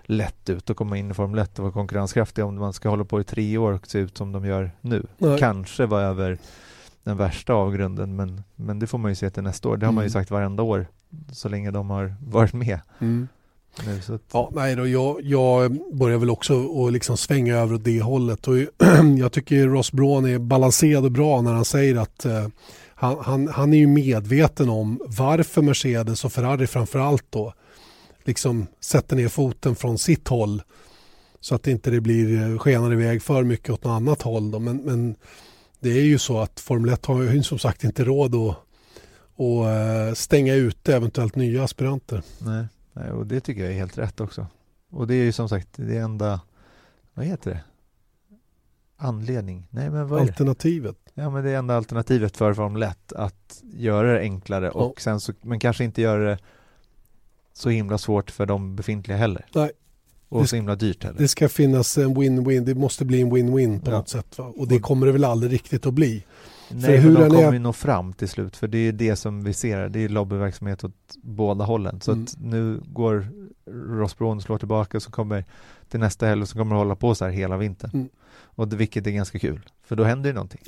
lätt 0.04 0.50
ut 0.50 0.70
att 0.70 0.76
komma 0.76 0.96
in 0.96 1.10
i 1.10 1.14
Formel 1.14 1.38
1 1.38 1.58
och 1.58 1.62
vara 1.62 1.72
konkurrenskraftig 1.72 2.44
om 2.44 2.54
man 2.54 2.72
ska 2.72 2.88
hålla 2.88 3.04
på 3.04 3.20
i 3.20 3.24
tre 3.24 3.58
år 3.58 3.72
och 3.72 3.86
se 3.86 3.98
ut 3.98 4.18
som 4.18 4.32
de 4.32 4.44
gör 4.44 4.70
nu. 4.80 5.06
Nej. 5.18 5.38
Kanske 5.38 5.86
vara 5.86 6.02
över 6.02 6.38
den 7.02 7.16
värsta 7.16 7.52
avgrunden 7.52 8.16
men, 8.16 8.42
men 8.54 8.78
det 8.78 8.86
får 8.86 8.98
man 8.98 9.10
ju 9.10 9.14
se 9.14 9.30
till 9.30 9.42
nästa 9.42 9.68
år. 9.68 9.76
Det 9.76 9.86
har 9.86 9.90
mm. 9.90 9.94
man 9.94 10.04
ju 10.04 10.06
mm. 10.06 10.12
sagt 10.12 10.30
varenda 10.30 10.62
år 10.62 10.86
så 11.32 11.48
länge 11.48 11.70
de 11.70 11.90
har 11.90 12.14
varit 12.20 12.52
med. 12.52 12.80
Mm. 12.98 13.28
Nu, 13.84 14.14
att... 14.14 14.22
Ja, 14.32 14.50
nej 14.54 14.76
då, 14.76 14.86
jag, 14.86 15.20
jag 15.22 15.78
börjar 15.92 16.18
väl 16.18 16.30
också 16.30 16.86
att 16.86 16.92
liksom 16.92 17.16
svänga 17.16 17.56
över 17.56 17.74
åt 17.74 17.84
det 17.84 18.02
hållet 18.02 18.48
och 18.48 18.56
jag 19.18 19.32
tycker 19.32 19.66
Ross 19.66 19.92
Braun 19.92 20.24
är 20.24 20.38
balanserad 20.38 21.04
och 21.04 21.12
bra 21.12 21.40
när 21.40 21.52
han 21.52 21.64
säger 21.64 21.96
att 21.96 22.24
eh, 22.24 22.48
han, 22.94 23.16
han, 23.20 23.48
han 23.48 23.72
är 23.72 23.78
ju 23.78 23.86
medveten 23.86 24.68
om 24.68 25.00
varför 25.06 25.62
Mercedes 25.62 26.24
och 26.24 26.32
Ferrari 26.32 26.66
framförallt 26.66 27.24
då 27.30 27.52
liksom 28.24 28.66
sätter 28.80 29.16
ner 29.16 29.28
foten 29.28 29.76
från 29.76 29.98
sitt 29.98 30.28
håll 30.28 30.62
så 31.40 31.54
att 31.54 31.66
inte 31.66 31.90
det 31.90 32.00
blir 32.00 32.42
eh, 32.42 32.58
skenar 32.58 32.92
iväg 32.92 33.22
för 33.22 33.42
mycket 33.42 33.70
åt 33.70 33.84
något 33.84 33.90
annat 33.90 34.22
håll. 34.22 34.50
Då. 34.50 34.58
Men, 34.58 34.76
men 34.76 35.16
det 35.80 35.90
är 35.90 36.04
ju 36.04 36.18
så 36.18 36.38
att 36.38 36.60
Formel 36.60 36.92
1 36.92 37.06
har 37.06 37.22
ju 37.22 37.42
som 37.42 37.58
sagt 37.58 37.84
inte 37.84 38.04
råd 38.04 38.34
att, 38.34 38.56
att 39.38 40.08
eh, 40.08 40.14
stänga 40.14 40.54
ute 40.54 40.96
eventuellt 40.96 41.36
nya 41.36 41.64
aspiranter. 41.64 42.22
Nej, 42.38 42.54
nej, 42.54 42.66
och 42.96 43.26
det 43.26 43.40
tycker 43.40 43.62
jag 43.62 43.70
är 43.72 43.76
helt 43.76 43.98
rätt 43.98 44.20
också. 44.20 44.46
Och 44.90 45.06
det 45.06 45.14
är 45.14 45.24
ju 45.24 45.32
som 45.32 45.48
sagt 45.48 45.68
det 45.76 45.96
enda, 45.98 46.40
vad 47.14 47.26
heter 47.26 47.50
det? 47.50 47.60
Anledning? 48.96 49.66
Nej, 49.70 49.90
men 49.90 50.08
vad 50.08 50.20
Alternativet? 50.20 50.96
Ja, 51.14 51.30
men 51.30 51.44
det 51.44 51.50
är 51.50 51.58
enda 51.58 51.76
alternativet 51.76 52.36
för 52.36 52.54
Formel 52.54 52.82
1 52.82 53.12
att 53.12 53.62
göra 53.62 54.12
det 54.12 54.20
enklare 54.20 54.70
och 54.70 54.92
ja. 54.96 55.00
sen 55.02 55.20
så, 55.20 55.32
men 55.42 55.60
kanske 55.60 55.84
inte 55.84 56.02
göra 56.02 56.24
det 56.30 56.38
så 57.52 57.68
himla 57.68 57.98
svårt 57.98 58.30
för 58.30 58.46
de 58.46 58.76
befintliga 58.76 59.16
heller. 59.16 59.46
Nej, 59.54 59.70
och 60.28 60.42
Det- 60.42 60.48
så 60.48 60.56
himla 60.56 60.74
dyrt 60.76 61.04
heller. 61.04 61.18
Det 61.18 61.28
ska 61.28 61.48
finnas 61.48 61.98
en 61.98 62.16
win-win, 62.16 62.60
det 62.64 62.74
måste 62.74 63.04
bli 63.04 63.20
en 63.20 63.32
win-win 63.32 63.80
på 63.84 63.90
Ja. 63.90 63.96
något 63.98 64.08
sätt. 64.08 64.38
Va? 64.38 64.52
Och 64.56 64.68
det 64.68 64.78
kommer 64.78 65.06
det 65.06 65.12
väl 65.12 65.24
aldrig 65.24 65.52
riktigt 65.52 65.86
att 65.86 65.94
bli. 65.94 66.24
Nej, 66.70 66.96
hur 66.96 67.12
men 67.12 67.22
de 67.22 67.28
kommer 67.30 67.48
är- 67.48 67.52
ju 67.52 67.58
nå 67.58 67.72
fram 67.72 68.12
till 68.12 68.28
slut 68.28 68.56
för 68.56 68.68
det 68.68 68.78
är 68.78 68.92
det 68.92 69.16
som 69.16 69.44
vi 69.44 69.52
ser, 69.52 69.88
det 69.88 70.00
är 70.04 70.08
lobbyverksamhet 70.08 70.84
åt 70.84 70.92
båda 71.22 71.64
hållen. 71.64 72.00
Så 72.00 72.12
Mm. 72.12 72.24
att 72.24 72.36
nu 72.40 72.80
går 72.86 73.26
Rossbron 73.70 74.36
och 74.36 74.42
slår 74.42 74.58
tillbaka 74.58 75.00
så 75.00 75.10
kommer 75.10 75.44
till 75.88 76.00
nästa 76.00 76.26
helg 76.26 76.42
och 76.42 76.48
så 76.48 76.58
kommer 76.58 76.74
det 76.74 76.78
hålla 76.80 76.96
på 76.96 77.14
så 77.14 77.24
här 77.24 77.32
hela 77.32 77.56
vintern. 77.56 77.90
Mm. 77.94 78.08
Och 78.44 78.68
det, 78.68 78.76
vilket 78.76 79.06
är 79.06 79.10
ganska 79.10 79.38
kul, 79.38 79.60
för 79.84 79.96
då 79.96 80.04
händer 80.04 80.30
ju 80.30 80.34
någonting. 80.34 80.60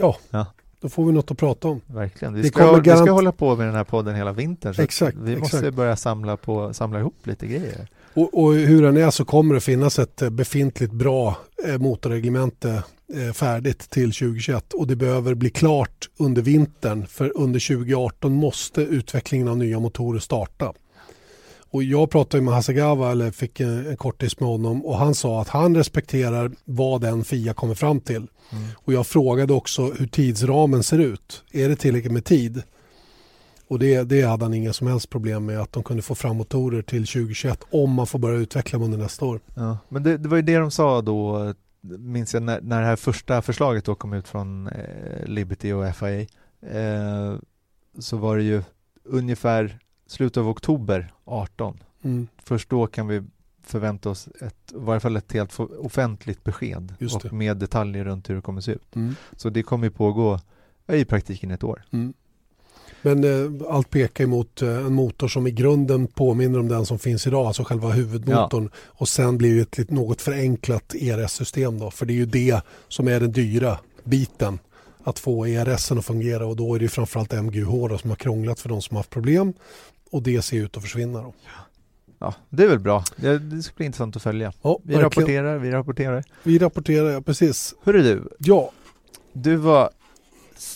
Då 0.80 0.88
får 0.88 1.04
vi 1.06 1.12
något 1.12 1.30
att 1.30 1.38
prata 1.38 1.68
om. 1.68 1.80
Verkligen. 1.87 2.34
Vi 2.34 2.42
Det 2.42 2.48
ska, 2.48 2.72
vi 2.80 2.90
ska 2.90 3.11
hålla 3.11 3.32
på 3.32 3.56
med 3.56 3.66
den 3.66 3.74
här 3.74 3.84
podden 3.84 4.14
hela 4.14 4.32
vintern. 4.32 4.74
Så 4.74 4.82
Exakt, 4.82 5.16
vi 5.16 5.37
måste 5.37 5.56
exakt. 5.58 5.76
börja 5.76 5.96
samla, 5.96 6.37
på, 6.37 6.74
samla 6.74 6.98
ihop 7.00 7.26
lite 7.26 7.46
grejer. 7.46 7.88
Och, 8.18 8.44
och 8.44 8.54
hur 8.54 8.83
den 8.83 8.96
är 8.96 9.11
så 9.11 9.24
kommer 9.24 9.54
det 9.54 9.61
finnas 9.61 9.98
ett 9.98 10.22
eh, 10.22 10.31
befintligt 10.31 10.92
bra 10.92 11.37
eh, 11.64 11.78
motorreglemente 11.78 12.83
eh, 13.14 13.33
färdigt 13.33 13.90
till 13.90 14.12
2021 14.12 14.72
och 14.72 14.87
det 14.87 14.96
behöver 14.96 15.35
bli 15.35 15.50
klart 15.50 16.09
under 16.16 16.42
vintern 16.42 17.07
för 17.07 17.33
under 17.37 17.76
2018 17.76 18.33
måste 18.33 18.81
utvecklingen 18.81 19.48
av 19.48 19.59
nya 19.59 19.81
motorer 19.81 20.18
starta. 20.18 20.72
Och 21.70 21.83
jag 21.83 22.11
pratade 22.11 22.42
med 22.42 22.54
Hasegawa 22.54 23.12
eller 23.12 23.31
fick 23.31 23.61
en, 23.61 23.87
en 23.87 23.96
kortis 23.96 24.40
med 24.40 24.48
honom 24.48 24.87
och 24.87 24.98
han 24.98 25.14
sa 25.14 25.40
att 25.40 25.48
han 25.48 25.76
respekterar 25.76 26.50
vad 26.64 27.00
den 27.00 27.24
FIA 27.24 27.54
kommer 27.54 27.74
fram 27.74 28.00
till. 28.00 28.16
Mm. 28.16 28.64
Och 28.74 28.92
jag 28.92 29.07
frågade 29.07 29.52
också 29.52 29.83
hur 29.83 30.07
tidsramen 30.07 30.83
ser 30.83 30.98
ut. 30.98 31.44
Är 31.52 31.68
det 31.68 31.76
tillräckligt 31.76 32.12
med 32.12 32.24
tid? 32.24 32.62
Och 33.68 33.78
det, 33.78 34.02
det 34.02 34.22
hade 34.22 34.44
han 34.44 34.54
inga 34.54 34.72
som 34.72 34.87
helst 34.87 35.11
problem 35.11 35.46
med 35.46 35.61
att 35.61 35.72
de 35.72 35.83
kunde 35.83 36.02
få 36.02 36.14
fram 36.14 36.37
motorer 36.37 36.83
till 36.83 37.07
2021 37.07 37.64
om 37.70 37.92
man 37.92 38.07
får 38.07 38.18
börja 38.18 38.38
utveckla 38.38 38.78
dem 38.78 38.85
under 38.85 38.98
nästa 38.98 39.24
år. 39.24 39.40
Ja, 39.54 39.78
men 39.88 40.02
det, 40.02 40.16
det 40.16 40.28
var 40.28 40.37
ju 40.37 40.42
det 40.42 40.57
de 40.57 40.70
sa 40.70 41.02
då, 41.02 41.54
minns 41.81 42.35
jag, 42.35 42.42
när, 42.42 42.61
när 42.61 42.81
det 42.81 42.87
här 42.87 42.96
första 42.96 43.42
förslaget 43.42 43.85
då 43.85 43.94
kom 43.94 44.12
ut 44.12 44.28
från 44.28 44.66
eh, 44.66 45.26
Liberty 45.26 45.72
och 45.72 45.96
FIA, 45.96 46.26
eh, 46.61 47.37
så 47.98 48.16
var 48.16 48.37
det 48.37 48.42
ju 48.42 48.62
ungefär 49.04 49.78
slutet 50.07 50.37
av 50.37 50.48
oktober 50.48 51.12
18. 51.24 51.78
Mm. 52.02 52.28
Först 52.42 52.70
då 52.70 52.87
kan 52.87 53.09
vi 53.09 53.22
förvänta 53.62 54.11
oss 54.11 54.28
ett, 54.40 54.72
i 54.72 54.74
varje 54.76 55.00
fall 55.00 55.16
ett 55.16 55.33
helt 55.33 55.61
offentligt 55.61 56.44
besked 56.44 56.94
och 57.14 57.33
med 57.33 57.57
detaljer 57.57 58.04
runt 58.04 58.31
hur 58.31 58.35
det 58.35 58.40
kommer 58.40 58.61
se 58.61 58.72
ut. 58.72 58.96
Mm. 58.96 59.14
Så 59.37 59.50
det 59.50 59.62
kommer 59.62 59.90
pågå 59.90 60.40
i 60.92 61.04
praktiken 61.04 61.50
ett 61.50 61.64
år. 61.64 61.85
Mm. 61.90 62.14
Men 63.02 63.24
eh, 63.24 63.66
allt 63.68 63.90
pekar 63.90 64.24
emot 64.24 64.62
eh, 64.62 64.68
en 64.76 64.92
motor 64.94 65.28
som 65.28 65.46
i 65.46 65.50
grunden 65.50 66.06
påminner 66.06 66.58
om 66.58 66.68
den 66.68 66.87
som 66.87 66.98
finns 66.98 67.26
idag, 67.26 67.46
alltså 67.46 67.64
själva 67.64 67.88
huvudmotorn. 67.90 68.70
Och 68.76 69.08
sen 69.08 69.38
blir 69.38 69.56
det 69.56 69.78
ett 69.78 69.90
något 69.90 70.22
förenklat 70.22 70.94
ERS-system 70.94 71.78
då, 71.78 71.90
för 71.90 72.06
det 72.06 72.12
är 72.12 72.14
ju 72.16 72.26
det 72.26 72.61
som 72.88 73.08
är 73.08 73.20
den 73.20 73.32
dyra 73.32 73.78
biten. 74.04 74.58
Att 75.04 75.18
få 75.18 75.46
ERSen 75.46 75.98
att 75.98 76.04
fungera 76.04 76.46
och 76.46 76.56
då 76.56 76.74
är 76.74 76.78
det 76.78 76.82
ju 76.82 76.88
framförallt 76.88 77.32
MGUH 77.32 77.88
då, 77.88 77.98
som 77.98 78.11
har 78.11 78.16
krånglat 78.16 78.61
för 78.61 78.68
de 78.68 78.82
som 78.82 78.96
har 78.96 78.98
haft 78.98 79.11
problem. 79.11 79.52
Och 80.11 80.22
det 80.22 80.42
ser 80.42 80.56
ut 80.56 80.76
att 80.76 80.82
försvinna 80.82 81.22
då. 81.22 81.34
Ja, 82.18 82.34
det 82.50 82.62
är 82.62 82.68
väl 82.68 82.78
bra. 82.78 83.04
Det, 83.16 83.38
det 83.38 83.62
ska 83.62 83.74
bli 83.76 83.87
intressant 83.87 84.16
att 84.16 84.22
följa. 84.22 84.52
Ja, 84.62 84.78
Vi 84.84 84.94
verkligen. 84.94 85.02
rapporterar, 85.02 85.58
vi 85.58 85.70
rapporterar. 85.70 86.24
Vi 86.42 86.58
rapporterar, 86.58 87.11
ja 87.11 87.20
precis. 87.20 87.74
Hörru 87.84 88.02
du, 88.02 88.28
Ja, 88.38 88.70
du 89.32 89.56
var 89.56 89.90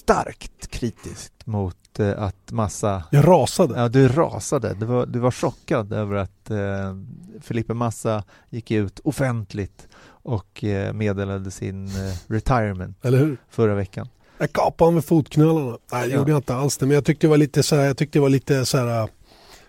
starkt 0.03 0.71
kritisk 0.71 1.33
mot 1.45 1.77
eh, 2.01 2.23
att 2.23 2.51
massa 2.53 3.05
jag 3.11 3.29
rasade. 3.29 3.81
Ja, 3.81 3.89
du 3.89 4.09
rasade. 4.09 4.75
Du 4.75 4.87
var, 4.87 5.07
du 5.07 5.19
var 5.19 5.31
chockad 5.31 5.93
över 5.93 6.15
att 6.17 6.51
eh, 6.51 6.97
Felipe 7.41 7.75
Massa 7.75 8.25
gick 8.51 8.71
ut 8.71 8.99
offentligt 9.05 9.89
och 10.09 10.65
eh, 10.65 10.93
meddelade 10.93 11.51
sin 11.51 11.87
eh, 11.87 11.93
retirement 12.27 12.97
Eller 13.05 13.19
hur? 13.19 13.37
förra 13.51 13.75
veckan. 13.75 14.09
Jag 14.39 14.53
kapade 14.53 14.91
med 14.93 15.05
fotknölarna. 15.05 15.79
Nej, 15.93 16.07
det 16.07 16.13
Ja. 16.13 16.19
gjorde 16.19 16.31
jag 16.31 16.39
inte 16.39 16.55
alls 16.55 16.79
det. 16.79 16.87
Men 16.87 16.95
jag 16.95 17.05
tyckte 17.05 17.27
det 17.27 17.31
var 17.31 17.37
lite 17.39 17.63
så 17.63 17.77
här, 17.77 17.85
jag 17.85 17.97
tyckte 17.97 18.19
det 18.19 18.21
var 18.23 18.29
lite 18.29 18.67
så 18.67 18.79
här, 18.79 19.09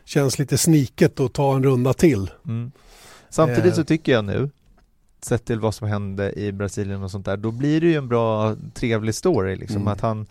känns 0.05 0.39
lite 0.39 0.57
sniket 0.57 1.19
att 1.19 1.33
ta 1.33 1.55
en 1.55 1.63
runda 1.63 1.93
till. 1.93 2.31
Mm. 2.47 2.71
Samtidigt 3.29 3.65
Eh. 3.65 3.73
så 3.73 3.83
tycker 3.83 4.11
jag 4.11 4.25
nu, 4.25 4.49
sett 5.25 5.45
till 5.45 5.59
vad 5.59 5.75
som 5.75 5.87
hände 5.87 6.39
i 6.39 6.51
Brasilien 6.51 7.03
och 7.03 7.11
sånt 7.11 7.25
där, 7.25 7.37
då 7.37 7.51
blir 7.51 7.81
det 7.81 7.87
ju 7.87 7.95
en 7.95 8.07
bra, 8.07 8.55
trevlig 8.73 9.15
story 9.15 9.55
liksom. 9.55 9.81
Mm. 9.81 9.87
Att 9.87 10.01
han, 10.01 10.27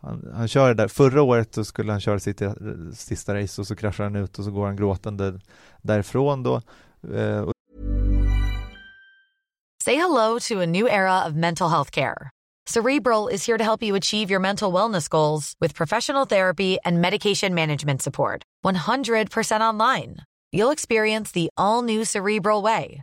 han, 0.00 0.32
han 0.34 0.48
kör 0.48 0.68
det 0.68 0.74
där, 0.74 0.88
förra 0.88 1.22
året 1.22 1.54
så 1.54 1.64
skulle 1.64 1.92
han 1.92 2.00
köra 2.00 2.18
sitt 2.18 2.42
sista 2.94 3.34
race 3.34 3.60
och 3.60 3.66
så 3.66 3.76
kraschar 3.76 4.04
han 4.04 4.16
ut 4.16 4.38
och 4.38 4.44
så 4.44 4.50
går 4.50 4.66
han 4.66 4.76
gråtande 4.76 5.40
därifrån 5.82 6.42
då. 6.42 6.62
Eh, 7.14 7.40
och 7.40 7.52
Say 9.84 9.94
hello 9.94 10.38
to 10.40 10.60
a 10.60 10.66
new 10.66 10.88
era 10.88 11.26
of 11.26 11.34
mental 11.34 11.68
health 11.68 11.90
care. 11.90 12.30
Cerebral 12.66 13.28
is 13.28 13.46
here 13.46 13.58
to 13.58 13.62
help 13.62 13.82
you 13.82 13.94
achieve 13.94 14.28
your 14.28 14.40
mental 14.40 14.72
wellness 14.72 15.08
goals 15.08 15.54
with 15.60 15.76
professional 15.76 16.26
therapy 16.26 16.78
and 16.84 17.00
medication 17.00 17.54
management 17.54 18.02
support. 18.02 18.42
100% 18.64 19.60
online. 19.60 20.16
You'll 20.52 20.72
experience 20.72 21.30
the 21.30 21.48
all 21.56 21.82
new 21.82 22.04
Cerebral 22.04 22.62
Way, 22.62 23.02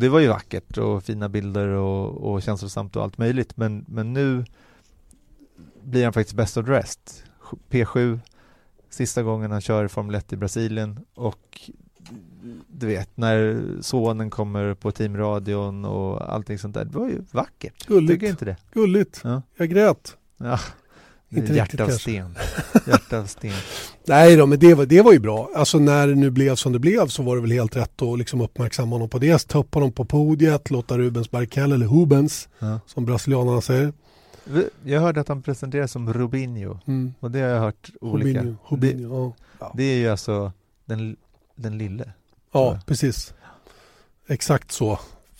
Det 0.00 0.08
var 0.08 0.20
ju 0.20 0.28
vackert 0.28 0.78
och 0.78 1.04
fina 1.04 1.28
bilder 1.28 1.68
och, 1.68 2.32
och 2.32 2.42
känslosamt 2.42 2.96
och 2.96 3.02
allt 3.02 3.18
möjligt 3.18 3.56
men, 3.56 3.84
men 3.88 4.12
nu 4.12 4.44
blir 5.82 6.04
han 6.04 6.12
faktiskt 6.12 6.36
best 6.36 6.56
of 6.56 6.66
the 6.66 6.72
rest. 6.72 7.24
P7, 7.70 8.20
sista 8.90 9.22
gången 9.22 9.50
han 9.50 9.60
kör 9.60 9.88
Formel 9.88 10.14
1 10.14 10.32
i 10.32 10.36
Brasilien 10.36 11.00
och 11.14 11.70
du 12.68 12.86
vet 12.86 13.16
när 13.16 13.62
sonen 13.80 14.30
kommer 14.30 14.74
på 14.74 14.92
teamradion 14.92 15.84
och 15.84 16.34
allting 16.34 16.58
sånt 16.58 16.74
där. 16.74 16.84
Det 16.84 16.98
var 16.98 17.08
ju 17.08 17.22
vackert. 17.30 17.86
Gulligt. 17.86 18.12
Tycker 18.12 18.26
inte 18.26 18.44
det? 18.44 18.56
Gulligt. 18.72 19.20
Ja. 19.24 19.42
Jag 19.56 19.68
grät. 19.68 20.16
Ja. 20.36 20.58
Inte 21.32 21.52
Hjärta 21.54 21.84
av 21.84 21.88
sten. 21.88 22.34
Hjärta 22.86 23.18
av 23.18 23.26
sten. 23.26 23.52
Nej 24.04 24.36
då, 24.36 24.46
men 24.46 24.58
det 24.58 24.74
var, 24.74 24.86
det 24.86 25.02
var 25.02 25.12
ju 25.12 25.18
bra. 25.18 25.50
Alltså 25.54 25.78
när 25.78 26.06
det 26.06 26.14
nu 26.14 26.30
blev 26.30 26.54
som 26.54 26.72
det 26.72 26.78
blev 26.78 27.06
så 27.08 27.22
var 27.22 27.36
det 27.36 27.42
väl 27.42 27.50
helt 27.50 27.76
rätt 27.76 28.02
att 28.02 28.18
liksom 28.18 28.40
uppmärksamma 28.40 28.94
honom 28.94 29.08
på 29.08 29.18
det. 29.18 29.48
Ta 29.48 29.58
upp 29.58 29.74
honom 29.74 29.92
på 29.92 30.04
podiet, 30.04 30.70
låta 30.70 30.98
Rubens 30.98 31.30
Barrichello, 31.30 31.74
eller 31.74 31.86
Hubens, 31.86 32.48
Ja. 32.58 32.80
som 32.86 33.04
brasilianarna 33.04 33.60
säger. 33.60 33.92
Jag 34.84 35.00
hörde 35.00 35.20
att 35.20 35.28
han 35.28 35.42
presenteras 35.42 35.92
som 35.92 36.12
Rubinho 36.12 36.78
Mm. 36.86 37.14
och 37.20 37.30
det 37.30 37.40
har 37.40 37.48
jag 37.48 37.60
hört 37.60 37.90
olika. 38.00 38.40
Hubinho, 38.40 38.56
Hubinho, 38.64 39.32
ja. 39.58 39.72
Det, 39.76 39.82
det 39.82 39.88
är 39.88 39.96
ju 39.96 40.08
alltså 40.08 40.52
den, 40.84 41.16
den 41.56 41.78
lille. 41.78 42.12
Ja, 42.52 42.80
precis. 42.86 43.34
Exakt 44.28 44.72
så 44.72 44.98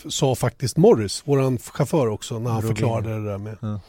sa 0.08 0.34
faktiskt 0.34 0.76
Morris, 0.76 1.22
våran 1.24 1.58
chaufför 1.58 2.06
också, 2.06 2.38
när 2.38 2.50
han 2.50 2.60
Rubinho. 2.62 2.74
förklarade 2.76 3.14
det 3.22 3.30
där 3.30 3.38
med 3.38 3.56
Ja. 3.60 3.80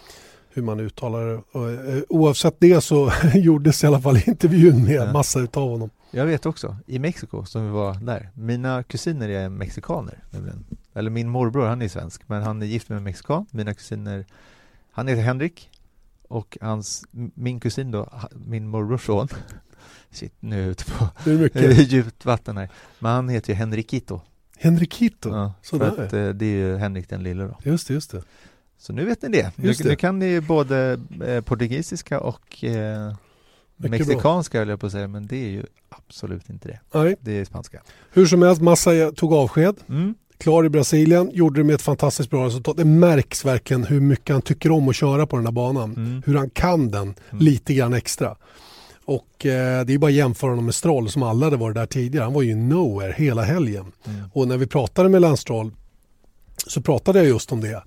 Hur 0.53 0.61
man 0.61 0.79
uttalar 0.79 1.25
det. 1.25 1.97
Eh, 1.97 2.03
Oavsett 2.09 2.55
det 2.59 2.81
så 2.81 3.11
gjordes 3.33 3.83
i 3.83 3.87
alla 3.87 4.01
fall 4.01 4.17
intervjun 4.27 4.83
med 4.83 4.95
Ja. 4.95 5.13
massa 5.13 5.39
utav 5.39 5.69
honom. 5.69 5.89
Jag 6.11 6.25
vet 6.25 6.45
också, 6.45 6.77
i 6.87 6.99
Mexiko 6.99 7.45
som 7.45 7.63
vi 7.65 7.69
var 7.71 7.93
där, 7.95 8.29
mina 8.33 8.83
kusiner 8.83 9.29
är 9.29 9.49
mexikaner 9.49 10.23
nämligen. 10.29 10.65
eller 10.93 11.09
min 11.11 11.29
morbror, 11.29 11.65
han 11.65 11.81
är 11.81 11.87
svensk, 11.87 12.21
men 12.29 12.43
han 12.43 12.61
är 12.61 12.65
gift 12.65 12.89
med 12.89 12.97
en 12.97 13.03
mexikan. 13.03 13.45
Mina 13.51 13.73
kusiner, 13.73 14.25
han 14.91 15.07
heter 15.07 15.21
Henrik 15.21 15.69
och 16.27 16.57
hans, 16.61 17.03
min 17.33 17.59
kusin 17.59 17.91
då, 17.91 18.09
min 18.31 18.67
morbrors 18.67 19.05
son, 19.05 19.27
shit 20.11 20.33
nu 20.39 20.55
är 20.57 20.61
jag 20.61 20.69
ute 20.71 20.85
på 20.85 21.09
djupt 21.81 22.25
vatten 22.25 22.57
här, 22.57 22.69
men 22.99 23.11
han 23.11 23.29
heter 23.29 23.49
ju 23.53 23.55
Henrikito. 23.55 24.21
Henrikito. 24.57 25.29
Ja, 25.29 25.53
Sådär. 25.61 25.91
för 25.91 26.05
att 26.05 26.13
eh, 26.13 26.29
det 26.29 26.45
är 26.45 26.55
ju 26.57 26.77
Henrik 26.77 27.09
den 27.09 27.23
lille 27.23 27.43
då. 27.43 27.57
Just 27.63 27.87
det, 27.87 27.93
just 27.93 28.11
det. 28.11 28.23
Så 28.81 28.93
nu 28.93 29.05
vet 29.05 29.21
ni 29.21 29.29
det. 29.29 29.51
Nu, 29.55 29.73
det. 29.73 29.83
nu 29.83 29.95
kan 29.95 30.19
ni 30.19 30.41
både 30.41 30.99
eh, 31.25 31.41
portugisiska 31.41 32.19
och 32.19 32.63
eh, 32.63 33.13
mexikanska 33.77 34.59
höll 34.59 34.69
jag 34.69 34.79
på 34.79 34.85
att 34.85 34.91
säga, 34.91 35.07
men 35.07 35.27
det 35.27 35.35
är 35.35 35.49
ju 35.49 35.65
absolut 35.89 36.49
inte 36.49 36.67
det. 36.67 36.79
Nej. 36.93 37.15
Det 37.21 37.31
är 37.31 37.45
spanska. 37.45 37.81
Hur 38.11 38.25
som 38.25 38.41
helst, 38.41 38.61
Massa 38.61 39.11
tog 39.15 39.33
avsked. 39.33 39.75
Mm. 39.89 40.15
Klar 40.37 40.65
i 40.65 40.69
Brasilien, 40.69 41.29
gjorde 41.33 41.59
det 41.59 41.63
med 41.63 41.75
ett 41.75 41.81
fantastiskt 41.81 42.29
bra 42.29 42.45
resultat. 42.45 42.77
Det 42.77 42.85
märks 42.85 43.45
verkligen 43.45 43.83
hur 43.83 43.99
mycket 43.99 44.33
han 44.33 44.41
tycker 44.41 44.71
om 44.71 44.89
att 44.89 44.95
köra 44.95 45.27
på 45.27 45.35
den 45.35 45.45
här 45.45 45.53
banan. 45.53 45.93
Mm. 45.95 46.23
Hur 46.25 46.35
han 46.35 46.49
kan 46.49 46.91
den 46.91 47.15
lite 47.29 47.73
grann 47.73 47.93
extra. 47.93 48.35
Och 49.05 49.45
eh, 49.45 49.85
det 49.85 49.93
är 49.93 49.97
bara 49.97 50.07
att 50.07 50.13
jämföra 50.13 50.49
honom 50.49 50.65
med 50.65 50.75
Stroll 50.75 51.09
som 51.09 51.23
alla 51.23 51.45
hade 51.45 51.57
varit 51.57 51.75
där 51.75 51.85
tidigare. 51.85 52.23
Han 52.23 52.33
var 52.33 52.41
ju 52.41 52.55
nowhere 52.55 53.13
hela 53.17 53.41
helgen. 53.41 53.91
Mm. 54.05 54.21
Och 54.33 54.47
när 54.47 54.57
vi 54.57 54.67
pratade 54.67 55.09
med 55.09 55.21
Lance 55.21 55.41
Stroll 55.41 55.71
så 56.67 56.81
pratade 56.81 57.19
jag 57.19 57.27
just 57.27 57.51
om 57.51 57.61
det. 57.61 57.83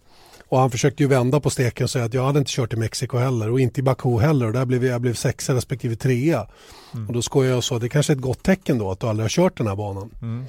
Och 0.54 0.60
han 0.60 0.70
försökte 0.70 1.02
ju 1.02 1.08
vända 1.08 1.40
på 1.40 1.50
steken 1.50 1.84
och 1.84 1.90
säga 1.90 2.04
att 2.04 2.14
jag 2.14 2.24
hade 2.24 2.38
inte 2.38 2.50
kört 2.50 2.72
i 2.72 2.76
Mexiko 2.76 3.18
heller 3.18 3.50
och 3.50 3.60
inte 3.60 3.80
i 3.80 3.82
Baku 3.82 4.18
heller. 4.18 4.46
Och 4.46 4.52
där 4.52 4.64
blev 4.64 4.84
jag 4.84 5.00
blev 5.00 5.14
sexa 5.14 5.54
respektive 5.54 5.96
trea. 5.96 6.46
Mm. 6.94 7.06
Och 7.06 7.12
då 7.12 7.22
skojade 7.22 7.50
jag 7.50 7.56
och 7.56 7.64
sa 7.64 7.74
att 7.74 7.80
det 7.80 7.88
kanske 7.88 8.12
är 8.12 8.16
ett 8.16 8.22
gott 8.22 8.42
tecken 8.42 8.78
då 8.78 8.90
att 8.90 9.00
du 9.00 9.06
aldrig 9.06 9.24
har 9.24 9.28
kört 9.28 9.58
den 9.58 9.66
här 9.66 9.76
banan. 9.76 10.10
Mm. 10.22 10.44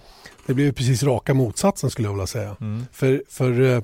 Det 0.45 0.53
blev 0.53 0.71
precis 0.71 1.03
raka 1.03 1.33
motsatsen 1.33 1.89
skulle 1.89 2.07
jag 2.07 2.13
vilja 2.13 2.27
säga. 2.27 2.55
Mm. 2.61 2.85
För, 2.91 3.23
för 3.29 3.61
eh, 3.61 3.81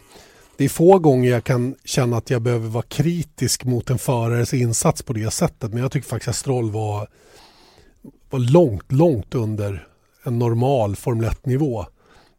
det 0.57 0.65
är 0.65 0.69
få 0.69 0.99
gånger 0.99 1.31
jag 1.31 1.43
kan 1.43 1.75
känna 1.85 2.17
att 2.17 2.29
jag 2.29 2.41
behöver 2.41 2.67
vara 2.67 2.85
kritisk 2.87 3.63
mot 3.63 3.89
en 3.89 3.99
förares 3.99 4.53
insats 4.53 5.03
på 5.03 5.13
det 5.13 5.31
sättet. 5.31 5.71
Men 5.73 5.81
jag 5.81 5.91
tycker 5.91 6.07
faktiskt 6.07 6.29
att 6.29 6.35
Stroll 6.35 6.71
var, 6.71 7.07
var 8.29 8.39
långt, 8.39 8.91
långt 8.91 9.35
under 9.35 9.87
en 10.23 10.39
normal 10.39 10.95
Formel 10.95 11.29
1-nivå. 11.29 11.85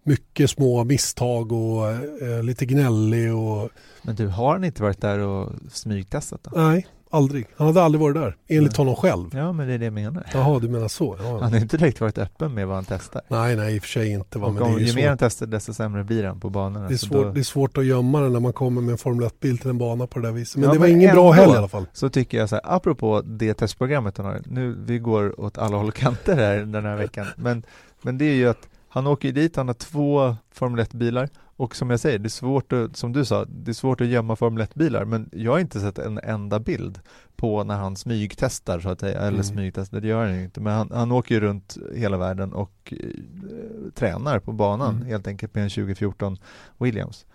Mycket 0.04 0.50
små 0.50 0.84
misstag 0.84 1.52
och 1.52 1.90
eh, 1.90 2.42
lite 2.42 2.66
gnällig 2.66 3.34
och 3.34 3.68
Men 4.02 4.14
du, 4.14 4.26
har 4.26 4.52
han 4.52 4.64
inte 4.64 4.82
varit 4.82 5.00
där 5.00 5.18
och 5.18 5.52
smygtestat 5.72 6.40
då? 6.42 6.50
nej, 6.60 6.86
aldrig. 7.10 7.46
Han 7.56 7.66
hade 7.66 7.82
aldrig 7.82 8.00
varit 8.02 8.14
där, 8.16 8.36
enligt 8.48 8.72
Nej. 8.72 8.76
honom 8.76 8.96
själv. 8.96 9.30
Ja, 9.32 9.52
men 9.52 9.68
det 9.68 9.74
är 9.74 9.78
det 9.78 9.84
jag 9.84 9.92
menar. 9.94 10.26
Jaha, 10.34 10.58
du 10.58 10.68
menar 10.68 10.88
så? 10.88 11.16
Ja. 11.22 11.38
Han 11.42 11.52
har 11.52 11.60
inte 11.60 11.76
direkt 11.76 12.00
varit 12.00 12.18
öppen 12.18 12.54
med 12.54 12.66
vad 12.66 12.76
han 12.76 12.84
testar. 12.88 13.22
Nej, 13.28 13.56
nej, 13.56 13.74
i 13.74 13.78
och 13.78 13.82
för 13.82 13.88
sig 13.88 14.10
inte. 14.12 14.38
Va? 14.38 14.46
Och 14.46 14.54
Men 14.54 14.62
om, 14.62 14.78
ju 14.78 14.86
ju 14.86 14.94
mer 14.94 15.08
han 15.08 15.18
testar, 15.18 15.46
desto 15.46 15.74
sämre 15.74 16.04
blir 16.04 16.24
han 16.24 16.40
på 16.40 16.50
banorna. 16.50 16.88
Det, 16.88 16.94
är 16.94 16.96
Så 16.98 17.06
svårt, 17.06 17.22
då- 17.24 17.32
det 17.32 17.40
är 17.40 17.44
svårt 17.44 17.78
att 17.78 17.84
gömma 17.84 18.20
den 18.20 18.32
när 18.32 18.40
man 18.40 18.52
kommer 18.52 18.80
med 18.80 18.92
en 18.92 18.98
Formel 18.98 19.28
1-bil 19.28 19.58
till 19.58 19.70
en 19.70 19.78
bana 19.78 20.06
på 20.06 20.18
det 20.18 20.26
där 20.28 20.32
viset. 20.32 20.56
Men 20.56 20.64
Ja, 20.68 20.72
det 20.72 20.78
var 20.78 20.86
men 20.86 20.96
ingen 20.96 21.14
bra 21.14 21.32
helg 21.32 21.52
i 21.52 21.56
alla 21.56 21.68
fall. 21.68 21.86
så 21.92 22.08
tycker 22.08 22.38
jag 22.38 22.48
så 22.48 22.54
här, 22.54 22.62
apropå 22.76 23.22
det 23.24 23.54
testprogrammet 23.54 24.16
han 24.16 24.26
har, 24.26 24.40
nu 24.46 24.76
vi 24.86 24.98
går 24.98 25.40
åt 25.40 25.58
alla 25.58 25.76
håll 25.76 25.88
och 25.88 25.94
kanter 25.94 26.36
här 26.36 26.58
den 26.58 26.84
här 26.84 26.96
veckan, 26.96 27.26
men, 27.36 27.62
men 28.02 28.18
det 28.18 28.24
är 28.24 28.34
ju 28.34 28.48
att 28.48 28.68
han 28.94 29.06
åker 29.06 29.28
ju 29.28 29.32
dit, 29.32 29.56
han 29.56 29.66
har 29.68 29.74
två 29.74 30.36
Formel 30.50 30.84
1-bilar 30.84 31.28
och 31.56 31.76
som 31.76 31.90
jag 31.90 32.00
säger, 32.00 32.18
det 32.18 32.26
är 32.26 32.28
svårt 32.30 32.72
att, 32.72 32.96
som 32.96 33.12
du 33.12 33.24
sa, 33.24 33.44
det 33.44 33.70
är 33.70 33.74
svårt 33.74 34.00
att 34.00 34.06
gömma 34.06 34.36
Formel 34.36 34.62
1-bilar, 34.66 35.04
men 35.04 35.30
jag 35.32 35.52
har 35.52 35.58
inte 35.58 35.80
sett 35.80 35.98
en 35.98 36.18
enda 36.18 36.60
bild 36.60 37.00
på 37.36 37.64
när 37.64 37.76
han 37.76 37.96
smygtestar 37.96 38.80
så 38.80 38.88
att 38.88 39.00
säga, 39.00 39.18
eller 39.18 39.28
Mm. 39.28 39.44
smygtestar, 39.44 40.00
det 40.00 40.08
gör 40.08 40.24
han 40.26 40.34
ju 40.38 40.44
inte, 40.44 40.60
men 40.60 40.72
han, 40.72 40.90
han 40.94 41.12
åker 41.12 41.34
ju 41.34 41.40
runt 41.40 41.76
hela 41.94 42.16
världen 42.18 42.52
och 42.52 42.92
eh, 43.00 43.90
tränar 43.94 44.38
på 44.38 44.52
banan 44.52 44.94
Mm. 44.96 45.08
helt 45.08 45.26
enkelt 45.26 45.54
med 45.54 45.64
en 45.64 45.70
2014 45.70 46.38
Williams. 46.78 47.26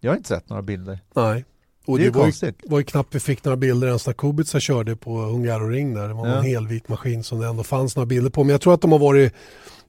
Jag 0.00 0.10
har 0.10 0.16
inte 0.16 0.28
sett 0.28 0.48
några 0.48 0.62
bilder. 0.62 0.98
Nej. 1.14 1.44
Och 1.86 1.98
det 1.98 2.04
är 2.06 2.10
det, 2.10 2.18
var, 2.18 2.26
ju, 2.26 2.52
var 2.66 2.78
ju 2.78 2.84
knappt 2.84 3.14
vi 3.14 3.20
fick 3.20 3.44
några 3.44 3.56
bilder 3.56 3.86
ens 3.88 4.06
när 4.06 4.14
Kubica 4.14 4.60
körde 4.60 4.96
på 4.96 5.18
Hungaroring 5.18 5.94
där. 5.94 6.08
Det 6.08 6.14
var 6.14 6.26
Ja. 6.28 6.34
en 6.38 6.44
helvit 6.44 6.88
maskin 6.88 7.24
som 7.24 7.40
det 7.40 7.46
ändå 7.46 7.62
fanns 7.62 7.96
några 7.96 8.06
bilder 8.06 8.30
på. 8.30 8.44
Men 8.44 8.50
jag 8.50 8.60
tror 8.60 8.74
att 8.74 8.80
de 8.80 8.92
har 8.92 8.98
varit 8.98 9.32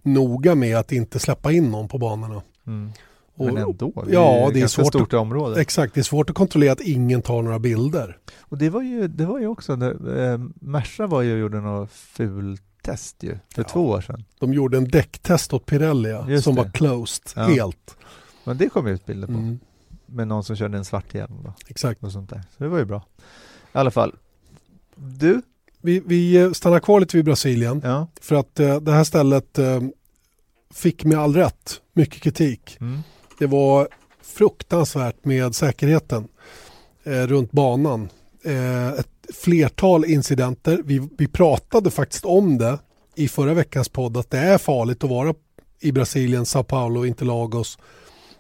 noga 0.08 0.56
med 0.56 0.78
att 0.78 0.92
inte 0.92 1.20
släppa 1.20 1.52
in 1.52 1.72
någon 1.72 1.88
på 1.88 1.98
banorna. 1.98 2.42
Mm. 2.68 2.92
Men 3.40 3.58
ändå, 3.58 4.04
det 4.06 4.14
ja, 4.14 4.34
är 4.34 4.48
ju 4.48 4.54
det 4.54 4.62
är 4.62 4.68
svårt 4.68 4.88
stort 4.88 5.14
område. 5.14 5.62
Exakt, 5.62 5.94
det 5.94 6.00
är 6.00 6.04
svårt 6.04 6.30
att 6.30 6.36
kontrollera 6.36 6.72
att 6.72 6.82
ingen 6.82 7.22
tar 7.22 7.42
några 7.42 7.60
bilder. 7.60 8.18
Och 8.40 8.58
det 8.58 8.70
var 8.70 8.82
ju, 8.82 9.08
det 9.08 9.26
var 9.26 9.40
ju 9.40 9.48
också, 9.48 9.76
när, 9.76 10.20
eh, 10.34 10.40
Merca 10.62 11.08
var 11.08 11.22
ju 11.22 11.34
och 11.34 11.40
gjorde 11.40 11.62
något 11.62 11.92
fultest 11.92 13.24
ju, 13.24 13.38
för 13.56 13.62
Ja. 13.62 13.64
två 13.64 13.88
år 13.88 14.02
sedan. 14.02 14.24
De 14.40 14.54
gjorde 14.54 14.78
en 14.78 14.88
däcktest 14.88 15.54
åt 15.54 15.66
Pirelli 15.66 16.10
ja, 16.10 16.30
Just 16.30 16.44
som 16.44 16.56
det. 16.56 16.62
var 16.62 16.70
closed 16.70 17.24
Ja. 17.36 17.42
helt. 17.44 17.98
Men 18.44 18.58
det 18.58 18.70
kom 18.70 18.88
ut 18.88 19.06
bilder 19.06 19.28
på, 19.28 19.34
Mm, 19.34 19.60
med 20.06 20.28
någon 20.28 20.44
som 20.44 20.56
körde 20.56 20.78
en 20.78 20.86
svart 20.86 21.14
hjälm 21.14 21.38
då, 21.44 21.54
exakt. 21.68 22.04
och 22.04 22.12
sånt 22.12 22.30
där. 22.30 22.44
Så 22.58 22.64
det 22.64 22.70
var 22.70 22.78
ju 22.78 22.86
bra. 22.86 23.06
I 23.74 23.78
alla 23.78 23.92
fall, 23.92 24.16
du, 24.96 25.42
Vi, 25.82 26.00
vi 26.06 26.38
eh, 26.38 26.52
stannar 26.52 26.80
kvar 26.80 27.00
lite 27.00 27.18
vid 27.18 27.26
Brasilien 27.26 27.82
ja, 27.84 28.08
för 28.22 28.36
att 28.36 28.60
eh, 28.60 28.76
det 28.78 28.92
här 28.92 29.04
stället 29.04 29.60
eh, 29.60 29.82
fick 30.74 31.06
med 31.06 31.18
all 31.18 31.36
rätt 31.36 31.82
mycket 31.94 32.22
kritik. 32.22 32.78
mm. 32.82 33.00
Det 33.40 33.46
var 33.46 33.88
fruktansvärt 34.22 35.26
med 35.26 35.56
säkerheten 35.56 36.28
eh, 37.04 37.12
runt 37.12 37.52
banan. 37.52 38.10
Eh, 38.44 38.88
ett 38.88 39.36
flertal 39.36 40.06
incidenter. 40.06 40.82
Vi, 40.86 41.10
vi 41.18 41.28
pratade 41.28 41.92
faktiskt 41.92 42.26
om 42.26 42.58
det 42.58 42.80
i 43.16 43.28
förra 43.28 43.54
veckans 43.54 43.90
podd 43.90 44.18
att 44.18 44.32
det 44.32 44.38
är 44.38 44.58
farligt 44.58 45.04
att 45.04 45.10
vara 45.10 45.34
i 45.80 45.92
Brasilien, 45.92 46.46
Sao 46.46 46.64
Paulo, 46.64 47.06
Interlagos. 47.06 47.78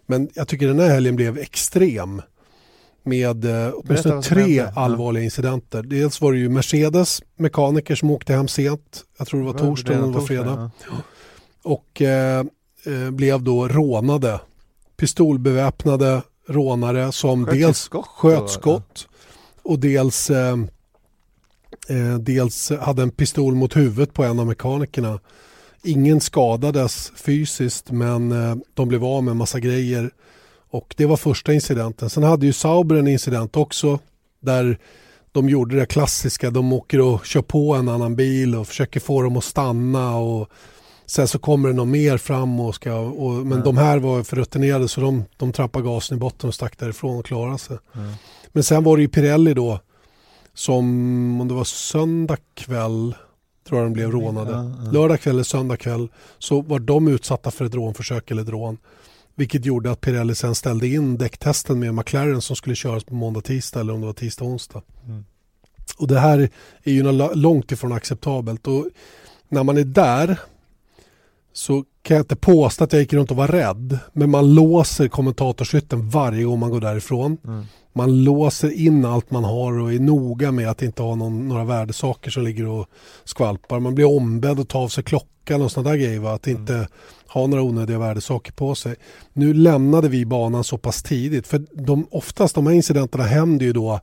Men 0.06 0.30
jag 0.34 0.48
tycker 0.48 0.68
den 0.68 0.80
här 0.80 0.90
helgen 0.90 1.16
blev 1.16 1.38
extrem 1.38 2.22
med 3.04 3.46
eh, 3.46 3.74
åtminstone 3.74 4.22
tre 4.22 4.60
allvarliga 4.76 5.24
incidenter. 5.24 5.84
Dels 5.84 6.22
var 6.22 6.32
det 6.32 6.38
ju 6.38 6.50
Mercedes 6.50 7.22
mekaniker 7.36 7.96
som 7.96 8.12
åkte 8.12 8.34
hem 8.34 8.48
sent. 8.48 9.04
Jag 9.18 9.28
tror 9.28 9.40
det 9.40 9.46
var 9.46 9.54
torsdag 9.54 9.94
eller 9.94 10.08
var 10.08 10.22
fredag 10.22 10.72
Ja. 10.90 10.96
Och 11.68 12.02
eh, 12.02 12.46
eh, 12.86 13.12
blev 13.12 13.44
då 13.44 13.68
rånade. 13.68 14.40
Pistolbeväpnade 14.98 16.22
rånare 16.48 17.12
som 17.12 17.46
Sköt 17.46 17.54
dels 17.56 17.78
skott 17.78 18.08
sköt 18.08 18.50
skott 18.50 19.08
och 19.64 19.80
dels, 19.80 20.30
eh, 20.30 20.58
eh, 21.90 22.18
dels 22.20 22.72
hade 22.82 23.02
en 23.02 23.12
pistol 23.12 23.56
mot 23.56 23.78
huvudet 23.78 24.14
på 24.14 24.24
en 24.24 24.40
av 24.40 24.48
mekanikerna. 24.48 25.20
Ingen 25.84 26.22
skadades 26.22 27.12
fysiskt 27.16 27.92
men 27.92 28.32
eh, 28.32 28.56
de 28.74 28.88
blev 28.88 29.06
av 29.06 29.24
med 29.24 29.36
massa 29.36 29.60
grejer. 29.60 30.12
Och 30.70 30.96
det 30.98 31.06
var 31.06 31.18
första 31.18 31.54
incidenten. 31.54 32.10
Sen 32.10 32.24
hade 32.24 32.46
ju 32.46 32.54
Sauber 32.54 32.96
en 32.96 33.08
incident 33.08 33.58
också 33.58 34.00
där 34.40 34.78
de 35.32 35.50
gjorde 35.50 35.76
det 35.76 35.86
klassiska. 35.86 36.50
De 36.50 36.74
åker 36.74 37.02
och 37.02 37.26
kör 37.26 37.42
på 37.42 37.74
en 37.76 37.90
annan 37.90 38.16
bil 38.16 38.56
och 38.56 38.68
försöker 38.68 39.00
få 39.00 39.22
dem 39.22 39.38
att 39.38 39.44
stanna. 39.44 40.18
Och 40.18 40.50
sen 41.08 41.28
så 41.28 41.40
kommer 41.40 41.70
det 41.70 41.76
någon 41.76 41.92
mer 41.92 42.18
fram. 42.18 42.60
Och 42.60 42.76
ska, 42.76 42.94
och, 42.96 43.34
men 43.34 43.58
Ja. 43.58 43.64
de 43.64 43.78
här 43.78 44.00
var 44.00 44.24
för 44.24 44.36
rutinerade 44.36 44.88
så 44.88 45.02
de, 45.02 45.26
de 45.38 45.52
trappade 45.52 45.86
gasen 45.86 46.18
i 46.18 46.20
botten 46.20 46.48
och 46.48 46.54
stack 46.54 46.78
därifrån 46.78 47.20
och 47.20 47.26
klarade 47.26 47.58
sig. 47.58 47.78
Mm. 47.96 48.12
Men 48.52 48.64
sen 48.64 48.84
var 48.84 48.98
det 48.98 49.02
ju 49.02 49.10
Pirelli 49.10 49.54
då 49.54 49.80
som 50.54 50.86
om 51.42 51.48
det 51.48 51.54
var 51.54 51.64
söndag 51.64 52.38
kväll 52.54 53.16
tror 53.68 53.80
jag 53.80 53.86
de 53.90 53.94
blev 53.94 54.12
rånade. 54.12 54.52
Ja, 54.52 54.72
ja. 54.86 54.92
Lördag 54.92 55.22
kväll 55.22 55.36
eller 55.36 55.44
söndag 55.44 55.78
kväll 55.78 56.08
så 56.40 56.62
var 56.62 56.80
de 56.80 57.08
utsatta 57.08 57.52
för 57.52 57.66
ett 57.66 57.76
rånförsök 57.76 58.32
eller 58.32 58.42
ett 58.42 58.50
rån. 58.50 58.78
Vilket 59.36 59.66
gjorde 59.66 59.92
att 59.92 60.02
Pirelli 60.02 60.36
sen 60.36 60.56
ställde 60.56 60.88
in 60.88 61.18
däcktesten 61.18 61.80
med 61.80 61.94
McLaren 61.94 62.42
som 62.42 62.56
skulle 62.56 62.76
köras 62.76 63.04
på 63.04 63.16
måndag, 63.16 63.42
tisdag 63.42 63.80
eller 63.80 63.94
om 63.94 64.00
det 64.02 64.06
var 64.06 64.14
tisdag, 64.14 64.46
onsdag. 64.46 64.82
Mm. 65.06 65.26
Och 65.98 66.08
det 66.08 66.20
här 66.20 66.50
är 66.84 66.92
ju 66.92 67.12
långt 67.36 67.72
ifrån 67.72 67.92
acceptabelt. 67.92 68.68
Och 68.68 68.86
när 69.50 69.64
man 69.64 69.78
är 69.78 69.84
där 69.84 70.40
så 71.58 71.84
kan 72.02 72.18
jag 72.18 72.24
inte 72.24 72.36
påstå 72.36 72.84
att 72.84 72.94
jag 72.94 73.02
gick 73.02 73.14
runt 73.14 73.32
och 73.32 73.38
var 73.38 73.48
rädd. 73.48 74.00
Men 74.14 74.30
man 74.30 74.54
låser 74.56 75.08
kommentatorshytten 75.08 76.10
varje 76.10 76.44
gång 76.44 76.60
man 76.60 76.70
går 76.70 76.82
därifrån. 76.82 77.38
Mm. 77.46 77.66
Man 77.94 78.24
låser 78.24 78.72
in 78.72 79.06
allt 79.06 79.32
man 79.32 79.44
har 79.44 79.80
och 79.80 79.94
är 79.94 80.00
noga 80.00 80.52
med 80.52 80.70
att 80.70 80.82
inte 80.82 81.02
ha 81.02 81.16
någon, 81.16 81.48
några 81.48 81.64
värdesaker 81.64 82.32
som 82.32 82.44
ligger 82.44 82.68
och 82.68 82.88
skvalpar. 83.24 83.80
Man 83.80 83.96
blir 83.96 84.18
ombedd 84.18 84.60
att 84.60 84.70
ta 84.70 84.80
av 84.80 84.88
sig 84.88 85.04
klockan 85.04 85.62
och 85.62 85.72
sådana 85.72 85.90
där 85.90 85.98
grejer. 85.98 86.20
Va? 86.20 86.34
Att 86.34 86.48
inte 86.48 86.88
ha 87.28 87.48
några 87.48 87.64
onödiga 87.64 88.00
värdesaker 88.00 88.52
på 88.52 88.76
sig. 88.76 88.96
Nu 89.34 89.54
lämnade 89.54 90.10
vi 90.10 90.26
banan 90.26 90.64
så 90.64 90.78
pass 90.78 91.04
tidigt. 91.04 91.48
För 91.48 91.66
de, 91.72 92.08
oftast 92.12 92.56
de 92.56 92.68
här 92.68 92.74
incidenterna 92.74 93.24
händer 93.24 93.66
ju 93.66 93.74
då 93.74 94.00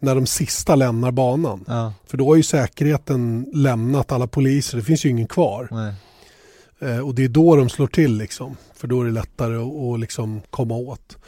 när 0.00 0.14
de 0.14 0.26
sista 0.26 0.74
lämnar 0.74 1.10
banan. 1.10 1.64
Ja, 1.66 1.92
För 2.06 2.16
då 2.16 2.26
har 2.26 2.36
ju 2.36 2.42
säkerheten 2.42 3.46
lämnat 3.54 4.12
alla 4.12 4.26
poliser. 4.26 4.78
Det 4.78 4.84
finns 4.84 5.06
ju 5.06 5.10
ingen 5.10 5.26
kvar. 5.26 5.68
nej. 5.70 5.94
Eh, 6.78 6.98
och 6.98 7.14
det 7.14 7.24
är 7.24 7.28
då 7.28 7.56
de 7.56 7.68
slår 7.68 7.86
till 7.86 8.16
liksom. 8.16 8.56
För 8.74 8.88
då 8.88 9.00
är 9.00 9.04
det 9.04 9.12
lättare 9.12 9.56
att, 9.56 9.94
att 9.94 10.00
liksom 10.00 10.40
komma 10.50 10.74
åt. 10.74 11.18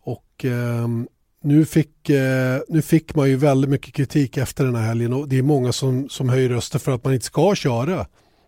Och 0.00 0.44
ehm, 0.44 1.08
nu, 1.42 1.64
fick, 1.64 2.10
eh, 2.10 2.60
nu 2.68 2.82
fick 2.82 3.14
man 3.14 3.28
ju 3.28 3.36
väldigt 3.36 3.70
mycket 3.70 3.94
kritik 3.94 4.36
efter 4.36 4.64
den 4.64 4.74
här 4.74 4.82
helgen 4.82 5.12
och 5.12 5.28
det 5.28 5.38
är 5.38 5.42
många 5.42 5.72
som, 5.72 6.08
som 6.08 6.28
höjer 6.28 6.48
röster 6.48 6.78
för 6.78 6.92
att 6.92 7.04
man 7.04 7.14
inte 7.14 7.26
ska 7.26 7.54
köra 7.54 8.06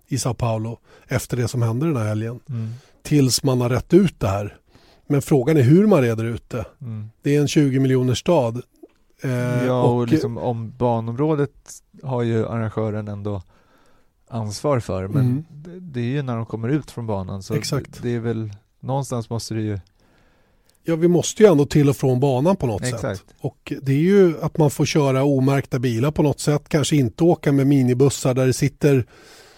i 0.09 0.19
Sao 0.19 0.35
Paulo 0.35 0.79
efter 1.09 1.37
det 1.37 1.49
som 1.49 1.63
hände 1.63 1.87
den 1.87 1.97
här 1.97 2.09
helgen. 2.09 2.41
Mm. 2.49 2.71
Tills 3.03 3.43
man 3.43 3.61
har 3.61 3.69
rätt 3.69 3.95
ut 3.95 4.21
det 4.21 4.29
här 4.29 4.57
Men 5.07 5.23
frågan 5.23 5.57
är 5.57 5.63
hur 5.63 5.87
man 5.87 6.03
reder 6.03 6.25
ut 6.25 6.51
det. 6.51 6.65
Mm. 6.81 7.11
Det 7.23 7.37
är 7.37 7.41
en 7.41 7.49
20 7.49 7.81
miljoner 7.81 8.15
stad. 8.15 8.63
Eh, 9.23 9.67
Ja, 9.67 9.83
och, 9.83 10.09
liksom 10.09 10.39
om 10.39 10.71
banområdet 10.77 11.53
har 12.03 12.23
ju 12.23 12.47
arrangören 12.47 13.09
ändå 13.09 13.43
ansvar 14.31 14.81
för, 14.81 15.09
men 15.09 15.23
Mm. 15.25 15.45
det, 15.51 15.81
det 15.81 16.01
är 16.01 16.05
ju 16.05 16.23
när 16.23 16.37
de 16.37 16.47
kommer 16.47 16.69
ut 16.69 16.91
från 16.91 17.07
banan, 17.07 17.43
så 17.43 17.55
Exakt. 17.55 18.03
det 18.03 18.15
är 18.15 18.21
väl 18.21 18.53
någonstans 18.81 19.31
måste 19.31 19.55
det 19.55 19.61
ju, 19.63 19.79
Ja, 20.85 20.97
vi 20.97 21.09
måste 21.09 21.43
ju 21.43 21.49
ändå 21.49 21.67
till 21.67 21.89
och 21.89 21.97
från 21.97 22.21
banan 22.21 22.57
på 22.57 22.67
något 22.67 22.85
sätt. 22.85 22.95
exakt. 22.95 23.25
Och 23.41 23.73
det 23.83 23.93
är 23.93 23.97
ju 23.97 24.35
att 24.43 24.59
man 24.59 24.71
får 24.71 24.85
köra 24.85 25.25
omärkta 25.25 25.79
bilar 25.79 26.11
på 26.11 26.23
något 26.23 26.41
sätt. 26.41 26.69
Kanske 26.69 26.97
inte 26.97 27.25
åka 27.25 27.53
med 27.53 27.67
minibussar 27.67 28.35
där 28.35 28.47
det 28.47 28.53
sitter 28.53 29.07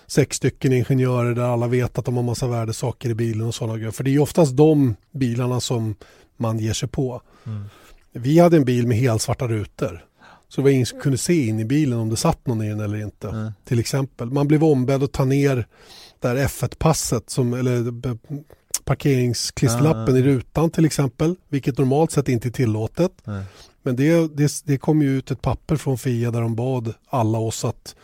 sex 0.06 0.36
stycken 0.36 0.72
ingenjörer 0.72 1.34
där 1.34 1.42
alla 1.42 1.66
vet 1.66 1.98
att 1.98 2.04
de 2.04 2.16
har 2.16 2.22
massa 2.22 2.46
värdesaker 2.48 3.10
i 3.10 3.14
bilen 3.14 3.46
och 3.46 3.54
sådana 3.54 3.78
grejer. 3.78 3.90
För 3.90 4.04
det 4.04 4.10
är 4.10 4.12
ju 4.12 4.18
oftast 4.18 4.56
de 4.56 4.94
bilarna 5.12 5.60
som 5.60 5.94
man 6.36 6.58
ger 6.58 6.72
sig 6.72 6.88
på. 6.88 7.22
Mm. 7.46 7.64
Vi 8.12 8.38
hade 8.38 8.56
en 8.56 8.64
bil 8.64 8.86
med 8.86 8.98
helsvarta 8.98 9.48
rutor. 9.48 10.04
Så 10.52 10.60
det 10.60 10.62
var 10.62 10.70
ingen 10.70 10.86
som 10.86 11.00
kunde 11.00 11.18
se 11.18 11.46
in 11.46 11.60
i 11.60 11.64
bilen 11.64 11.98
om 11.98 12.08
det 12.08 12.16
satt 12.16 12.46
någon 12.46 12.62
i 12.62 12.68
den 12.68 12.80
eller 12.80 13.02
inte. 13.02 13.28
Mm. 13.28 13.52
Till 13.64 13.78
exempel. 13.78 14.30
Man 14.30 14.48
blev 14.48 14.64
ombedd 14.64 15.02
att 15.02 15.12
ta 15.12 15.24
ner 15.24 15.66
där 16.20 16.36
F1-passet, 16.36 17.30
som, 17.30 17.54
eller 17.54 17.92
parkeringsklisterlappen 18.84 20.14
Ah. 20.14 20.18
i 20.18 20.22
rutan 20.22 20.70
till 20.70 20.84
exempel. 20.84 21.36
Vilket 21.48 21.78
normalt 21.78 22.10
sett 22.10 22.28
inte 22.28 22.48
är 22.48 22.50
tillåtet. 22.50 23.12
Nej. 23.24 23.44
Men 23.82 23.96
det, 23.96 24.36
det, 24.36 24.52
det 24.64 24.78
kom 24.78 25.02
ju 25.02 25.18
ut 25.18 25.30
ett 25.30 25.42
papper 25.42 25.76
från 25.76 25.98
FIA 25.98 26.30
där 26.30 26.40
de 26.40 26.54
bad 26.54 26.94
alla 27.08 27.38
oss 27.38 27.64
att 27.64 27.94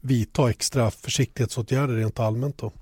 vidta 0.00 0.50
extra 0.50 0.90
försiktighetsåtgärder 0.90 1.94
rent 1.94 2.20
allmänt. 2.20 2.58
Då. 2.58 2.72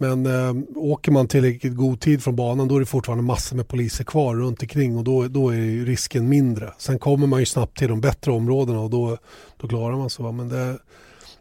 Men 0.00 0.26
eh, 0.26 0.54
åker 0.76 1.12
man 1.12 1.28
tillräckligt 1.28 1.74
god 1.74 2.00
tid 2.00 2.22
från 2.22 2.36
banan 2.36 2.68
då 2.68 2.76
är 2.76 2.80
det 2.80 2.86
fortfarande 2.86 3.24
massor 3.24 3.56
med 3.56 3.68
poliser 3.68 4.04
kvar 4.04 4.36
runt 4.36 4.62
omkring 4.62 4.96
och 4.96 5.04
då, 5.04 5.28
då 5.28 5.50
är 5.50 5.84
risken 5.84 6.28
mindre. 6.28 6.72
Sen 6.78 6.98
kommer 6.98 7.26
man 7.26 7.40
ju 7.40 7.46
snabbt 7.46 7.78
till 7.78 7.88
de 7.88 8.00
bättre 8.00 8.32
områdena 8.32 8.80
och 8.80 8.90
då, 8.90 9.18
då 9.56 9.68
klarar 9.68 9.96
man 9.96 10.10
sig. 10.10 10.32
Men 10.32 10.48
det, 10.48 10.78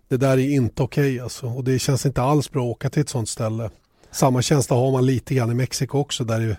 det 0.08 0.18
där 0.18 0.38
är 0.38 0.50
inte 0.50 0.84
okej 0.84 1.20
alltså. 1.20 1.48
och 1.48 1.64
det 1.64 1.80
känns 1.80 2.06
inte 2.06 2.22
alls 2.22 2.52
bra 2.52 2.64
att 2.64 2.72
åka 2.72 2.90
till 2.90 3.02
ett 3.02 3.10
sånt 3.10 3.30
ställe. 3.30 3.70
Samma 4.12 4.42
känsla 4.42 4.76
har 4.76 4.92
man 4.92 5.06
lite 5.06 5.36
grann 5.36 5.52
i 5.52 5.54
Mexiko 5.54 6.00
också 6.00 6.24
där 6.24 6.40
det 6.40 6.58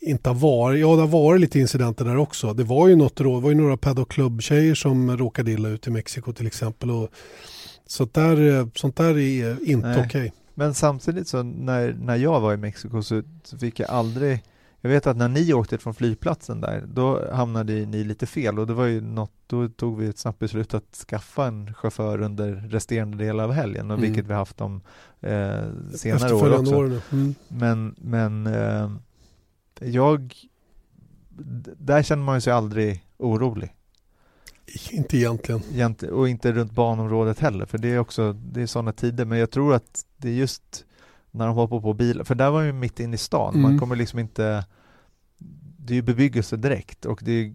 inte 0.00 0.30
har 0.30 0.34
varit, 0.34 0.80
ja 0.80 0.94
det 0.94 1.00
har 1.00 1.08
varit 1.08 1.40
lite 1.40 1.58
incidenter 1.58 2.04
där 2.04 2.16
också. 2.16 2.54
Det 2.54 2.64
var 2.64 2.88
ju 2.88 2.96
något, 2.96 3.16
det 3.16 3.24
var 3.24 3.48
ju 3.48 3.54
några 3.54 3.76
paddock 3.76 4.12
club-tjejer 4.12 4.74
som 4.74 5.16
råkade 5.16 5.50
illa 5.50 5.68
ut 5.68 5.86
i 5.86 5.90
Mexiko 5.90 6.32
till 6.32 6.46
exempel. 6.46 6.90
Och 6.90 7.08
sånt, 7.86 8.14
där, 8.14 8.68
sånt 8.78 8.96
där 8.96 9.18
är 9.18 9.68
inte 9.68 10.04
okej. 10.06 10.32
Men 10.58 10.74
samtidigt 10.74 11.28
så 11.28 11.42
när, 11.42 11.92
när 11.92 12.16
jag 12.16 12.40
var 12.40 12.54
i 12.54 12.56
Mexiko 12.56 13.02
så, 13.02 13.22
så 13.44 13.58
fick 13.58 13.80
jag 13.80 13.90
aldrig 13.90 14.42
jag 14.80 14.90
vet 14.90 15.06
att 15.06 15.16
när 15.16 15.28
ni 15.28 15.52
åkte 15.54 15.78
från 15.78 15.94
flygplatsen 15.94 16.60
där, 16.60 16.84
då 16.94 17.32
hamnade 17.32 17.72
ni 17.72 18.04
lite 18.04 18.26
fel 18.26 18.58
och 18.58 18.66
det 18.66 18.74
var 18.74 18.84
ju 18.86 19.00
något, 19.00 19.32
då 19.46 19.68
tog 19.68 19.98
vi 19.98 20.08
ett 20.08 20.18
snabbt 20.18 20.38
beslut 20.38 20.74
att 20.74 21.04
skaffa 21.08 21.46
en 21.46 21.74
chaufför 21.74 22.22
under 22.22 22.54
resterande 22.54 23.24
del 23.24 23.40
av 23.40 23.52
helgen, 23.52 23.90
och 23.90 23.98
Mm. 23.98 24.10
vilket 24.10 24.30
vi 24.30 24.34
haft 24.34 24.56
de 24.56 24.80
eh, 25.20 25.30
senare 25.94 26.34
år 26.34 26.36
Efterföljande 26.36 26.70
också. 26.70 26.76
åren. 26.76 27.00
Mm. 27.12 27.34
Men, 27.48 27.94
men 27.98 28.46
eh, 28.46 28.90
jag, 29.80 30.34
där 31.78 32.02
känner 32.02 32.22
man 32.22 32.34
ju 32.36 32.40
sig 32.40 32.52
aldrig 32.52 33.04
orolig. 33.16 33.74
Inte 34.90 35.16
egentligen. 35.16 35.60
Egent- 35.72 36.02
Och 36.02 36.28
inte 36.28 36.52
runt 36.52 36.72
banområdet 36.72 37.38
heller, 37.40 37.66
för 37.66 37.78
det 37.78 37.88
är 37.88 37.98
också, 37.98 38.32
det 38.32 38.62
är 38.62 38.66
sådana 38.66 38.92
tider, 38.92 39.24
men 39.24 39.38
jag 39.38 39.50
tror 39.50 39.74
att 39.74 40.04
det 40.16 40.28
är 40.28 40.32
just 40.34 40.84
när 41.30 41.46
de 41.46 41.54
hoppar 41.56 41.80
på 41.80 41.94
bilar, 41.94 42.24
för 42.24 42.34
där 42.34 42.50
var 42.50 42.62
ju 42.62 42.72
mitt 42.72 43.00
inne 43.00 43.14
i 43.14 43.18
stan, 43.18 43.60
man 43.60 43.64
Mm. 43.70 43.78
kommer 43.80 43.96
liksom 43.96 44.18
inte, 44.18 44.64
det 45.78 45.92
är 45.92 45.94
ju 45.96 46.02
bebyggelse 46.02 46.56
direkt 46.56 47.04
och 47.04 47.20
det 47.24 47.32
är 47.32 47.54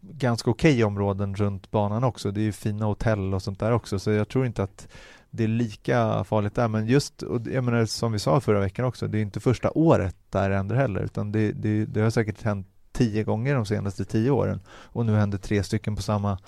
ganska 0.00 0.50
okej 0.50 0.84
områden 0.84 1.34
runt 1.34 1.70
banan 1.70 2.04
också, 2.04 2.30
det 2.30 2.40
är 2.40 2.44
ju 2.44 2.52
fina 2.52 2.84
hotell 2.86 3.34
och 3.34 3.42
sånt 3.42 3.60
där 3.60 3.72
också, 3.72 3.98
så 3.98 4.10
jag 4.10 4.28
tror 4.28 4.46
inte 4.46 4.62
att 4.62 4.88
det 5.30 5.44
är 5.44 5.48
lika 5.48 6.24
farligt 6.24 6.54
där, 6.54 6.68
men 6.68 6.86
just, 6.86 7.22
och 7.22 7.40
jag 7.46 7.64
menar 7.64 7.84
som 7.86 8.12
vi 8.12 8.18
sa 8.18 8.40
förra 8.40 8.60
veckan 8.60 8.84
också, 8.84 9.06
det 9.08 9.18
är 9.18 9.22
inte 9.22 9.40
första 9.40 9.70
året 9.70 10.16
där 10.30 10.50
händer 10.50 10.76
heller, 10.76 11.00
utan 11.00 11.32
det, 11.32 11.52
det, 11.52 11.84
det 11.86 12.00
har 12.00 12.10
säkert 12.10 12.42
hänt 12.42 12.66
tio 12.94 13.24
gånger 13.24 13.54
de 13.54 13.66
senaste 13.66 14.04
tio 14.04 14.30
åren 14.30 14.60
och 14.68 15.06
nu 15.06 15.12
händer 15.12 15.38
tre 15.38 15.62
stycken 15.62 15.96
på 15.96 16.02
samma, 16.02 16.38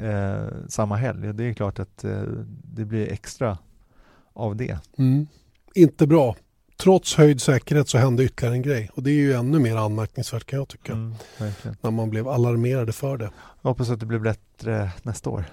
eh, 0.00 0.46
samma 0.68 0.96
helg. 0.96 1.32
Det 1.32 1.44
är 1.44 1.54
klart 1.54 1.78
att 1.78 2.04
eh, 2.04 2.22
det 2.64 2.84
blir 2.84 3.12
extra 3.12 3.58
av 4.32 4.56
det. 4.56 4.78
Mm. 4.98 5.26
Inte 5.74 6.06
bra. 6.06 6.36
Trots 6.76 7.14
höjd 7.14 7.40
säkerhet 7.40 7.88
så 7.88 7.98
hände 7.98 8.24
ytterligare 8.24 8.54
en 8.54 8.62
grej 8.62 8.90
och 8.94 9.02
det 9.02 9.10
är 9.10 9.14
ju 9.14 9.32
ännu 9.32 9.58
mer 9.58 9.76
anmärkningsvärt 9.76 10.46
kan 10.46 10.58
jag 10.58 10.68
tycka. 10.68 10.92
Mm. 10.92 11.14
När 11.80 11.90
man 11.90 12.10
blev 12.10 12.28
alarmerade 12.28 12.92
för 12.92 13.16
det. 13.16 13.30
Jag 13.62 13.70
hoppas 13.70 13.90
att 13.90 14.00
det 14.00 14.06
blir 14.06 14.18
bättre 14.18 14.90
nästa 15.02 15.30
år. 15.30 15.44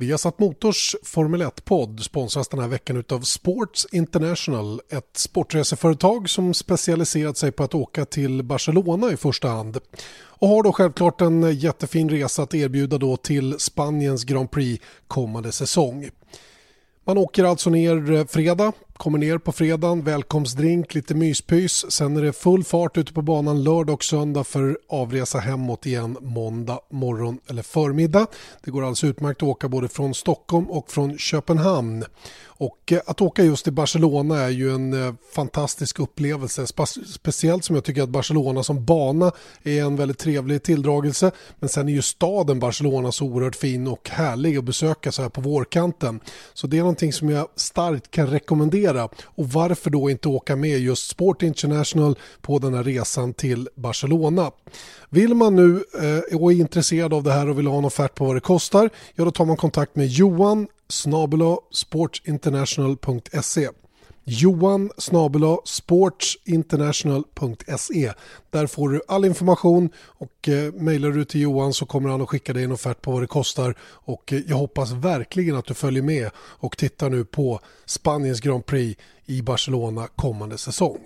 Vi 0.00 0.10
har 0.10 0.18
satt 0.18 0.38
Motors 0.38 0.96
Formel 1.02 1.42
1-podd 1.42 2.00
sponsras 2.00 2.48
den 2.48 2.60
här 2.60 2.68
veckan 2.68 3.04
av 3.08 3.20
Sports 3.20 3.86
International, 3.92 4.80
ett 4.88 5.16
sportreseföretag 5.16 6.30
som 6.30 6.54
specialiserat 6.54 7.36
sig 7.36 7.52
på 7.52 7.64
att 7.64 7.74
åka 7.74 8.04
till 8.04 8.42
Barcelona 8.42 9.12
i 9.12 9.16
första 9.16 9.48
hand. 9.48 9.78
Och 10.14 10.48
har 10.48 10.62
då 10.62 10.72
självklart 10.72 11.20
en 11.20 11.54
jättefin 11.54 12.10
resa 12.10 12.42
att 12.42 12.54
erbjuda 12.54 12.98
då 12.98 13.16
till 13.16 13.58
Spaniens 13.58 14.24
Grand 14.24 14.50
Prix 14.50 14.84
kommande 15.08 15.52
säsong. 15.52 16.10
Man 17.04 17.18
åker 17.18 17.44
alltså 17.44 17.70
ner 17.70 18.12
eh, 18.12 18.26
fredag, 18.26 18.72
kommer 18.98 19.18
ner 19.18 19.38
på 19.38 19.52
fredagen, 19.52 20.02
välkomstdrink, 20.02 20.94
lite 20.94 21.14
myspys. 21.14 21.90
Sen 21.92 22.16
är 22.16 22.22
det 22.22 22.32
full 22.32 22.64
fart 22.64 22.98
ute 22.98 23.12
på 23.12 23.22
banan 23.22 23.62
lördag 23.62 23.94
och 23.94 24.04
söndag 24.04 24.44
för 24.44 24.78
avresa 24.88 25.38
hemåt 25.38 25.86
igen 25.86 26.16
måndag 26.20 26.80
morgon 26.90 27.38
eller 27.48 27.62
förmiddag. 27.62 28.26
Det 28.64 28.70
går 28.70 28.84
alltså 28.84 29.06
utmärkt 29.06 29.42
att 29.42 29.48
åka 29.48 29.68
både 29.68 29.88
från 29.88 30.14
Stockholm 30.14 30.70
och 30.70 30.90
från 30.90 31.18
Köpenhamn. 31.18 32.04
Och 32.58 32.92
eh, 32.92 33.00
att 33.06 33.20
åka 33.20 33.44
just 33.44 33.64
till 33.64 33.72
Barcelona 33.72 34.38
är 34.38 34.48
ju 34.48 34.74
en 34.74 35.06
eh, 35.06 35.14
fantastisk 35.34 35.98
upplevelse. 35.98 36.66
Speciellt 37.06 37.64
som 37.64 37.74
jag 37.74 37.84
tycker 37.84 38.02
att 38.02 38.08
Barcelona 38.08 38.62
som 38.62 38.84
bana 38.84 39.32
är 39.62 39.82
en 39.82 39.96
väldigt 39.96 40.18
trevlig 40.18 40.62
tilldragelse. 40.62 41.30
Men 41.58 41.68
sen 41.68 41.88
är 41.88 41.92
ju 41.92 42.02
staden 42.02 42.60
Barcelona 42.60 43.12
så 43.12 43.24
oerhört 43.24 43.56
fin 43.56 43.88
och 43.88 44.08
härlig 44.10 44.56
att 44.56 44.64
besöka 44.64 45.12
så 45.12 45.22
här 45.22 45.28
på 45.28 45.40
vårkanten. 45.40 46.20
Så 46.54 46.66
det 46.66 46.76
är 46.76 46.80
någonting 46.80 47.12
som 47.12 47.30
jag 47.30 47.48
starkt 47.56 48.10
kan 48.10 48.26
rekommendera. 48.26 48.87
Och 49.24 49.48
varför 49.48 49.90
då 49.90 50.10
inte 50.10 50.28
åka 50.28 50.56
med 50.56 50.78
just 50.78 51.10
Sport 51.10 51.42
International 51.42 52.18
på 52.40 52.58
den 52.58 52.74
här 52.74 52.84
resan 52.84 53.34
till 53.34 53.68
Barcelona? 53.74 54.50
Vill 55.10 55.34
man 55.34 55.56
nu 55.56 55.84
eh, 55.94 56.36
och 56.36 56.52
är 56.52 56.56
intresserad 56.56 57.14
av 57.14 57.22
det 57.22 57.32
här 57.32 57.48
och 57.48 57.58
vill 57.58 57.66
ha 57.66 57.78
en 57.78 57.84
offert 57.84 58.14
på 58.14 58.24
vad 58.24 58.36
det 58.36 58.40
kostar, 58.40 58.90
ja 59.14 59.24
då 59.24 59.30
tar 59.30 59.44
man 59.44 59.56
kontakt 59.56 59.96
med 59.96 60.06
Johan 60.06 60.66
snabel-a 60.88 61.58
sportsinternational.se 61.72 63.68
Johan 64.30 64.90
snabela 64.98 65.58
sportsinternational.se 65.64 68.12
Där 68.50 68.66
får 68.66 68.88
du 68.88 69.00
all 69.08 69.24
information 69.24 69.90
och 69.98 70.48
eh, 70.48 70.72
mejlar 70.72 71.10
du 71.10 71.24
till 71.24 71.40
Johan 71.40 71.72
så 71.72 71.86
kommer 71.86 72.10
han 72.10 72.22
att 72.22 72.28
skicka 72.28 72.52
dig 72.52 72.64
en 72.64 72.72
offert 72.72 73.02
på 73.02 73.12
vad 73.12 73.22
det 73.22 73.26
kostar 73.26 73.74
och 73.80 74.32
eh, 74.32 74.40
jag 74.46 74.56
hoppas 74.56 74.92
verkligen 74.92 75.56
att 75.56 75.66
du 75.66 75.74
följer 75.74 76.02
med 76.02 76.30
och 76.36 76.76
tittar 76.76 77.10
nu 77.10 77.24
på 77.24 77.60
Spaniens 77.86 78.40
Grand 78.40 78.66
Prix 78.66 79.00
i 79.26 79.42
Barcelona 79.42 80.08
kommande 80.16 80.58
säsong. 80.58 80.98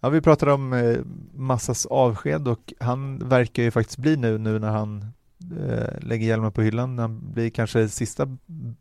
Ja, 0.00 0.08
vi 0.08 0.20
pratade 0.20 0.52
om 0.52 0.72
eh, 0.72 0.98
Massas 1.34 1.86
avsked 1.86 2.48
och 2.48 2.72
han 2.80 3.28
verkar 3.28 3.62
ju 3.62 3.70
faktiskt 3.70 3.98
bli 3.98 4.16
nu, 4.16 4.38
nu 4.38 4.58
när 4.58 4.70
han 4.70 5.04
lägger 6.00 6.26
hjälmen 6.26 6.52
på 6.52 6.62
hyllan. 6.62 6.98
Han 6.98 7.32
blir 7.32 7.50
kanske 7.50 7.88
sista 7.88 8.36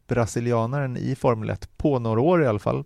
brasilianaren 0.07 0.97
i 0.97 1.15
Formel 1.15 1.49
1 1.49 1.77
på 1.77 1.99
några 1.99 2.21
år 2.21 2.43
i 2.43 2.47
alla 2.47 2.59
fall. 2.59 2.83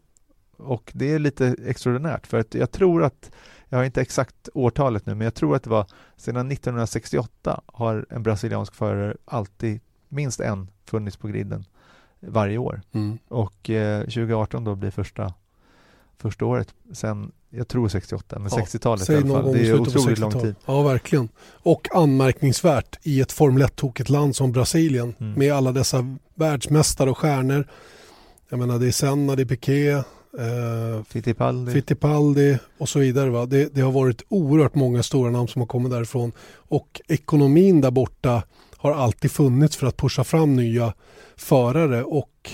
Och 0.57 0.91
det 0.95 1.13
är 1.13 1.19
lite 1.19 1.55
extraordinärt 1.65 2.27
för 2.27 2.39
att 2.39 2.53
jag 2.53 2.71
tror 2.71 3.03
att, 3.03 3.31
jag 3.69 3.77
har 3.77 3.85
inte 3.85 4.01
exakt 4.01 4.49
årtalet 4.53 5.05
nu, 5.05 5.15
men 5.15 5.25
jag 5.25 5.33
tror 5.33 5.55
att 5.55 5.63
det 5.63 5.69
var 5.69 5.85
sedan 6.17 6.51
1968 6.51 7.61
har 7.65 8.05
en 8.09 8.23
brasiliansk 8.23 8.75
förare 8.75 9.17
alltid, 9.25 9.79
minst 10.09 10.39
en, 10.39 10.69
funnits 10.85 11.17
på 11.17 11.27
griden 11.27 11.65
varje 12.19 12.57
år. 12.57 12.81
Mm. 12.91 13.17
Och 13.27 13.69
eh, 13.69 14.01
2018 14.01 14.63
då 14.63 14.75
blir 14.75 14.91
första, 14.91 15.33
första 16.17 16.45
året 16.45 16.73
sen, 16.93 17.31
jag 17.51 17.67
tror 17.67 17.87
68, 17.89 18.39
men 18.39 18.49
Ja, 18.51 18.57
60-talet 18.65 19.09
i 19.09 19.15
alla 19.15 19.27
fall. 19.27 19.53
Det 19.53 19.67
är 19.67 19.79
otroligt 19.79 20.19
lång 20.19 20.29
60-talet. 20.31 20.41
tid. 20.43 20.55
Ja, 20.65 20.81
verkligen. 20.81 21.29
Och 21.63 21.87
anmärkningsvärt 21.95 22.99
i 23.03 23.21
ett 23.21 23.31
Formel 23.31 23.63
1-tokigt 23.63 24.09
land 24.11 24.35
som 24.35 24.51
Brasilien 24.51 25.15
Mm. 25.19 25.33
med 25.33 25.53
alla 25.53 25.71
dessa 25.71 26.17
världsmästare 26.35 27.09
och 27.09 27.17
stjärnor. 27.17 27.67
Jag 28.49 28.59
menar 28.59 28.79
det 28.79 28.87
är 28.87 28.91
Senna, 28.91 29.35
det 29.35 29.41
är 29.41 29.45
Piqué, 29.45 29.89
eh, 29.91 30.03
Fittipaldi. 31.07 31.71
Fittipaldi 31.71 32.57
och 32.77 32.89
så 32.89 32.99
vidare. 32.99 33.29
Va? 33.29 33.45
Det, 33.45 33.75
det 33.75 33.81
har 33.81 33.91
varit 33.91 34.21
oerhört 34.29 34.75
många 34.75 35.03
stora 35.03 35.31
namn 35.31 35.47
som 35.47 35.61
har 35.61 35.67
kommit 35.67 35.91
därifrån. 35.91 36.31
Och 36.53 37.01
ekonomin 37.07 37.81
där 37.81 37.91
borta 37.91 38.43
har 38.77 38.91
alltid 38.93 39.31
funnits 39.31 39.75
för 39.75 39.87
att 39.87 39.97
pusha 39.97 40.23
fram 40.23 40.55
nya 40.55 40.93
förare. 41.37 42.03
Och 42.03 42.49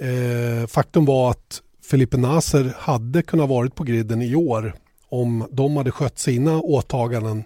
eh, 0.00 0.66
faktum 0.66 1.04
var 1.04 1.30
att 1.30 1.62
Felipe 1.90 2.16
Nasser 2.16 2.74
hade 2.78 3.22
kunnat 3.22 3.48
varit 3.48 3.74
på 3.74 3.84
griden 3.84 4.22
i 4.22 4.34
år 4.34 4.74
om 5.08 5.46
de 5.50 5.76
hade 5.76 5.90
skött 5.90 6.18
sina 6.18 6.60
åtaganden 6.60 7.44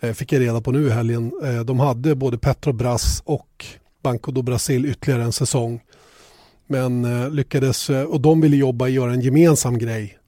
eh, 0.00 0.12
fick 0.12 0.32
jag 0.32 0.40
reda 0.40 0.60
på 0.60 0.72
nu 0.72 0.86
i 0.86 0.90
helgen. 0.90 1.32
Eh, 1.44 1.60
de 1.60 1.80
hade 1.80 2.14
både 2.14 2.38
Petrobras 2.38 3.22
och 3.24 3.64
Banco 4.02 4.32
do 4.32 4.42
Brasil 4.42 4.86
ytterligare 4.86 5.22
en 5.22 5.32
säsong. 5.32 5.80
Men 6.66 7.04
eh, 7.04 7.30
lyckades, 7.30 7.90
och 7.90 8.20
de 8.20 8.40
ville 8.40 8.56
jobba 8.56 8.84
och 8.84 8.90
göra 8.90 9.12
en 9.12 9.20
gemensam 9.20 9.78
grej. 9.78 10.18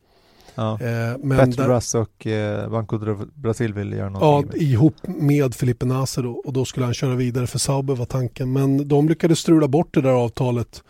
Ja. 0.54 0.78
Men 1.22 1.38
Petrobras 1.38 1.94
och 1.94 2.26
Banco 2.70 2.98
do 2.98 3.26
Brasil 3.34 3.74
ville 3.74 3.96
göra 3.96 4.10
någonting. 4.10 4.52
Ja, 4.54 4.66
ihop 4.66 4.96
med 5.04 5.54
Felipe 5.54 5.86
Nasser 5.86 6.22
då, 6.22 6.32
och 6.32 6.52
då 6.52 6.64
skulle 6.64 6.86
han 6.86 6.94
köra 6.94 7.14
vidare 7.14 7.46
för 7.46 7.58
Sauber 7.58 7.94
var 7.94 8.06
tanken. 8.06 8.52
Men 8.52 8.88
de 8.88 9.08
lyckades 9.08 9.38
strula 9.38 9.68
bort 9.68 9.94
det 9.94 10.00
där 10.00 10.10
avtalet 10.10 10.82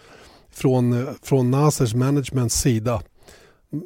från, 0.57 1.07
från 1.23 1.51
Nassers 1.51 1.95
managements 1.95 2.61
sida 2.61 3.03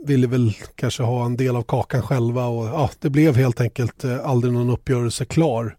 ville 0.06 0.26
väl 0.26 0.52
kanske 0.74 1.02
ha 1.02 1.24
en 1.24 1.36
del 1.36 1.56
av 1.56 1.62
kakan 1.62 2.02
själva 2.02 2.46
och 2.46 2.66
ja, 2.66 2.90
det 2.98 3.10
blev 3.10 3.36
helt 3.36 3.60
enkelt 3.60 4.04
eh, 4.04 4.26
aldrig 4.26 4.52
någon 4.52 4.70
uppgörelse 4.70 5.24
klar. 5.24 5.76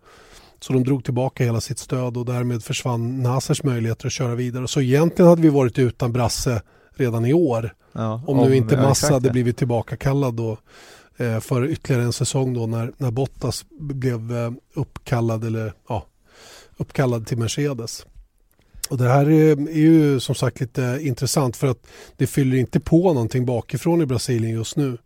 Så 0.60 0.74
de 0.74 0.84
drog 0.84 1.04
tillbaka 1.04 1.44
hela 1.44 1.62
sitt 1.62 1.80
stöd 1.80 2.18
och 2.18 2.26
därmed 2.26 2.64
försvann 2.64 3.24
Nasers 3.24 3.64
möjligheter 3.64 4.08
att 4.08 4.14
köra 4.14 4.36
vidare. 4.36 4.68
Så 4.68 4.82
egentligen 4.82 5.30
hade 5.30 5.42
vi 5.42 5.50
varit 5.50 5.80
utan 5.80 6.14
Brasse 6.14 6.62
redan 6.96 7.26
i 7.26 7.34
år. 7.34 7.74
Ja, 7.92 8.24
om, 8.28 8.40
om, 8.40 8.50
nu 8.50 8.56
inte 8.56 8.78
Massa 8.78 9.14
hade 9.14 9.30
blivit 9.30 9.58
tillbakakallad 9.58 10.34
då, 10.34 10.58
eh, 11.18 11.40
för 11.40 11.66
ytterligare 11.66 12.04
en 12.04 12.14
säsong 12.14 12.54
då 12.54 12.68
när, 12.68 12.92
när 12.98 13.12
Bottas 13.12 13.66
blev 13.70 14.38
eh, 14.38 14.52
uppkallad 14.74 15.44
eller 15.44 15.74
ja, 15.90 16.06
uppkallad 16.78 17.28
till 17.28 17.38
Mercedes. 17.38 18.06
Och 18.92 18.98
det 18.98 19.10
här 19.10 19.30
är, 19.30 19.70
är 19.70 19.74
ju 19.74 20.20
som 20.20 20.36
sagt 20.36 20.60
lite 20.60 21.00
intressant 21.02 21.58
för 21.58 21.68
att 21.68 21.88
det 22.18 22.28
fyller 22.28 22.58
inte 22.58 22.80
på 22.80 23.14
någonting 23.14 23.46
bakifrån 23.46 24.02
i 24.02 24.06
Brasilien 24.06 24.54
just 24.54 24.78
nu. 24.78 24.98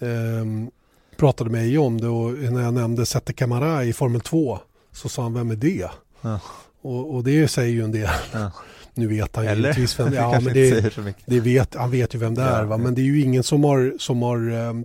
Ehm, 0.00 0.70
pratade 1.16 1.50
med 1.50 1.62
Eje 1.62 1.78
om 1.78 2.00
det 2.00 2.08
och 2.08 2.32
när 2.32 2.62
jag 2.62 2.74
nämnde 2.74 3.06
Sette 3.06 3.32
Camara 3.32 3.84
i 3.84 3.92
Formel 3.92 4.20
2 4.20 4.58
så 4.92 5.08
sa 5.08 5.22
han 5.22 5.34
vem 5.34 5.50
är 5.50 5.56
det? 5.56 5.90
Ja. 6.20 6.40
Och, 6.82 7.14
och, 7.14 7.24
det 7.24 7.48
säger 7.48 7.72
ju 7.72 7.84
en 7.84 7.92
del. 7.92 8.08
Ja. 8.32 8.52
Nu 8.94 9.06
vet 9.06 9.36
han 9.36 9.44
givetvis 9.44 10.00
vem 10.00 10.10
det 10.10 10.16
är. 10.16 10.22
Ja, 10.22 10.40
men 10.40 10.54
det, 10.54 10.94
det 11.26 11.40
vet, 11.40 11.74
han 11.74 11.90
vet 11.90 12.14
ju 12.14 12.18
vem 12.18 12.34
det 12.34 12.42
är. 12.42 12.64
Va? 12.64 12.76
Men 12.76 12.94
det 12.94 13.00
är 13.00 13.04
ju 13.04 13.20
ingen 13.22 13.42
som 13.42 13.64
har, 13.64 13.94
som 13.98 14.22
har 14.22 14.50
um, 14.50 14.84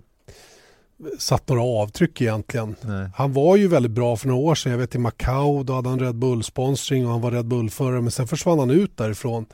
satt 1.18 1.48
några 1.48 1.62
avtryck 1.62 2.20
egentligen. 2.20 2.76
Nej. 2.80 3.10
Han 3.14 3.32
var 3.32 3.56
ju 3.56 3.68
väldigt 3.68 3.92
bra 3.92 4.16
för 4.16 4.28
några 4.28 4.40
år 4.40 4.54
sedan. 4.54 4.72
Jag 4.72 4.78
vet 4.78 4.94
i 4.94 4.98
Macau, 4.98 5.62
då 5.62 5.72
hade 5.72 5.88
han 5.88 6.00
Red 6.00 6.14
Bull-sponsring 6.14 7.06
och 7.06 7.12
han 7.12 7.20
var 7.20 7.30
Red 7.30 7.46
Bull-förare. 7.46 8.00
Men 8.00 8.10
sen 8.10 8.26
försvann 8.26 8.58
han 8.58 8.70
ut 8.70 8.96
därifrån 8.96 9.46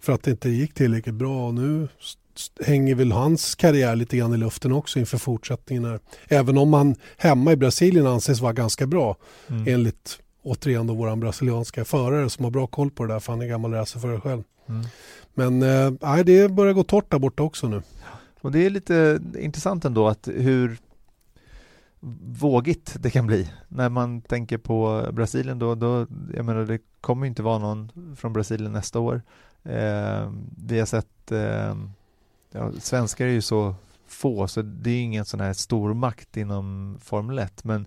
för 0.00 0.12
att 0.12 0.22
det 0.22 0.30
inte 0.30 0.48
gick 0.48 0.74
tillräckligt 0.74 1.14
bra. 1.14 1.46
Och 1.46 1.54
nu 1.54 1.88
hänger 2.66 2.94
väl 2.94 3.12
hans 3.12 3.54
karriär 3.54 3.96
lite 3.96 4.16
grann 4.16 4.34
i 4.34 4.36
luften 4.36 4.72
också 4.72 4.98
inför 4.98 5.18
fortsättningen. 5.18 5.84
Här. 5.84 6.00
Även 6.28 6.58
om 6.58 6.72
han 6.72 6.94
hemma 7.16 7.52
i 7.52 7.56
Brasilien 7.56 8.06
anses 8.06 8.40
vara 8.40 8.52
ganska 8.52 8.86
bra 8.86 9.16
mm. 9.48 9.64
enligt 9.68 10.18
återigen 10.42 10.86
då 10.86 10.94
våran 10.94 11.20
brasilianska 11.20 11.84
förare 11.84 12.30
som 12.30 12.44
har 12.44 12.50
bra 12.50 12.66
koll 12.66 12.90
på 12.90 13.04
det 13.04 13.12
där 13.12 13.20
för 13.20 13.32
han 13.32 13.42
är 13.42 13.46
gammal 13.46 13.72
racerförare 13.72 14.20
själv. 14.20 14.42
Mm. 14.68 14.86
Men 15.34 15.62
eh, 15.62 16.24
det 16.24 16.50
börjar 16.50 16.72
gå 16.72 16.84
torrt 16.84 17.10
där 17.10 17.18
borta 17.18 17.42
också 17.42 17.68
nu. 17.68 17.82
Och 18.42 18.52
det 18.52 18.66
är 18.66 18.70
lite 18.70 19.20
intressant 19.38 19.84
ändå 19.84 20.08
att 20.08 20.28
hur 20.28 20.78
vågigt 22.40 22.96
det 23.00 23.10
kan 23.10 23.26
bli. 23.26 23.52
När 23.68 23.88
man 23.88 24.20
tänker 24.20 24.58
på 24.58 25.08
Brasilien 25.12 25.58
då, 25.58 25.74
då 25.74 26.06
jag 26.34 26.44
menar 26.44 26.64
det 26.64 26.78
kommer 27.00 27.26
inte 27.26 27.42
vara 27.42 27.58
någon 27.58 27.92
från 28.16 28.32
Brasilien 28.32 28.72
nästa 28.72 29.00
år. 29.00 29.22
Eh, 29.62 30.30
vi 30.56 30.78
har 30.78 30.86
sett, 30.86 31.32
eh, 31.32 31.76
ja, 32.50 32.72
svenskar 32.78 33.26
är 33.26 33.30
ju 33.30 33.42
så 33.42 33.74
få 34.06 34.48
så 34.48 34.62
det 34.62 34.90
är 34.90 35.02
ingen 35.02 35.24
sån 35.24 35.40
här 35.40 35.52
stor 35.52 35.94
makt 35.94 36.36
inom 36.36 36.98
Formel 37.00 37.38
1 37.38 37.64
men 37.64 37.86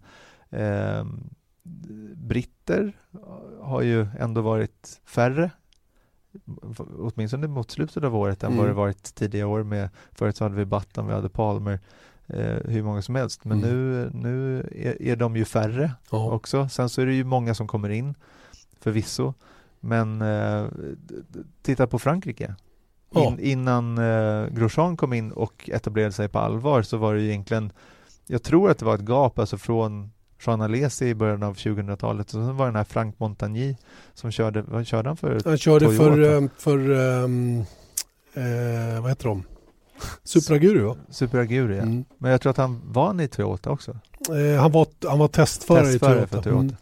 eh, 0.49 1.06
britter 2.16 2.93
har 3.62 3.82
ju 3.82 4.08
ändå 4.20 4.41
varit 4.41 5.01
färre 5.06 5.51
åtminstone 7.00 7.48
mot 7.48 7.72
slutet 7.72 8.04
av 8.04 8.16
året 8.16 8.44
än 8.44 8.48
mm. 8.48 8.60
vad 8.60 8.68
det 8.68 8.74
varit 8.74 9.16
tidigare 9.16 9.48
år 9.48 9.64
med 9.64 9.90
förut 10.12 10.38
så 10.38 10.44
hade 10.44 10.56
vi 10.56 10.66
Button, 10.66 11.08
vi 11.08 11.14
hade 11.14 11.30
Palmer 11.30 11.80
eh, 12.28 12.58
hur 12.66 12.84
många 12.84 13.02
som 13.02 13.16
helst 13.16 13.46
men 13.46 13.58
mm. 13.58 13.70
nu, 13.70 14.10
nu 14.14 14.60
är, 14.60 15.02
är, 15.02 15.16
de 15.16 15.36
ju 15.36 15.46
färre 15.46 15.92
ja. 16.12 16.32
också 16.32 16.70
sen 16.70 16.90
så 16.90 17.02
är 17.02 17.06
det 17.06 17.14
ju 17.14 17.24
många 17.24 17.54
som 17.54 17.68
kommer 17.68 17.90
in 17.90 18.16
förvisso 18.80 19.34
men 19.80 20.22
eh, 20.22 20.66
titta 21.62 21.88
på 21.88 22.00
Frankrike. 22.00 22.56
In, 23.16 23.40
innan 23.40 23.98
eh, 23.98 24.48
Grosjean 24.48 24.98
kom 24.98 25.14
in 25.14 25.32
och 25.32 25.70
etablerade 25.74 26.12
sig 26.12 26.30
på 26.30 26.40
allvar 26.40 26.82
så 26.82 26.98
var 26.98 27.16
det 27.16 27.24
egentligen 27.24 27.72
jag 28.28 28.44
tror 28.44 28.70
att 28.72 28.78
det 28.78 28.86
var 28.86 28.96
ett 28.96 29.10
gap 29.10 29.40
alltså 29.40 29.58
från 29.58 30.12
Jean 30.46 30.62
Alesi 30.62 31.06
i 31.06 31.16
början 31.16 31.43
av 31.43 31.56
2000-talet. 31.56 32.26
Och 32.26 32.32
sen 32.32 32.58
var 32.58 32.66
det 32.66 32.72
den 32.72 32.76
här 32.76 32.84
Frank 32.84 33.20
Montagny 33.20 33.76
som 34.14 34.32
körde, 34.32 34.62
vad 34.62 34.88
körde 34.88 35.10
han 35.10 35.18
för 35.18 35.41
Han 35.46 35.58
körde 35.58 35.86
Toyota? 35.86 36.04
för, 36.04 36.43
eh, 36.43 36.50
för 36.58 36.89
um, 36.89 37.60
eh, 38.34 39.02
vad 39.02 39.12
heter 39.12 39.26
de? 39.26 39.43
Superaguri 40.24 40.80
va? 40.80 40.96
Superaguri 41.10 41.76
ja. 41.76 41.82
Mm. 41.82 42.06
Men 42.18 42.32
jag 42.32 42.41
tror 42.41 42.50
att 42.50 42.58
han 42.58 42.82
var 42.86 43.22
i 43.22 43.28
Toyota 43.28 43.70
också. 43.70 43.91
Eh, 44.30 44.62
han, 44.62 44.72
var, 44.72 44.88
han 45.08 45.20
var 45.20 45.28
testförare, 45.28 45.86
testförare 45.86 46.16
i 46.16 46.20
Toyota. 46.20 46.36
För 46.36 46.43
Toyota. 46.43 46.60
Mm. 46.60 46.76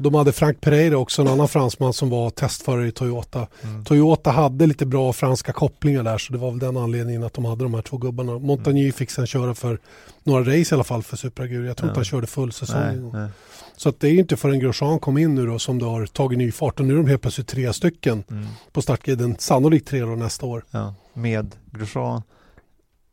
De 0.00 0.14
hade 0.14 0.32
Frank 0.32 0.60
Pereira 0.60 0.98
också, 0.98 1.22
en 1.22 1.28
annan 1.28 1.48
fransman 1.48 1.92
som 1.92 2.10
var 2.10 2.30
testförare 2.30 2.88
i 2.88 2.92
Toyota. 2.92 3.46
Mm. 3.62 3.84
Toyota 3.84 4.30
hade 4.30 4.66
lite 4.66 4.86
bra 4.86 5.12
franska 5.12 5.52
kopplingar 5.52 6.02
där 6.02 6.18
så 6.18 6.32
det 6.32 6.38
var 6.38 6.50
väl 6.50 6.58
den 6.58 6.76
anledningen 6.76 7.24
att 7.24 7.34
de 7.34 7.44
hade 7.44 7.64
de 7.64 7.74
här 7.74 7.82
två 7.82 7.96
gubbarna. 7.96 8.38
Montagny 8.38 8.80
mm. 8.80 8.92
fick 8.92 9.10
sen 9.10 9.26
köra 9.26 9.54
för 9.54 9.78
några 10.22 10.40
race 10.40 10.74
i 10.74 10.74
alla 10.74 10.84
fall 10.84 11.02
för 11.02 11.16
Superagur. 11.16 11.66
Jag 11.66 11.76
tror 11.76 11.88
ja. 11.88 11.90
inte 11.90 11.98
han 11.98 12.04
körde 12.04 12.26
full 12.26 12.52
säsong. 12.52 12.80
Nej, 12.80 13.10
nej. 13.12 13.28
Så 13.76 13.88
att 13.88 14.00
det 14.00 14.08
är 14.08 14.12
inte 14.12 14.36
förrän 14.36 14.60
Grosjean 14.60 14.98
kom 14.98 15.18
in 15.18 15.34
nu 15.34 15.46
då 15.46 15.58
som 15.58 15.78
det 15.78 15.84
har 15.84 16.06
tagit 16.06 16.38
ny 16.38 16.52
fart 16.52 16.80
och 16.80 16.86
nu 16.86 16.92
är 16.92 16.96
de 16.96 17.06
helt 17.06 17.22
plötsligt 17.22 17.48
tre 17.48 17.72
stycken 17.72 18.24
mm. 18.30 18.46
på 18.72 18.82
startgriden. 18.82 19.36
Sannolikt 19.38 19.88
tre 19.88 20.00
då 20.00 20.06
nästa 20.06 20.46
år. 20.46 20.64
Ja, 20.70 20.94
med 21.14 21.56
Grosjean, 21.70 22.22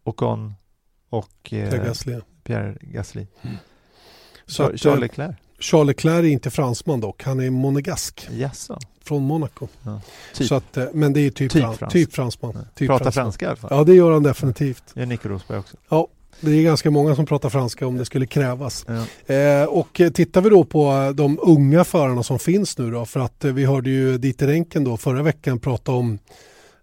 Ocon 0.04 0.54
och 1.10 1.54
eh, 1.54 1.70
Pierre 1.70 1.86
Gasly. 1.86 2.20
Pierre 2.44 2.78
Gasly. 2.82 3.26
Mm. 3.42 3.56
Så 4.46 4.78
Charles 4.78 5.00
Leclerc. 5.00 5.36
Charles 5.60 5.88
Leclerc 5.88 6.24
är 6.24 6.28
inte 6.28 6.50
fransman 6.52 7.00
dock, 7.00 7.24
han 7.24 7.40
är 7.40 7.50
monegask. 7.50 8.30
Yes. 8.32 8.68
Från 9.04 9.24
Monaco. 9.24 9.68
Ja, 9.84 10.02
typ. 10.34 10.48
Så 10.48 10.56
att, 10.56 10.78
eh, 10.78 10.86
men 10.94 11.14
det 11.14 11.20
är 11.20 11.30
typ, 11.30 11.52
typ, 11.52 11.62
frans. 11.78 11.94
typ 11.94 12.14
fransman. 12.14 12.52
Ja. 12.56 12.62
Typ 12.76 12.88
pratar 12.88 13.04
fransman. 13.04 13.24
franska 13.24 13.46
i 13.46 13.48
alla 13.48 13.58
fall. 13.58 13.70
Ja 13.74 13.84
det 13.84 13.94
gör 13.94 14.12
han 14.12 14.24
definitivt. 14.24 14.84
Det 14.94 15.00
gör 15.00 15.08
Nico 15.08 15.30
Rosberg 15.30 15.60
också. 15.60 15.78
Ja, 15.90 16.08
det 16.40 16.52
är 16.52 16.64
ganska 16.64 16.92
många 16.92 17.16
som 17.16 17.26
pratar 17.26 17.50
franska 17.50 17.88
om 17.88 17.98
det 17.98 18.06
skulle 18.06 18.26
krävas. 18.26 18.86
Ja. 18.88 19.34
Eh, 19.36 19.66
och 19.66 20.02
tittar 20.14 20.42
vi 20.42 20.50
då 20.50 20.64
på 20.64 21.14
de 21.16 21.40
unga 21.42 21.84
förarna 21.84 22.24
som 22.24 22.40
finns 22.40 22.78
nu 22.78 22.92
då, 22.92 23.06
för 23.06 23.20
att 23.20 23.46
eh, 23.46 23.54
vi 23.54 23.66
hörde 23.66 23.90
ju 23.90 24.18
Dieter 24.18 24.48
Enken 24.48 24.84
då 24.84 24.98
förra 24.98 25.24
veckan 25.24 25.60
prata 25.60 25.92
om 25.92 26.20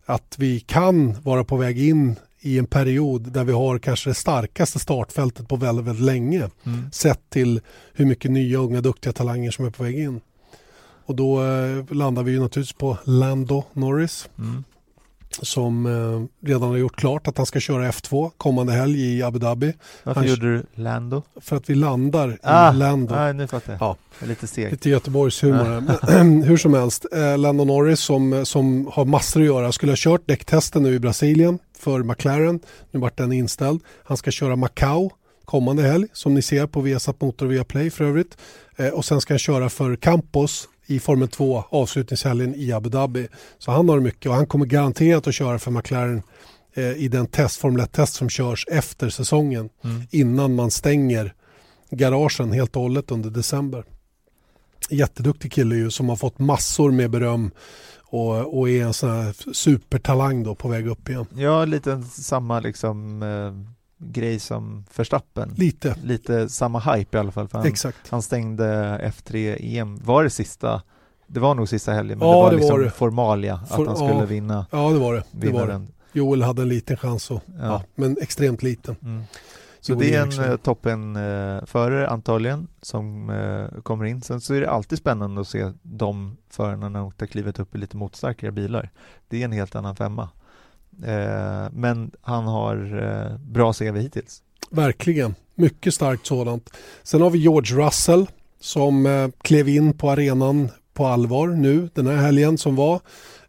att 0.07 0.35
vi 0.39 0.61
kan 0.61 1.23
vara 1.23 1.45
på 1.45 1.57
väg 1.57 1.89
in 1.89 2.17
i 2.45 2.59
en 2.59 2.67
period 2.67 3.33
där 3.33 3.45
vi 3.45 3.53
har 3.53 3.79
kanske 3.79 4.11
det 4.11 4.15
starkaste 4.15 4.79
startfältet 4.79 5.49
på 5.49 5.57
väldigt, 5.57 5.87
väldigt 5.87 6.05
länge. 6.05 6.51
Mm. 6.65 6.91
Sett 6.93 7.31
till 7.31 7.61
hur 7.93 8.07
mycket 8.07 8.31
nya 8.31 8.59
unga 8.59 8.81
duktiga 8.81 9.13
talanger 9.13 9.51
som 9.51 9.65
är 9.65 9.71
på 9.71 9.83
väg 9.83 9.99
in. 9.99 10.21
Och 11.07 11.17
då 11.17 11.45
eh, 11.45 11.93
landar 11.93 12.23
vi 12.23 12.33
ju 12.33 12.41
naturligtvis 12.41 12.79
på 12.79 12.99
Lando 13.05 13.65
Norris. 13.73 14.29
Mm. 14.39 14.65
Som 15.43 15.87
eh, 15.87 16.47
redan 16.49 16.69
har 16.69 16.77
gjort 16.77 16.97
klart 16.97 17.29
att 17.29 17.37
han 17.37 17.47
ska 17.47 17.61
köra 17.61 17.91
F2 17.91 18.31
kommande 18.37 18.73
helg 18.73 19.17
i 19.17 19.23
Abu 19.23 19.39
Dhabi. 19.39 19.73
Varför 20.03 20.21
han, 20.21 20.31
gjorde 20.31 20.57
du 20.57 20.67
Lando? 20.75 21.23
För 21.41 21.57
att 21.57 21.71
vi 21.71 21.75
landar 21.75 22.39
ah, 22.43 22.73
i 22.73 22.77
Lando. 22.77 23.15
Ah, 23.15 23.33
nu 23.33 23.47
fattar 23.47 23.73
jag. 23.73 23.83
Ja. 23.83 23.97
Lite 24.27 24.47
segt. 24.47 24.73
Lite 24.73 24.91
Göteborgshumor. 24.91 25.85
Ah. 26.03 26.07
hur 26.23 26.57
som 26.57 26.75
helst, 26.75 27.07
eh, 27.13 27.39
Lando 27.39 27.65
Norris 27.65 28.01
som, 28.01 28.47
som 28.47 28.91
har 28.93 29.05
massor 29.05 29.41
att 29.41 29.47
göra 29.47 29.73
skulle 29.73 29.93
ha 29.93 29.97
kört 29.99 30.23
däcktesten 30.27 30.83
nu 30.83 30.95
i 30.95 30.99
Brasilien 30.99 31.59
för 31.79 32.03
McLaren. 32.03 32.61
Nu 32.91 33.01
vart 33.01 33.17
den 33.17 33.33
inställd. 33.33 33.81
Han 34.05 34.17
ska 34.17 34.31
köra 34.31 34.57
Macau 34.57 35.11
kommande 35.45 35.83
helg 35.83 36.09
som 36.13 36.35
ni 36.35 36.43
ser 36.43 36.67
på 36.67 36.81
Viasat 36.81 37.21
Motor 37.21 37.47
och 37.47 37.53
Viaplay 37.53 37.91
för 37.91 38.05
övrigt. 38.05 38.37
Eh, 38.77 38.89
och 38.89 39.05
sen 39.05 39.21
ska 39.21 39.35
han 39.35 39.39
köra 39.39 39.71
för 39.71 39.97
Campos 39.97 40.69
i 40.87 41.01
Formel 41.01 41.29
2 41.29 41.65
avslutningshelgen 41.71 42.55
i 42.55 42.73
Abu 42.73 42.89
Dhabi. 42.89 43.29
Så 43.59 43.71
han 43.71 43.89
har 43.89 44.01
mycket 44.01 44.27
och 44.27 44.35
han 44.35 44.47
kommer 44.47 44.67
garanterat 44.67 45.27
att 45.27 45.35
köra 45.35 45.59
för 45.59 45.71
McLaren 45.71 46.23
eh, 46.75 46.93
i 46.93 47.09
den 47.09 47.27
test, 47.27 47.57
Formel 47.57 47.81
1-test 47.81 48.15
som 48.15 48.29
körs 48.29 48.67
efter 48.71 49.09
säsongen 49.09 49.69
mm. 49.85 50.03
innan 50.11 50.55
man 50.55 50.71
stänger 50.71 51.35
garagen 51.91 52.53
helt 52.53 52.77
och 52.77 52.83
hållet 52.83 53.11
under 53.11 53.31
december. 53.31 53.85
Jätteduktig 54.91 55.53
kille 55.53 55.77
ju 55.77 55.91
som 55.91 56.09
har 56.09 56.17
fått 56.17 56.39
massor 56.39 56.91
med 56.91 57.11
beröm 57.11 57.51
och, 58.01 58.59
och 58.59 58.71
är 58.71 58.85
en 58.85 58.95
sån 58.95 59.11
här 59.11 59.53
supertalang 59.53 60.43
då 60.43 60.55
på 60.55 60.69
väg 60.69 60.87
upp 60.87 61.09
igen. 61.09 61.27
Ja, 61.35 61.65
lite 61.65 62.03
samma 62.03 62.61
liksom 62.61 63.23
eh, 63.23 63.74
grej 63.99 64.39
som 64.39 64.85
Verstappen. 64.97 65.55
Lite. 65.57 65.97
Lite 66.03 66.49
samma 66.49 66.79
hype 66.79 67.17
i 67.17 67.21
alla 67.21 67.33
fall. 67.33 67.49
För 67.49 67.59
han, 67.59 67.67
Exakt. 67.67 68.09
han 68.09 68.23
stängde 68.23 68.65
F3 69.03 69.57
EM, 69.61 70.01
var 70.05 70.25
det 70.25 70.31
sista? 70.31 70.83
Det 71.27 71.41
var 71.41 71.55
nog 71.55 71.69
sista 71.69 71.93
helgen, 71.93 72.19
men 72.19 72.29
ja, 72.29 72.35
det 72.35 72.41
var 72.43 72.51
det 72.51 72.57
liksom 72.57 72.77
var 72.77 72.85
det. 72.85 72.91
formalia 72.91 73.55
att 73.55 73.69
For, 73.69 73.87
han 73.87 73.97
skulle 73.97 74.11
ja, 74.11 74.25
vinna. 74.25 74.67
Ja, 74.71 74.91
det 74.91 74.99
var 74.99 75.15
det. 75.15 75.23
det, 75.31 75.53
var 75.53 75.67
det. 75.67 75.87
Joel 76.13 76.43
hade 76.43 76.63
en 76.63 76.69
liten 76.69 76.97
chans, 76.97 77.31
och, 77.31 77.41
ja. 77.47 77.65
Ja. 77.65 77.83
men 77.95 78.17
extremt 78.21 78.63
liten. 78.63 78.97
Mm. 79.03 79.23
Så 79.81 79.93
Joel 79.93 80.01
det 80.01 80.15
är 80.15 80.23
en 80.23 80.51
eh, 80.51 80.57
toppen 80.57 81.17
eh, 81.17 81.65
förare 81.65 82.09
antagligen 82.09 82.69
som 82.83 83.31
eh, 83.31 83.81
kommer 83.83 84.05
in. 84.05 84.23
Sen 84.23 84.41
så 84.41 84.55
är 84.55 84.61
det 84.61 84.71
alltid 84.71 84.99
spännande 84.99 85.41
att 85.41 85.49
se 85.49 85.73
de 85.83 86.37
förarna 86.51 86.89
när 86.89 87.01
de 87.01 87.13
har 87.19 87.27
klivit 87.27 87.59
upp 87.59 87.75
i 87.75 87.79
lite 87.79 87.97
motstarkare 87.97 88.53
bilar. 88.53 88.91
Det 89.29 89.41
är 89.41 89.45
en 89.45 89.53
helt 89.53 89.75
annan 89.75 89.97
femma. 89.97 90.29
Eh, 91.07 91.73
men 91.73 92.11
han 92.21 92.45
har 92.45 92.77
eh, 93.03 93.39
bra 93.39 93.73
CV 93.73 93.99
hittills. 93.99 94.43
Verkligen, 94.71 95.35
mycket 95.55 95.95
starkt 95.95 96.27
sådant. 96.27 96.71
Sen 97.03 97.23
har 97.23 97.31
vi 97.31 97.39
George 97.39 97.87
Russell 97.87 98.27
som 98.61 99.07
eh, 99.07 99.29
klev 99.43 99.69
in 99.69 99.93
på 99.93 100.11
arenan 100.11 100.69
på 100.95 101.07
allvar 101.07 101.49
nu 101.49 101.89
den 101.95 102.07
här 102.07 102.17
helgen 102.17 102.59
som 102.59 102.77
var. 102.77 103.01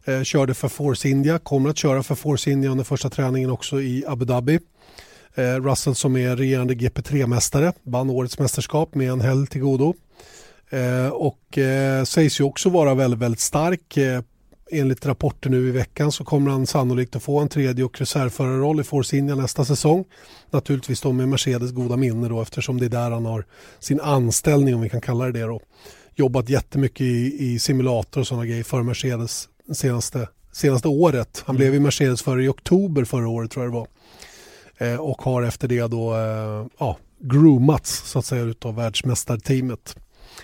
Eh, 0.04 0.22
körde 0.22 0.54
för 0.54 0.68
Force 0.68 1.08
India, 1.08 1.38
kommer 1.38 1.70
att 1.70 1.78
köra 1.78 2.02
för 2.02 2.14
Force 2.14 2.50
India 2.50 2.70
under 2.70 2.84
första 2.84 3.10
träningen 3.10 3.50
också 3.50 3.80
i 3.80 4.04
Abu 4.06 4.24
Dhabi. 4.24 4.58
Eh, 5.34 5.42
Russell 5.42 5.94
som 5.94 6.16
är 6.16 6.36
regerande 6.36 6.74
GP3-mästare, 6.74 7.72
vann 7.82 8.10
årets 8.10 8.38
mästerskap 8.38 8.94
med 8.94 9.10
en 9.10 9.20
helg 9.20 9.46
till 9.46 9.60
godo. 9.60 9.94
Eh, 10.70 11.08
och 11.08 11.58
eh, 11.58 12.04
sägs 12.04 12.40
ju 12.40 12.44
också 12.44 12.70
vara 12.70 12.94
väldigt, 12.94 13.20
väldigt 13.20 13.40
stark. 13.40 13.96
Eh, 13.96 14.22
Enligt 14.70 15.06
rapporter 15.06 15.50
nu 15.50 15.68
i 15.68 15.70
veckan 15.70 16.12
så 16.12 16.24
kommer 16.24 16.50
han 16.50 16.66
sannolikt 16.66 17.16
att 17.16 17.22
få 17.22 17.38
en 17.40 17.48
tredje 17.48 17.84
och 17.84 18.00
reservförarroll 18.00 18.80
i 18.80 18.84
Force 18.84 19.16
India 19.16 19.34
nästa 19.34 19.64
säsong. 19.64 20.04
Naturligtvis 20.50 21.00
då 21.00 21.12
med 21.12 21.28
Mercedes 21.28 21.72
goda 21.72 21.96
minne 21.96 22.28
då 22.28 22.42
eftersom 22.42 22.80
det 22.80 22.84
är 22.86 22.90
där 22.90 23.10
han 23.10 23.26
har 23.26 23.44
sin 23.78 24.00
anställning 24.00 24.74
om 24.74 24.80
vi 24.80 24.88
kan 24.88 25.00
kalla 25.00 25.24
det 25.24 25.32
det 25.32 25.42
då. 25.46 25.60
Jobbat 26.14 26.48
jättemycket 26.48 27.00
i, 27.00 27.36
i 27.38 27.58
simulator 27.58 28.20
och 28.20 28.26
sådana 28.26 28.46
grejer 28.46 28.64
för 28.64 28.82
Mercedes 28.82 29.48
senaste, 29.72 30.28
senaste 30.52 30.88
året. 30.88 31.42
Han 31.46 31.56
Mm. 31.56 31.60
blev 31.60 31.74
ju 31.74 31.80
Mercedes 31.80 32.22
före 32.22 32.44
i 32.44 32.48
oktober 32.48 33.04
förra 33.04 33.28
året 33.28 33.50
tror 33.50 33.64
jag 33.64 33.72
det 33.72 33.78
var. 33.78 33.88
Eh, 34.92 35.00
och 35.00 35.22
har 35.22 35.42
efter 35.42 35.68
det 35.68 35.86
då 35.86 36.14
eh, 36.14 36.66
ja, 36.78 36.96
groomats 37.20 38.10
så 38.10 38.18
att 38.18 38.24
säga 38.24 38.42
utav 38.42 38.74
världsmästarteamet. 38.74 39.96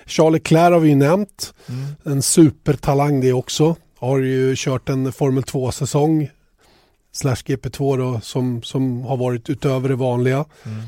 Charles 0.07 0.33
Leclerc 0.33 0.73
har 0.73 0.81
vi 0.81 0.89
ju 0.89 0.95
nämnt. 0.95 1.55
Mm. 1.69 1.87
En 2.17 2.23
supertalang 2.23 3.21
det 3.21 3.33
också. 3.33 3.77
Har 4.07 4.19
ju 4.19 4.55
kört 4.57 4.89
en 4.89 5.13
Formel 5.13 5.43
2-säsong 5.45 6.31
slash 7.13 7.35
GP2 7.35 7.99
då, 7.99 8.21
som, 8.21 8.63
som 8.63 9.03
har 9.03 9.17
varit 9.17 9.51
utöver 9.51 9.89
det 9.89 9.95
vanliga. 9.97 10.45
Mm. 10.65 10.79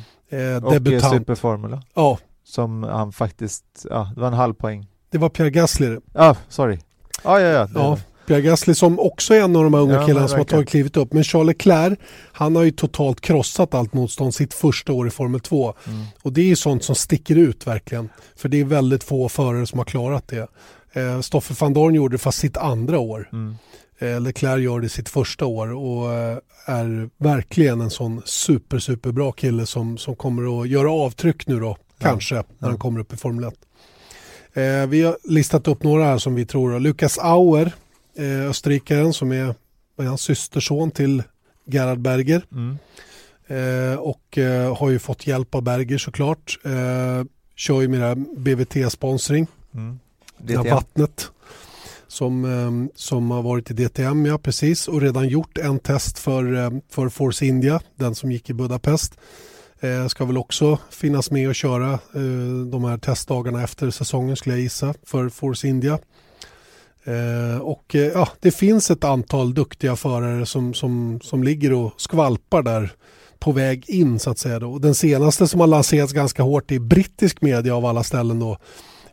Eh, 0.57 0.65
Och 0.65 0.75
eh, 0.75 0.81
debutant. 0.81 1.15
Superformula 1.15 1.83
Ja, 1.95 2.19
som 2.45 2.83
han 2.83 3.13
faktiskt, 3.13 3.65
ja 3.91 4.11
det 4.15 4.21
var 4.21 4.29
en 4.29 4.35
halv 4.35 4.55
poäng. 4.55 4.87
det 5.11 5.19
var 5.19 5.29
Pierre 5.29 5.51
Gasly. 5.51 5.87
det. 5.87 6.01
Ja, 6.15 6.37
sorry. 6.49 6.79
Ja, 7.25 7.41
ja, 7.41 7.49
ja. 7.49 7.69
Ja, 7.75 7.99
Pierre 8.27 8.43
Gasly 8.43 8.75
som 8.75 9.01
också 9.01 9.35
är 9.35 9.41
en 9.43 9.57
av 9.57 9.65
de 9.65 9.75
här 9.75 9.81
unga 9.81 9.95
Ja, 9.95 10.07
killarna 10.07 10.29
som 10.29 10.39
har 10.39 10.45
tagit 10.45 10.69
klivet 10.69 10.97
upp. 10.97 11.13
Men 11.13 11.25
Charles 11.25 11.47
Leclerc, 11.47 11.99
han 12.33 12.57
har 12.57 12.63
ju 12.63 12.71
totalt 12.71 13.21
krossat 13.21 13.75
allt 13.75 13.93
motstånd 13.95 14.35
sitt 14.35 14.55
första 14.55 14.93
år 14.93 15.07
i 15.07 15.11
Formel 15.11 15.41
2. 15.41 15.75
Mm. 15.87 16.05
Och 16.23 16.33
det 16.33 16.41
är 16.41 16.47
ju 16.47 16.57
sånt 16.57 16.85
som 16.85 16.95
sticker 16.95 17.37
ut 17.37 17.67
verkligen. 17.67 18.09
För 18.37 18.49
det 18.49 18.61
är 18.61 18.65
väldigt 18.65 19.05
få 19.05 19.29
förare 19.29 19.67
som 19.67 19.79
har 19.79 19.85
klarat 19.87 20.29
det. 20.29 20.47
Eh, 20.95 21.21
Stoffer 21.21 21.57
van 21.61 21.73
Dorn 21.73 21.95
gjorde 21.95 22.15
det 22.15 22.19
fast 22.19 22.39
sitt 22.39 22.57
andra 22.57 22.99
år. 22.99 23.29
Mm. 23.33 23.57
Eh, 23.99 24.21
Leclerc 24.21 24.63
gör 24.63 24.81
det 24.81 24.89
sitt 24.89 25.09
första 25.09 25.47
år 25.47 25.73
och 25.73 26.13
eh, 26.13 26.39
är 26.67 27.11
verkligen 27.17 27.81
en 27.81 27.91
sån 27.91 28.23
super, 28.25 28.79
super 28.79 29.13
bra 29.13 29.33
kille 29.33 29.67
som, 29.67 29.99
som 29.99 30.17
kommer 30.17 30.63
att 30.63 30.69
göra 30.69 30.93
avtryck 30.93 31.47
nu 31.47 31.61
då, 31.61 31.77
kanske, 31.99 32.35
när 32.59 32.69
han 32.69 32.79
kommer 32.79 33.01
upp 33.01 33.13
i 33.13 33.17
Formel 33.17 33.45
1. 33.45 33.55
Eh, 34.53 34.87
vi 34.87 35.03
har 35.03 35.17
listat 35.25 35.69
upp 35.69 35.83
några 35.83 36.05
här 36.05 36.19
som 36.19 36.35
vi 36.35 36.47
tror. 36.47 36.81
Lukas 36.81 37.19
Auer, 37.19 37.73
eh, 38.17 38.51
österrikaren 38.51 39.13
som 39.13 39.33
är, 39.33 39.55
är 39.99 40.05
han, 40.05 40.19
systerson 40.19 40.91
till 40.91 41.23
Gerhard 41.67 41.99
Berger. 41.99 42.43
Mm. 42.53 42.79
Eh, 43.47 43.99
och 43.99 44.39
eh, 44.39 44.77
har 44.77 44.91
ju 44.91 44.99
fått 44.99 45.27
hjälp 45.27 45.55
av 45.55 45.63
Berger 45.63 45.99
såklart. 45.99 46.59
Eh, 46.65 47.25
kör 47.57 47.81
ju 47.81 47.89
med 47.89 48.01
det 48.01 48.07
här 48.07 48.15
BVT-sponsring, 48.37 49.47
Mm. 49.75 49.99
DTM. 50.47 50.75
vattnet. 50.75 51.31
Som, 52.09 52.45
eh, 52.45 52.93
som 52.95 53.31
har 53.31 53.43
varit 53.43 53.71
i 53.71 53.75
DTM, 53.75 54.27
ja 54.27 54.39
precis. 54.39 54.89
Och 54.89 55.01
redan 55.01 55.29
gjort 55.29 55.59
en 55.59 55.79
test 55.79 56.19
för, 56.19 56.55
eh, 56.57 56.71
för 56.91 57.09
Force 57.09 57.47
India, 57.47 57.81
den 57.97 58.15
som 58.15 58.33
gick 58.33 58.51
i 58.51 58.55
Budapest. 58.55 59.19
Eh, 59.81 60.07
ska 60.07 60.25
väl 60.25 60.39
också 60.39 60.79
finnas 60.91 61.31
med 61.31 61.49
och 61.49 61.55
köra 61.55 61.93
eh, 61.93 62.67
de 62.71 62.85
här 62.85 62.99
testdagarna 62.99 63.63
efter 63.63 63.91
säsongen 63.91 64.37
skulle 64.37 64.55
jag 64.55 64.63
gissa 64.63 64.95
för 65.07 65.29
Force 65.29 65.69
India. 65.69 65.99
Eh, 67.05 67.59
och 67.61 67.95
eh, 67.95 68.01
ja, 68.01 68.29
det 68.41 68.51
finns 68.51 68.91
ett 68.91 69.05
antal 69.05 69.55
duktiga 69.55 69.97
förare 69.97 70.47
som, 70.47 70.75
som, 70.75 71.21
som 71.23 71.43
ligger 71.43 71.73
och 71.73 71.93
skvalpar 71.97 72.63
där 72.63 72.93
på 73.39 73.53
väg 73.53 73.85
in 73.91 74.19
så 74.19 74.31
att 74.31 74.39
säga. 74.39 74.59
Då. 74.59 74.73
Och 74.73 74.81
Den 74.81 74.95
senaste 74.95 75.49
som 75.49 75.61
har 75.61 75.67
lanserats 75.67 76.13
ganska 76.13 76.43
hårt 76.43 76.71
i 76.71 76.79
brittisk 76.79 77.43
media 77.43 77.77
av 77.77 77.87
alla 77.87 78.03
ställen 78.03 78.39
då 78.39 78.59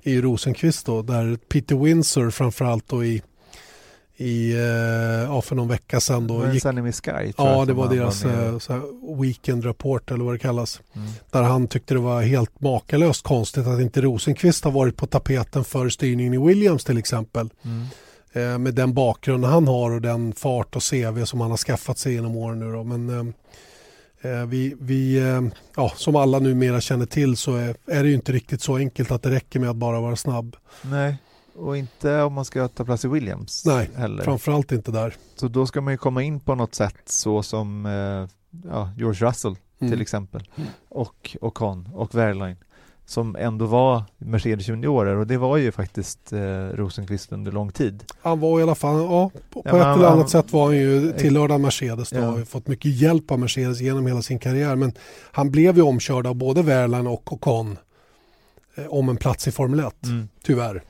är 0.04 0.12
ju 0.12 0.22
Rosenqvist 0.22 0.86
då, 0.86 1.02
där 1.02 1.36
Peter 1.36 1.76
Windsor 1.76 2.30
framförallt 2.32 2.88
då 2.88 3.04
i, 3.06 3.22
i 4.18 4.52
eh, 4.54 4.60
ja, 5.24 5.42
för 5.42 5.56
någon 5.56 5.68
vecka 5.68 6.00
sedan 6.00 6.28
då 6.28 6.52
gick 6.54 6.62
Sunny 6.62 6.92
Sky 6.92 7.34
Ja, 7.38 7.66
det 7.66 7.74
var 7.74 7.90
deras 7.90 8.24
med. 8.24 8.48
eh, 8.54 8.84
weekend 9.22 9.66
rapport 9.66 10.12
eller 10.12 10.24
vad 10.24 10.34
det 10.34 10.40
kallas. 10.40 10.82
Mm. 10.96 11.08
Där 11.32 11.42
han 11.42 11.68
tyckte 11.68 11.94
det 11.94 12.00
var 12.00 12.22
helt 12.22 12.62
makalöst 12.62 13.24
konstigt 13.24 13.68
att 13.68 13.80
inte 13.82 14.02
Rosenqvist 14.02 14.64
har 14.64 14.72
varit 14.72 14.98
på 14.98 15.08
tapeten 15.08 15.64
för 15.64 15.90
styrningen 15.90 16.34
i 16.34 16.38
Williams 16.48 16.84
till 16.86 16.98
exempel. 16.98 17.50
Mm. 17.64 17.86
Eh, 18.34 18.58
med 18.58 18.74
den 18.74 18.94
bakgrund 18.94 19.46
han 19.46 19.68
har 19.68 19.92
och 19.92 20.02
den 20.02 20.34
fart 20.34 20.76
och 20.76 20.84
CV 20.84 21.26
som 21.26 21.42
han 21.42 21.50
har 21.50 21.58
skaffat 21.58 21.98
sig 21.98 22.14
genom 22.14 22.36
åren 22.36 22.60
nu 22.60 22.72
då. 22.72 22.84
Men 22.84 23.10
eh, 23.10 23.34
vi, 24.48 24.76
vi 24.80 25.30
eh, 25.30 25.42
ja, 25.76 25.92
som 25.96 26.16
alla 26.16 26.40
numera 26.40 26.82
känner 26.82 27.06
till 27.06 27.38
så 27.38 27.56
är, 27.56 27.76
är 27.86 28.04
det 28.04 28.10
ju 28.10 28.16
inte 28.16 28.32
riktigt 28.32 28.62
så 28.62 28.76
enkelt 28.78 29.12
att 29.12 29.24
det 29.24 29.30
räcker 29.30 29.60
med 29.60 29.70
att 29.70 29.76
bara 29.76 30.00
vara 30.02 30.16
snabb. 30.16 30.56
Nej, 30.82 31.16
och 31.56 31.78
inte 31.78 32.22
om 32.22 32.34
man 32.34 32.46
ska 32.46 32.68
ta 32.68 32.86
plats 32.86 33.06
i 33.06 33.08
Williams 33.08 33.66
Nej, 33.66 33.90
heller. 33.96 34.24
Framförallt 34.24 34.72
inte 34.72 34.92
där. 34.92 35.16
Så 35.36 35.48
då 35.48 35.66
ska 35.66 35.82
man 35.82 35.94
ju 35.94 35.98
komma 35.98 36.24
in 36.24 36.40
på 36.40 36.56
något 36.56 36.76
sätt 36.76 37.02
så 37.06 37.44
som 37.44 37.86
eh, 37.86 38.28
ja, 38.70 38.90
George 38.98 39.28
Russell 39.28 39.56
Mm. 39.82 39.92
till 39.92 40.02
exempel 40.02 40.50
och 40.90 41.38
Ocon 41.42 41.90
och 41.94 42.16
Wehrlein 42.16 42.56
som 43.12 43.36
ändå 43.36 43.66
var 43.66 44.04
Mercedes 44.18 44.68
juniorer 44.70 45.16
och 45.16 45.28
det 45.28 45.38
var 45.38 45.58
ju 45.58 45.72
faktiskt 45.72 46.34
eh, 46.34 46.40
Rosenqvist 46.74 47.32
under 47.32 47.52
lång 47.52 47.72
tid. 47.72 48.04
Han 48.22 48.40
var 48.40 48.60
i 48.60 48.64
alla 48.64 48.76
fall, 48.76 48.96
ja, 49.02 49.30
på, 49.50 49.62
på 49.62 49.70
Ja, 49.70 49.72
men 49.72 49.82
ett 49.82 49.86
han- 49.88 49.98
eller 50.00 50.08
annat 50.08 50.20
han- 50.20 50.30
sätt 50.44 50.54
var 50.54 50.66
han 50.66 50.78
ju 50.78 51.12
tillhörd 51.12 51.52
av 51.52 51.60
Mercedes 51.60 52.10
då, 52.10 52.20
Ja. 52.20 52.26
har 52.26 52.38
ju 52.38 52.46
fått 52.46 52.68
mycket 52.68 52.92
hjälp 52.92 53.32
av 53.32 53.40
Mercedes 53.40 53.82
genom 53.82 54.08
hela 54.08 54.22
sin 54.22 54.40
karriär. 54.40 54.76
Men 54.76 54.94
han 55.32 55.52
blev 55.52 55.76
ju 55.78 55.82
omkörd 55.82 56.28
av 56.28 56.36
både 56.36 56.62
Wehrlein 56.62 57.08
och 57.08 57.34
Ocon 57.34 57.78
eh, 58.76 58.86
om 58.88 59.10
en 59.10 59.18
plats 59.18 59.48
i 59.48 59.52
Formel 59.52 59.80
1, 59.80 59.94
tyvärr. 60.44 60.84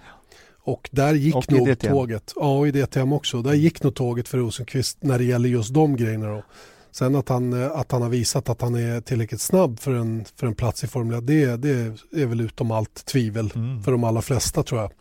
Och 0.64 0.90
där 0.92 1.14
gick 1.14 1.36
Och 1.36 1.52
nog 1.52 1.80
tåget, 1.80 2.34
ja 2.36 2.58
och 2.58 2.68
i 2.68 2.72
DTM 2.72 3.14
också, 3.14 3.42
där 3.42 3.54
gick 3.54 3.84
nog 3.84 3.96
tåget 3.96 4.28
för 4.28 4.38
Rosenqvist 4.38 4.98
när 5.02 5.18
det 5.18 5.24
gäller 5.24 5.50
just 5.50 5.74
de 5.74 5.96
grejerna 5.96 6.28
då. 6.28 6.44
Sen 6.92 7.16
att 7.16 7.30
han, 7.30 7.64
eh, 7.64 7.72
att 7.72 7.92
han 7.92 8.02
har 8.02 8.10
visat 8.10 8.50
att 8.50 8.62
han 8.62 8.76
är 8.76 9.02
tillräckligt 9.02 9.42
snabb 9.42 9.80
för 9.80 9.92
en, 9.94 10.26
för 10.36 10.48
en 10.48 10.56
plats 10.56 10.84
i 10.84 10.88
Formel 10.88 11.18
1, 11.18 11.28
det, 11.28 11.58
det 11.58 12.22
är 12.22 12.26
väl 12.26 12.42
utom 12.42 12.72
allt 12.72 13.06
tvivel 13.06 13.52
Mm. 13.56 13.84
för 13.84 13.92
de 13.92 14.04
allra 14.04 14.22
flesta 14.22 14.64
tror 14.64 14.82
jag. 14.82 14.92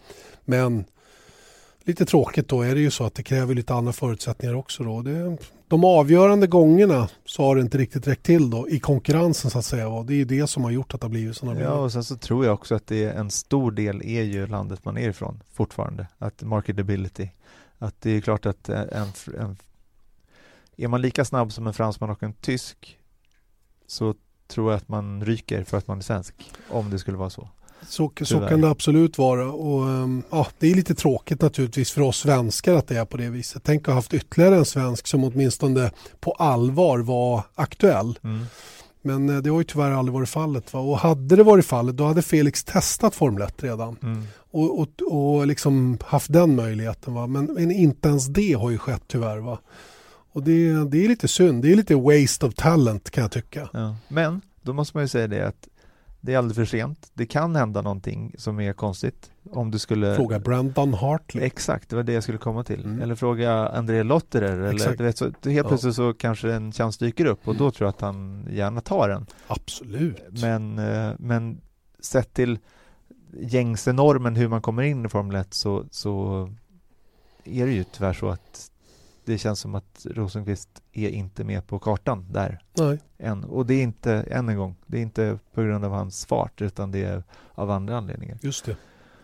Men 0.44 0.84
lite 1.84 2.06
tråkigt 2.06 2.48
då 2.48 2.62
är 2.62 2.74
det 2.74 2.80
ju 2.80 2.90
så 2.90 3.04
att 3.04 3.14
det 3.14 3.22
kräver 3.22 3.54
lite 3.54 3.74
andra 3.74 3.92
förutsättningar 3.92 4.54
också. 4.54 4.84
Då. 4.84 5.02
Det, 5.02 5.36
de 5.68 5.84
avgörande 5.84 6.46
gångerna 6.46 7.08
så 7.24 7.42
har 7.42 7.56
det 7.56 7.62
inte 7.62 7.78
riktigt 7.78 8.06
räckt 8.06 8.22
till 8.22 8.50
då 8.50 8.68
i 8.68 8.80
konkurrensen 8.80 9.50
så 9.50 9.58
att 9.58 9.64
säga. 9.64 9.88
Och 9.88 10.06
det 10.06 10.14
är 10.14 10.16
ju 10.16 10.24
det 10.24 10.46
som 10.46 10.64
har 10.64 10.70
gjort 10.70 10.94
att 10.94 11.00
det 11.00 11.04
har 11.04 11.10
blivit 11.10 11.40
har 11.40 11.60
Ja, 11.60 11.70
och 11.70 11.92
sen 11.92 12.04
så 12.04 12.16
tror 12.16 12.44
jag 12.44 12.54
också 12.54 12.74
att 12.74 12.86
det 12.86 13.04
är 13.04 13.12
en 13.12 13.30
stor 13.30 13.70
del 13.70 14.02
är 14.04 14.22
ju 14.22 14.46
landet 14.46 14.84
man 14.84 14.98
är 14.98 15.08
ifrån 15.08 15.42
fortfarande. 15.52 16.06
Att 16.18 16.42
marketability. 16.42 17.28
Att 17.78 17.94
det 18.00 18.10
är 18.10 18.20
klart 18.20 18.46
att 18.46 18.68
en, 18.68 19.08
en 19.38 19.56
är 20.84 20.88
man 20.88 21.02
lika 21.02 21.24
snabb 21.24 21.52
som 21.52 21.66
en 21.66 21.72
fransman 21.72 22.10
och 22.10 22.22
en 22.22 22.32
tysk 22.32 22.98
så 23.86 24.14
tror 24.48 24.72
jag 24.72 24.76
att 24.76 24.88
man 24.88 25.24
ryker 25.24 25.64
för 25.64 25.78
att 25.78 25.86
man 25.86 25.98
är 25.98 26.02
svensk. 26.02 26.50
Om 26.68 26.90
det 26.90 26.98
skulle 26.98 27.16
vara 27.16 27.30
så. 27.30 27.48
Så, 27.88 28.12
så 28.22 28.40
kan 28.40 28.60
det 28.60 28.68
absolut 28.68 29.18
vara. 29.18 29.52
Och, 29.52 29.88
ehm, 29.88 30.22
ja, 30.30 30.46
det 30.58 30.70
är 30.70 30.74
lite 30.74 30.94
tråkigt 30.94 31.42
naturligtvis 31.42 31.90
för 31.90 32.00
oss 32.00 32.16
svenskar 32.16 32.74
att 32.74 32.88
det 32.88 32.96
är 32.96 33.04
på 33.04 33.16
det 33.16 33.30
viset. 33.30 33.62
Tänk 33.64 33.82
att 33.82 33.86
ha 33.86 33.94
haft 33.94 34.14
ytterligare 34.14 34.56
en 34.56 34.64
svensk 34.64 35.06
som 35.06 35.24
åtminstone 35.24 35.90
på 36.20 36.32
allvar 36.32 36.98
var 36.98 37.42
aktuell. 37.54 38.18
Mm. 38.22 38.46
Men 39.02 39.28
eh, 39.28 39.36
det 39.36 39.50
har 39.50 39.58
ju 39.58 39.64
tyvärr 39.64 39.90
aldrig 39.90 40.14
varit 40.14 40.28
fallet. 40.28 40.72
Va? 40.72 40.80
Och 40.80 40.98
hade 40.98 41.36
det 41.36 41.42
varit 41.42 41.66
fallet 41.66 41.96
då 41.96 42.04
hade 42.04 42.22
Felix 42.22 42.64
testat 42.64 43.14
Formel 43.14 43.42
1 43.42 43.62
redan. 43.62 43.96
Mm. 44.02 44.26
och, 44.50 44.80
och, 44.80 44.88
och 45.06 45.46
liksom 45.46 45.98
haft 46.06 46.32
den 46.32 46.56
möjligheten. 46.56 47.14
Va? 47.14 47.26
Men, 47.26 47.44
men 47.44 47.70
inte 47.70 48.08
ens 48.08 48.26
det 48.26 48.52
har 48.52 48.70
ju 48.70 48.78
skett 48.78 49.02
tyvärr. 49.06 49.38
Va? 49.38 49.58
Och 50.32 50.42
det, 50.42 50.84
det 50.90 51.04
är 51.04 51.08
lite 51.08 51.28
synd. 51.28 51.62
Det 51.62 51.72
är 51.72 51.76
lite 51.76 51.94
waste 51.94 52.46
of 52.46 52.54
talent 52.54 53.10
kan 53.10 53.22
jag 53.22 53.30
tycka. 53.30 53.68
Ja. 53.72 53.96
Men 54.08 54.40
då 54.62 54.72
måste 54.72 54.96
man 54.96 55.04
ju 55.04 55.08
säga 55.08 55.26
det 55.26 55.46
att 55.46 55.68
det 56.20 56.34
är 56.34 56.38
aldrig 56.38 56.56
för 56.56 56.64
sent. 56.64 57.10
Det 57.14 57.26
kan 57.26 57.56
hända 57.56 57.82
någonting 57.82 58.34
som 58.38 58.60
är 58.60 58.72
konstigt. 58.72 59.30
Om 59.50 59.70
du 59.70 59.78
skulle... 59.78 60.16
Fråga 60.16 60.38
Brandon 60.38 60.94
Hartley. 60.94 61.44
Exakt, 61.44 61.88
det 61.88 61.96
var 61.96 62.02
det 62.02 62.12
jag 62.12 62.22
skulle 62.22 62.38
komma 62.38 62.64
till. 62.64 62.84
Mm. 62.84 63.02
Eller 63.02 63.14
fråga 63.14 63.68
André 63.68 64.02
Lotterer. 64.02 64.58
Eller, 64.60 64.96
du 64.96 65.04
vet, 65.04 65.18
så, 65.18 65.24
helt 65.24 65.44
Ja. 65.44 65.68
plötsligt 65.68 65.94
så 65.94 66.12
kanske 66.14 66.52
en 66.52 66.72
chans 66.72 66.98
dyker 66.98 67.24
upp 67.26 67.48
och 67.48 67.56
då 67.56 67.64
Mm. 67.64 67.72
tror 67.72 67.86
jag 67.86 67.94
att 67.94 68.00
han 68.00 68.46
gärna 68.50 68.80
tar 68.80 69.08
den. 69.08 69.26
Absolut. 69.46 70.22
Men, 70.42 70.78
eh, 70.78 71.12
men 71.18 71.60
sett 72.00 72.34
till 72.34 72.58
gängse 73.40 73.92
normen 73.92 74.36
hur 74.36 74.48
man 74.48 74.62
kommer 74.62 74.82
in 74.82 75.04
i 75.06 75.08
Formel 75.08 75.36
1 75.36 75.54
så, 75.54 75.84
så 75.90 76.44
är 77.44 77.66
det 77.66 77.72
ju 77.72 77.84
tyvärr 77.84 78.12
så 78.12 78.28
att 78.28 78.69
det 79.30 79.38
känns 79.38 79.60
som 79.60 79.74
att 79.74 80.06
Rosenqvist 80.10 80.68
är 80.92 81.08
inte 81.08 81.44
med 81.44 81.66
på 81.66 81.78
kartan 81.78 82.26
där 82.30 82.62
Nej. 82.78 82.98
än. 83.18 83.44
Och 83.44 83.66
det 83.66 83.74
är 83.74 83.82
inte, 83.82 84.12
än 84.12 84.48
en 84.48 84.56
gång, 84.56 84.76
det 84.86 84.98
är 84.98 85.02
inte 85.02 85.38
på 85.54 85.62
grund 85.62 85.84
av 85.84 85.92
hans 85.92 86.26
fart 86.26 86.62
utan 86.62 86.90
det 86.90 87.04
är 87.04 87.22
av 87.54 87.70
andra 87.70 87.96
anledningar. 87.96 88.38
Just 88.42 88.64
det. 88.64 88.76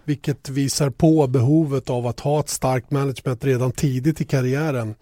Vilket 0.05 0.49
visar 0.49 0.91
på 0.91 1.27
behovet 1.27 1.91
av 1.91 2.07
att 2.07 2.21
ha 2.21 2.41
ett 2.41 2.49
starkt 2.49 2.91
management 2.91 3.45
redan 3.45 3.73
tidigt 3.73 4.21
i 4.21 4.25
karriären 4.25 4.95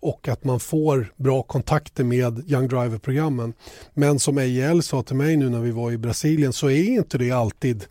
och 0.00 0.28
att 0.28 0.44
man 0.44 0.60
får 0.60 1.12
bra 1.16 1.42
kontakter 1.42 2.04
med 2.04 2.50
Young 2.50 2.68
Driver-programmen. 2.68 3.52
Men 3.94 4.18
som 4.18 4.38
EIL 4.38 4.82
sa 4.82 5.02
till 5.02 5.16
mig 5.16 5.36
nu 5.36 5.48
när 5.48 5.60
vi 5.60 5.70
var 5.70 5.92
i 5.92 5.98
Brasilien 5.98 6.52
så 6.52 6.70
är 6.70 6.88
inte 6.88 7.18
det 7.18 7.30
alltid 7.30 7.84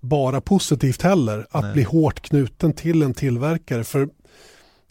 bara 0.00 0.40
positivt 0.40 1.02
heller 1.02 1.46
att 1.50 1.62
Nej. 1.62 1.72
bli 1.72 1.82
hårt 1.82 2.20
knuten 2.20 2.72
till 2.72 3.02
en 3.02 3.14
tillverkare. 3.14 3.84
För 3.84 4.08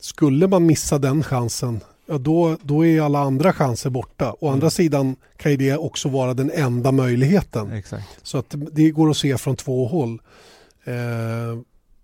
skulle 0.03 0.47
man 0.47 0.65
missa 0.65 0.99
den 0.99 1.23
chansen 1.23 1.79
ja 2.05 2.17
då, 2.17 2.57
då 2.61 2.85
är 2.85 3.01
alla 3.01 3.19
andra 3.19 3.53
chanser 3.53 3.89
borta. 3.89 4.35
Å 4.39 4.47
andra 4.49 4.65
Mm. 4.65 4.71
sidan 4.71 5.15
kan 5.37 5.51
ju 5.51 5.57
det 5.57 5.77
också 5.77 6.09
vara 6.09 6.33
den 6.33 6.51
enda 6.51 6.91
möjligheten. 6.91 7.71
Exakt. 7.71 8.19
Så 8.23 8.37
att 8.37 8.55
det 8.71 8.91
går 8.91 9.09
att 9.09 9.17
se 9.17 9.37
från 9.37 9.55
två 9.55 9.87
håll. 9.87 10.21
Eh, 10.83 11.59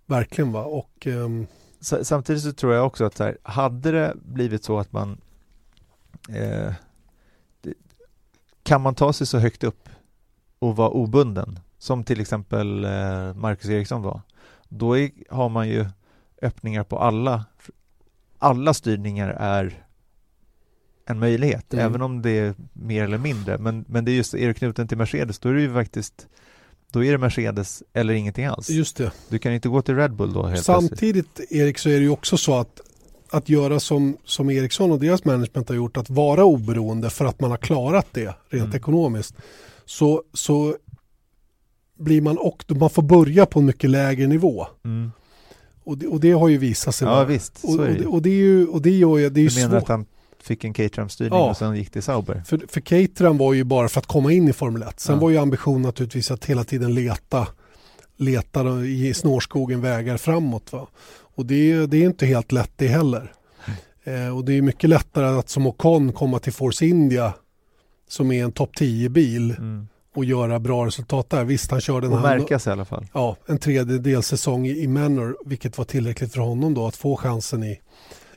verkligen 0.06 0.52
va. 0.52 0.64
Och, 0.64 1.08
ehm, 1.08 1.47
Samtidigt 1.82 2.43
så 2.43 2.54
tror 2.54 2.74
jag 2.74 2.86
också 2.86 3.06
att 3.06 3.18
så 3.18 3.24
här, 3.24 3.38
hade 3.43 3.91
det 3.91 4.14
blivit 4.26 4.64
så 4.64 4.80
att 4.80 4.91
man 4.91 5.22
eh, 6.30 6.74
det, 7.62 7.74
kan 8.64 8.82
man 8.82 8.95
ta 8.95 9.14
sig 9.14 9.28
så 9.28 9.38
högt 9.38 9.64
upp 9.64 9.89
och 10.60 10.76
vara 10.76 10.89
obunden 10.89 11.60
som 11.78 12.04
till 12.04 12.22
exempel 12.22 12.84
eh, 12.86 13.34
Marcus 13.34 13.70
Eriksson 13.70 14.02
var 14.02 14.22
då 14.70 14.97
är, 14.97 15.12
har 15.30 15.50
man 15.50 15.70
ju 15.70 15.86
öppningar 16.41 16.84
på 16.84 17.00
alla 17.00 17.45
alla 18.40 18.74
styrningar 18.74 19.30
är 19.30 19.86
en 21.06 21.20
möjlighet 21.20 21.74
Mm. 21.74 21.86
även 21.86 22.02
om 22.02 22.22
det 22.22 22.32
är 22.40 22.56
mer 22.74 23.04
eller 23.04 23.18
mindre 23.18 23.58
men, 23.58 23.86
men 23.88 24.06
det 24.06 24.12
är 24.12 24.14
just, 24.16 24.34
är 24.34 24.48
du 24.48 24.54
knuten 24.54 24.88
till 24.88 24.98
Mercedes 24.98 25.40
då 25.40 25.50
är 25.50 25.54
det 25.54 25.62
ju 25.62 25.74
faktiskt 25.74 26.28
då 26.92 27.04
är 27.04 27.12
det 27.12 27.18
Mercedes 27.18 27.84
eller 27.94 28.14
ingenting 28.14 28.46
alls. 28.46 28.70
just 28.70 28.98
det. 28.98 29.12
Du 29.30 29.40
kan 29.40 29.54
inte 29.54 29.70
gå 29.70 29.82
till 29.82 29.96
Red 29.96 30.14
Bull 30.16 30.34
då 30.34 30.44
helt 30.46 30.66
plötsligt. 30.66 30.90
Samtidigt 30.90 31.40
Erik 31.50 31.78
så 31.78 31.90
är 31.90 31.94
det 31.94 32.00
ju 32.02 32.10
också 32.10 32.38
så 32.38 32.56
att 32.60 32.82
att 33.32 33.50
göra 33.50 33.80
som, 33.80 34.18
som 34.26 34.50
Ericsson 34.50 34.92
och 34.92 35.00
deras 35.00 35.26
management 35.26 35.70
har 35.70 35.76
gjort, 35.76 35.98
att 35.98 36.10
vara 36.10 36.44
oberoende 36.44 37.10
för 37.10 37.26
att 37.26 37.40
man 37.42 37.52
har 37.52 37.58
klarat 37.58 38.08
det 38.12 38.26
rent 38.50 38.64
Mm. 38.66 38.76
ekonomiskt. 38.76 39.36
Så, 39.86 40.24
så 40.34 40.76
blir 42.00 42.22
man 42.22 42.38
och 42.38 42.64
man 42.70 42.90
får 42.90 43.02
börja 43.04 43.46
på 43.46 43.60
en 43.60 43.66
mycket 43.66 43.90
lägre 43.90 44.28
nivå. 44.28 44.68
Mm. 44.86 45.12
Och 45.84 45.97
det, 45.97 46.07
och 46.07 46.19
det 46.19 46.32
har 46.32 46.47
ju 46.49 46.57
visat 46.57 46.95
sig 46.95 47.07
Ja 47.07 47.13
vara- 47.13 47.25
visst, 47.25 47.57
så 47.57 47.67
och, 47.67 47.73
är 47.88 47.88
och, 47.88 47.88
det 47.88 47.93
det, 47.93 47.99
ju. 47.99 48.05
och 48.07 48.21
det 48.21 48.30
är 48.30 48.34
ju, 48.34 48.67
och 48.67 48.82
det 48.82 48.89
gör 48.91 49.17
ju, 49.17 49.30
det 49.30 49.39
är 49.39 49.43
ju 49.43 49.49
Du 49.49 49.55
menar 49.55 49.69
svårt. 49.69 49.84
att 49.84 49.88
han 49.89 50.05
fick 50.43 50.63
en 50.63 50.73
Caterham-styrning 50.73 51.39
Ja. 51.39 51.49
och 51.49 51.57
sen 51.57 51.75
gick 51.75 51.89
till 51.89 52.03
Sauber? 52.03 52.43
För, 52.45 52.61
för 52.67 52.82
Caterham 52.82 53.38
var 53.38 53.53
ju 53.53 53.63
bara 53.63 53.89
för 53.89 53.99
att 53.99 54.05
komma 54.07 54.32
in 54.34 54.47
i 54.47 54.53
Formel 54.53 54.82
1. 54.84 54.99
Sen 54.99 55.15
Ja. 55.15 55.21
var 55.21 55.30
ju 55.30 55.38
ambitionen 55.38 55.82
naturligtvis 55.82 56.32
att 56.32 56.45
hela 56.45 56.63
tiden 56.63 56.93
leta, 56.95 57.47
leta 58.17 58.82
i 58.86 59.13
snårskogen 59.13 59.82
vägar 59.82 60.17
framåt. 60.17 60.71
Va? 60.73 60.88
Och 61.36 61.45
det, 61.45 61.71
är- 61.71 61.88
det 61.88 61.97
är 61.97 62.05
inte 62.05 62.25
helt 62.25 62.51
lätt 62.51 62.71
det 62.75 62.88
heller. 62.88 63.32
Eh, 64.03 64.38
och 64.38 64.45
det 64.45 64.53
är 64.53 64.61
mycket 64.61 64.89
lättare 64.89 65.25
att 65.39 65.49
som 65.49 65.67
Ocon 65.67 66.13
komma 66.13 66.39
till 66.39 66.53
Force 66.53 66.86
India 66.86 67.34
som 68.07 68.32
är 68.32 68.43
en 68.43 68.51
topp 68.51 68.69
10-bil 68.80 69.51
Mm. 69.57 69.88
Och 70.16 70.26
göra 70.26 70.60
bra 70.60 70.86
resultat 70.86 71.30
där. 71.30 71.43
Visst, 71.43 71.72
han 71.72 71.82
körde 71.82 72.07
Och 72.07 72.22
märkas 72.22 72.68
i 72.68 72.70
alla 72.70 72.86
fall. 72.86 73.05
ja, 73.14 73.36
en 73.45 73.57
tredjedel 73.57 74.24
säsong 74.24 74.68
i, 74.68 74.88
Manor, 74.88 75.38
vilket 75.45 75.78
var 75.78 75.86
tillräckligt 75.86 76.34
för 76.34 76.41
honom 76.41 76.74
då 76.74 76.88
att 76.88 76.95
få 76.95 77.16
chansen 77.16 77.64
i, 77.64 77.80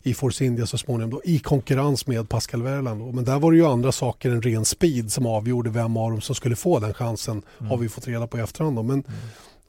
i 0.02 0.14
Force 0.14 0.44
India 0.44 0.66
så 0.66 0.78
småningom 0.78 1.10
då, 1.10 1.20
i 1.24 1.38
konkurrens 1.38 2.06
med 2.06 2.28
Pascal 2.28 2.62
Wehrlein. 2.62 2.98
Då. 2.98 3.12
Men 3.12 3.24
där 3.24 3.38
var 3.38 3.52
det 3.52 3.58
ju 3.58 3.66
andra 3.66 3.92
saker 3.92 4.30
än 4.30 4.42
ren 4.42 4.64
speed 4.64 5.12
som 5.12 5.26
avgjorde 5.26 5.70
vem 5.70 5.96
av 5.96 6.10
dem 6.10 6.20
som 6.20 6.34
skulle 6.34 6.56
få 6.56 6.78
den 6.78 6.94
chansen 6.94 7.42
Mm. 7.58 7.70
har 7.70 7.76
vi 7.76 7.88
fått 7.88 8.08
reda 8.08 8.26
på 8.26 8.38
i 8.38 8.40
efterhand. 8.40 8.76
Då. 8.76 8.82
Men, 8.82 9.04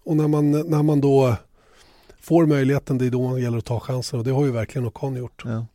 och 0.06 0.18
när 0.18 0.28
man, 0.28 0.52
när 0.52 0.84
man 0.84 1.02
då 1.02 1.36
får 2.22 2.46
möjligheten, 2.46 2.98
det 2.98 3.06
är 3.06 3.10
då 3.10 3.30
man 3.30 3.42
gäller 3.42 3.58
att 3.58 3.66
ta 3.66 3.80
chansen 3.80 4.20
och 4.20 4.26
det 4.26 4.32
har 4.32 4.46
ju 4.46 4.52
verkligen 4.52 4.88
Ocon 4.88 5.16
gjort. 5.16 5.42
Ja. 5.46 5.66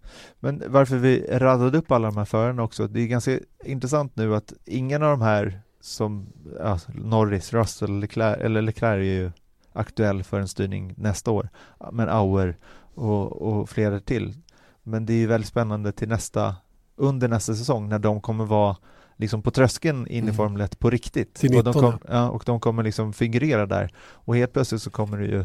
Men 0.41 0.63
varför 0.69 0.97
vi 0.97 1.27
radade 1.31 1.79
upp 1.79 1.93
alla 1.93 2.09
de 2.09 2.17
här 2.17 2.25
förarna 2.25 2.63
också, 2.63 2.87
det 2.89 3.01
är 3.01 3.07
ganska 3.07 3.39
intressant 3.65 4.17
nu 4.17 4.35
att 4.37 4.53
ingen 4.65 5.03
av 5.03 5.11
de 5.11 5.21
här 5.21 5.61
som 5.81 6.27
ja, 6.59 6.79
Norris, 6.95 7.53
Russell, 7.53 8.01
Leclerc, 8.01 8.39
eller 8.41 8.63
Leclerc 8.63 9.01
är 9.01 9.21
ju 9.21 9.31
aktuell 9.73 10.23
för 10.23 10.41
en 10.41 10.49
styrning 10.49 10.95
nästa 10.97 11.31
år, 11.31 11.49
men 11.93 12.09
Auer 12.09 12.57
och, 12.95 13.43
och 13.43 13.71
flera 13.71 14.01
till. 14.01 14.35
Men 14.83 15.07
det 15.07 15.13
är 15.13 15.19
ju 15.19 15.27
väldigt 15.27 15.49
spännande 15.49 15.93
till 15.93 16.09
nästa, 16.09 16.57
under 16.97 17.29
nästa 17.29 17.55
säsong 17.55 17.89
när 17.89 17.99
de 17.99 18.21
kommer 18.21 18.45
vara 18.45 18.77
liksom 19.17 19.43
på 19.43 19.51
tröskeln 19.51 20.07
in 20.07 20.17
i 20.17 20.19
Mm. 20.19 20.35
Formel 20.35 20.61
1 20.61 20.79
på 20.79 20.91
riktigt. 20.91 21.35
Till 21.35 21.57
och, 21.57 21.65
de 21.65 21.71
19, 21.71 21.83
kom, 21.83 22.01
ja, 22.09 22.31
och 22.31 22.43
de 22.47 22.61
kommer 22.61 22.83
liksom 22.83 23.13
figurera 23.13 23.67
där. 23.67 23.93
Och 23.99 24.37
helt 24.37 24.53
plötsligt 24.53 24.83
så 24.83 24.91
kommer 24.91 25.19
det 25.19 25.27
ju 25.27 25.45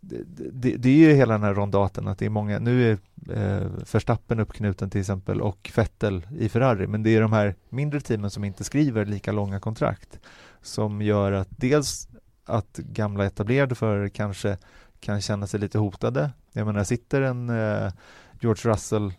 det, 0.00 0.22
det, 0.52 0.76
det 0.76 0.88
är 0.88 0.94
ju 0.94 1.12
hela 1.12 1.34
den 1.34 1.42
här 1.42 1.54
rondaten 1.54 2.08
att 2.08 2.18
det 2.18 2.26
är 2.26 2.30
många, 2.30 2.58
nu 2.58 2.90
är 2.90 2.98
eh, 3.36 3.66
Verstappen 3.92 4.40
uppknuten 4.40 4.90
till 4.90 5.00
exempel 5.00 5.40
och 5.40 5.72
Vettel 5.76 6.26
i 6.38 6.48
Ferrari, 6.48 6.86
men 6.86 7.02
det 7.02 7.16
är 7.16 7.20
de 7.20 7.32
här 7.32 7.54
mindre 7.68 8.00
teamen 8.00 8.30
som 8.30 8.44
inte 8.44 8.64
skriver 8.64 9.04
lika 9.04 9.32
långa 9.32 9.60
kontrakt 9.60 10.20
som 10.62 11.02
gör 11.02 11.32
att 11.32 11.48
dels 11.50 12.08
att 12.44 12.76
gamla 12.76 13.26
etablerade 13.26 13.74
förare 13.74 14.10
kanske 14.10 14.58
kan 15.00 15.20
känna 15.20 15.46
sig 15.46 15.60
lite 15.60 15.78
hotade. 15.78 16.30
Jag 16.52 16.66
menar, 16.66 16.84
sitter 16.84 17.22
en 17.22 17.50
eh, 17.50 17.92
George 18.40 18.72
Russell 18.72 19.12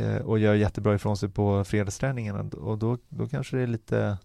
eh, 0.00 0.16
och 0.16 0.38
gör 0.38 0.54
jättebra 0.54 0.94
ifrån 0.94 1.16
sig 1.16 1.28
på 1.28 1.64
fredagsträningen 1.64 2.36
och 2.36 2.78
då, 2.78 2.98
då 3.08 3.28
kanske 3.28 3.56
det 3.56 3.62
är 3.62 3.66
lite 3.66 3.98
eh, 3.98 4.16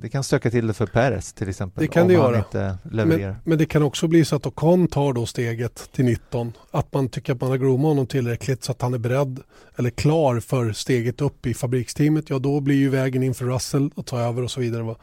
det 0.00 0.08
kan 0.08 0.24
stöka 0.24 0.50
till 0.50 0.66
det 0.66 0.74
för 0.74 0.86
Perez 0.86 1.32
till 1.32 1.48
exempel 1.48 1.82
Det 1.82 1.88
kan 1.88 2.02
om 2.02 2.08
det 2.08 2.14
göra. 2.14 2.44
Men, 2.82 3.34
men 3.44 3.58
det 3.58 3.66
kan 3.66 3.82
också 3.82 4.08
bli 4.08 4.24
så 4.24 4.36
att 4.36 4.46
Ocon 4.46 4.88
tar 4.88 5.12
då 5.12 5.26
steget 5.26 5.88
till 5.92 6.04
19. 6.04 6.52
Att 6.70 6.92
man 6.92 7.08
tycker 7.08 7.32
att 7.32 7.40
man 7.40 7.50
har 7.50 7.56
groomat 7.56 7.88
honom 7.88 8.06
tillräckligt 8.06 8.64
så 8.64 8.72
att 8.72 8.82
han 8.82 8.94
är 8.94 8.98
beredd 8.98 9.40
eller 9.76 9.90
klar 9.90 10.40
för 10.40 10.72
steget 10.72 11.20
upp 11.20 11.46
i 11.46 11.54
fabriksteamet. 11.54 12.30
Ja, 12.30 12.38
då 12.38 12.60
blir 12.60 12.76
ju 12.76 12.88
vägen 12.88 13.22
in 13.22 13.34
för 13.34 13.44
Russell 13.44 13.90
att 13.96 14.06
ta 14.06 14.20
över 14.20 14.42
och 14.42 14.50
så 14.50 14.60
vidare. 14.60 14.82
Va? 14.82 14.96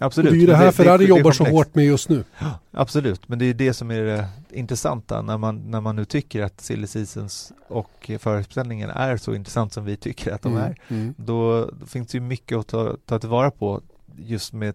Absolut. 0.00 0.28
Och 0.30 0.32
det 0.34 0.38
är 0.38 0.40
ju 0.40 0.46
det 0.46 0.56
här 0.56 0.72
Ferrari 0.72 0.98
det 1.04 1.08
jobbar 1.08 1.32
så 1.32 1.44
hårt 1.44 1.74
med 1.74 1.84
just 1.84 2.08
nu. 2.08 2.24
Ja, 2.38 2.58
Absolut, 2.70 3.28
men 3.28 3.38
det 3.38 3.44
är 3.44 3.54
det 3.54 3.74
som 3.74 3.90
är 3.90 4.00
det 4.02 4.28
intressanta 4.50 5.22
när 5.22 5.38
man, 5.38 5.70
när 5.70 5.80
man 5.80 5.96
nu 5.96 6.04
tycker 6.04 6.42
att 6.42 6.60
silly 6.60 6.86
seasons 6.86 7.52
och 7.68 8.10
förutställningen 8.18 8.90
är 8.90 9.16
så 9.16 9.34
intressant 9.34 9.72
som 9.72 9.84
vi 9.84 9.96
tycker 9.96 10.32
att 10.32 10.42
de 10.42 10.52
Mm, 10.52 10.64
är. 10.64 10.76
mm. 10.88 11.14
Då, 11.18 11.70
då 11.80 11.86
finns 11.86 12.08
det 12.08 12.16
ju 12.18 12.22
mycket 12.22 12.58
att 12.58 12.66
ta, 12.66 12.96
ta 13.06 13.18
tillvara 13.18 13.50
på 13.50 13.80
just 14.18 14.52
med 14.52 14.74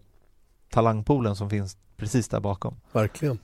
talangpoolen 0.72 1.36
som 1.36 1.50
finns 1.50 1.78
precis 1.98 2.28
där 2.28 2.40
bakom. 2.40 2.76
Verkligen. 2.92 3.40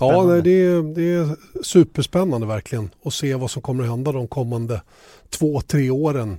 Ja, 0.00 0.24
nej, 0.24 0.42
det, 0.42 0.50
är, 0.50 0.94
det 0.94 1.02
är 1.02 1.36
superspännande 1.62 2.46
verkligen 2.46 2.90
att 3.04 3.14
se 3.14 3.34
vad 3.34 3.50
som 3.50 3.62
kommer 3.62 3.84
att 3.84 3.90
hända 3.90 4.12
de 4.12 4.28
kommande 4.28 4.82
två, 5.28 5.60
tre 5.60 5.90
åren 5.90 6.38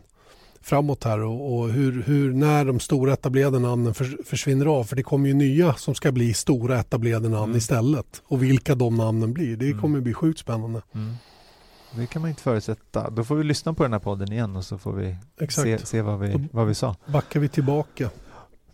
framåt 0.61 1.03
här 1.03 1.19
och, 1.23 1.53
och 1.59 1.69
hur, 1.69 2.03
hur, 2.03 2.33
när 2.33 2.65
de 2.65 2.79
stora 2.79 3.13
etablerade 3.13 3.59
namnen 3.59 3.93
för, 3.93 4.23
försvinner 4.25 4.65
av. 4.65 4.83
För 4.83 4.95
det 4.95 5.03
kommer 5.03 5.27
ju 5.27 5.33
nya 5.33 5.73
som 5.73 5.95
ska 5.95 6.11
bli 6.11 6.33
stora 6.33 6.79
etablerade 6.79 7.29
namn 7.29 7.43
Mm. 7.43 7.57
istället. 7.57 8.21
Och 8.27 8.43
vilka 8.43 8.75
de 8.75 8.95
namnen 8.97 9.33
blir, 9.33 9.57
det 9.57 9.65
Mm. 9.65 9.81
kommer 9.81 9.97
att 9.97 10.03
bli 10.03 10.13
sjukt 10.13 10.39
spännande. 10.39 10.81
Det 11.95 12.07
kan 12.07 12.21
man 12.21 12.29
inte 12.29 12.41
förutsätta. 12.41 13.09
Då 13.09 13.23
får 13.23 13.35
vi 13.35 13.43
lyssna 13.43 13.73
på 13.73 13.83
den 13.83 13.93
här 13.93 13.99
podden 13.99 14.31
igen 14.31 14.55
och 14.55 14.63
så 14.65 14.77
får 14.77 14.93
vi 14.93 15.15
se, 15.49 15.77
se 15.85 16.01
vad, 16.01 16.19
vi, 16.19 16.47
vad 16.51 16.67
vi 16.67 16.73
sa. 16.75 16.95
Backar 17.07 17.39
vi 17.39 17.47
tillbaka. 17.47 18.09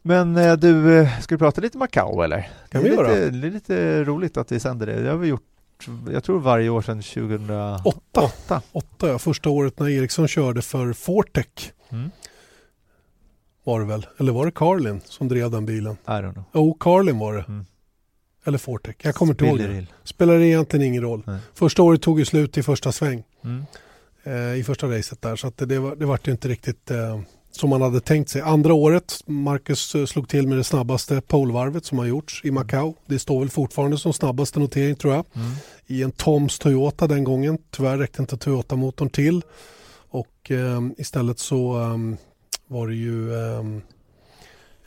Men 0.01 0.35
eh, 0.37 0.53
du, 0.53 0.99
eh, 0.99 1.19
ska 1.19 1.35
vi 1.35 1.39
prata 1.39 1.61
lite 1.61 1.77
Macao 1.77 2.21
eller? 2.21 2.49
Kan 2.69 2.83
det, 2.83 2.89
vi 2.89 2.95
är 2.95 2.99
göra? 3.03 3.07
lite, 3.13 3.29
det 3.29 3.47
är 3.47 3.51
lite 3.51 4.03
roligt 4.03 4.37
att 4.37 4.51
vi 4.51 4.59
sänder 4.59 4.85
det. 4.85 5.01
Det 5.01 5.09
har 5.09 5.17
vi 5.17 5.27
gjort, 5.27 5.41
jag 6.11 6.23
tror 6.23 6.39
varje 6.39 6.69
år 6.69 6.81
sedan 6.81 7.01
2008. 7.01 7.81
Åtta. 8.21 8.61
Åtta 8.71 9.07
ja, 9.07 9.19
första 9.19 9.49
året 9.49 9.79
när 9.79 9.89
Eriksson 9.89 10.27
körde 10.27 10.61
för 10.61 10.93
Fortec 10.93 11.45
Mm. 11.89 12.11
var 13.63 13.79
det 13.79 13.85
väl. 13.85 14.07
Eller 14.17 14.31
var 14.31 14.45
det 14.45 14.51
Carlin 14.51 15.01
som 15.05 15.27
drev 15.27 15.51
den 15.51 15.65
bilen? 15.65 15.93
I 15.93 16.09
don't 16.09 16.33
know. 16.33 16.43
Jo, 16.53 16.77
Carlin 16.79 17.19
var 17.19 17.33
det. 17.33 17.45
Mm. 17.47 17.65
Eller 18.45 18.57
Fortec. 18.57 18.95
Jag 19.01 19.15
kommer 19.15 19.33
inte 19.33 19.45
ihåg 19.45 19.59
det. 19.59 19.85
Spelar 20.03 20.39
egentligen 20.39 20.85
ingen 20.85 21.01
roll. 21.03 21.23
Nej. 21.25 21.39
Första 21.53 21.83
året 21.83 22.01
tog 22.01 22.19
ju 22.19 22.25
slut 22.25 22.57
i 22.57 22.63
första 22.63 22.91
sväng. 22.91 23.23
Mm. 23.43 23.65
Eh, 24.23 24.59
I 24.59 24.63
första 24.63 24.87
racet 24.87 25.21
där. 25.21 25.35
Så 25.35 25.47
att 25.47 25.57
det, 25.57 25.65
det, 25.65 25.79
var, 25.79 25.95
det 25.95 26.05
vart 26.05 26.27
ju 26.27 26.31
inte 26.31 26.47
riktigt 26.47 26.91
eh, 26.91 27.19
som 27.51 27.69
man 27.69 27.81
hade 27.81 27.99
tänkt 27.99 28.29
sig. 28.29 28.41
Andra 28.41 28.73
året, 28.73 29.19
Marcus 29.25 29.95
eh, 29.95 30.05
slog 30.05 30.29
till 30.29 30.47
med 30.47 30.57
det 30.57 30.63
snabbaste 30.63 31.21
polvarvet 31.21 31.85
som 31.85 31.97
har 31.97 32.05
gjorts 32.05 32.41
i 32.43 32.51
Macau. 32.51 32.93
Det 33.05 33.19
står 33.19 33.39
väl 33.39 33.49
fortfarande 33.49 33.97
som 33.97 34.13
snabbaste 34.13 34.59
notering 34.59 34.95
tror 34.95 35.13
jag. 35.13 35.25
Mm. 35.33 35.51
I 35.87 36.03
en 36.03 36.11
Toms 36.11 36.59
Toyota 36.59 37.07
den 37.07 37.23
gången. 37.23 37.57
Tyvärr 37.71 37.97
räckte 37.97 38.21
inte 38.21 38.37
Toyota-motorn 38.37 39.09
till. 39.09 39.41
Och 40.09 40.51
eh, 40.51 40.81
istället 40.97 41.39
så 41.39 41.81
eh, 41.81 41.97
var 42.67 42.87
det 42.87 42.95
ju 42.95 43.33
eh, 43.33 43.63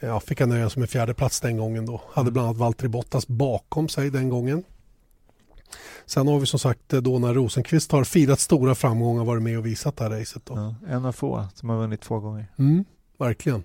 Ja, 0.03 0.21
fick 0.21 0.41
han 0.41 0.49
nöja 0.49 0.71
sig 0.71 0.81
med 0.81 0.91
fjärde 0.91 1.15
plats 1.15 1.41
den 1.41 1.57
gången 1.57 1.87
då. 1.87 2.01
Hade 2.13 2.21
Mm. 2.25 2.33
bland 2.33 2.49
annat 2.49 2.59
Valtteri 2.59 2.89
Bottas 2.89 3.29
bakom 3.29 3.89
sig 3.89 4.11
den 4.11 4.29
gången. 4.29 4.63
Sen 6.07 6.29
har 6.29 6.39
vi 6.41 6.47
som 6.47 6.59
sagt 6.59 6.93
eh, 6.93 7.01
då 7.01 7.19
när 7.19 7.35
Rosenqvist 7.35 7.93
har 7.93 8.05
firat 8.05 8.41
stora 8.41 8.75
framgångar 8.75 9.25
varit 9.25 9.43
med 9.43 9.59
och 9.59 9.67
visat 9.67 9.97
det 9.97 10.05
här 10.05 10.11
racet. 10.11 10.47
Då. 10.47 10.55
Ja, 10.55 10.75
en 10.95 11.05
av 11.05 11.13
få 11.13 11.47
som 11.55 11.69
har 11.69 11.77
vunnit 11.77 12.01
två 12.01 12.19
gånger. 12.21 12.47
Mm, 12.59 12.85
verkligen. 13.19 13.65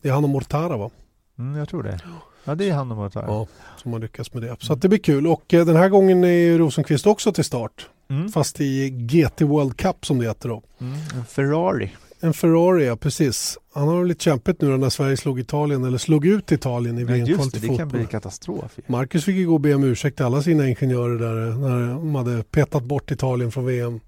Det 0.00 0.08
är 0.08 0.12
han 0.12 0.24
och 0.24 0.30
Mortara 0.30 0.76
va? 0.76 0.90
Mm, 1.38 1.56
jag 1.58 1.68
tror 1.68 1.82
det. 1.82 2.00
Ja, 2.44 2.54
det 2.54 2.68
är 2.68 2.74
han 2.74 2.90
och 2.90 2.96
Mortar. 2.96 3.24
Ja, 3.26 3.46
som 3.76 3.92
har 3.92 4.00
lyckats 4.00 4.32
med 4.34 4.42
det. 4.42 4.56
Så 4.60 4.74
det 4.74 4.88
blir 4.88 4.98
kul. 4.98 5.26
Och 5.26 5.54
eh, 5.54 5.66
den 5.66 5.76
här 5.76 5.88
gången 5.88 6.24
är 6.24 6.28
ju 6.28 6.58
Rosenqvist 6.58 7.06
också 7.06 7.32
till 7.32 7.44
start. 7.44 7.88
Mm. 8.10 8.28
Fast 8.28 8.60
i 8.60 8.90
GT 8.90 9.40
World 9.40 9.76
Cup 9.76 10.06
som 10.06 10.18
det 10.18 10.26
heter 10.26 10.48
då. 10.48 10.62
Mm. 10.80 10.98
En 11.16 11.24
Ferrari. 11.24 11.90
En 12.20 12.34
Ferrari, 12.34 12.86
ja 12.86 12.96
precis. 12.96 13.58
Han 13.74 13.88
har 13.88 14.04
lite 14.04 14.24
kämpigt 14.24 14.60
nu 14.60 14.76
när 14.76 14.90
Sverige 14.90 15.16
slog 15.16 15.40
Italien, 15.40 15.84
eller 15.84 15.98
slog 15.98 16.26
ut 16.26 16.52
Italien 16.52 16.98
i 16.98 17.04
VM-kvalet 17.04 17.56
i 17.56 17.58
det, 17.58 17.60
det 17.60 17.66
kan 17.66 17.78
fotboll. 17.78 18.00
bli 18.00 18.06
katastrof. 18.06 18.72
ju. 18.76 18.82
Marcus 18.86 19.24
fick 19.24 19.36
ju 19.36 19.46
gå 19.46 19.54
och 19.54 19.60
be 19.60 19.74
om 19.74 19.84
ursäkt 19.84 20.16
till 20.16 20.26
alla 20.26 20.42
sina 20.42 20.68
ingenjörer 20.68 21.18
där 21.18 21.54
när 21.58 21.88
de 21.88 22.14
hade 22.14 22.42
petat 22.42 22.84
bort 22.84 23.10
Italien 23.10 23.52
från 23.52 23.66
VM. 23.66 24.00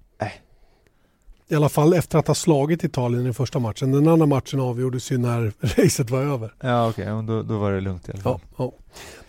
I 1.47 1.55
alla 1.55 1.69
fall 1.69 1.93
efter 1.93 2.19
att 2.19 2.27
ha 2.27 2.35
slagit 2.35 2.83
Italien 2.83 3.21
i 3.21 3.23
den 3.23 3.33
första 3.33 3.59
matchen. 3.59 3.91
Den 3.91 4.07
andra 4.07 4.25
matchen 4.25 4.59
avgjordes 4.59 5.11
ju 5.11 5.17
när 5.17 5.53
racet 5.59 6.09
var 6.09 6.21
över. 6.21 6.53
Ja, 6.61 6.89
okej, 6.89 7.13
okay. 7.13 7.27
då, 7.27 7.43
då 7.43 7.57
var 7.57 7.71
det 7.71 7.81
lugnt 7.81 8.09
i 8.09 8.11
alla 8.11 8.21
fall. 8.21 8.39
Ja, 8.57 8.63
ja. 8.63 8.73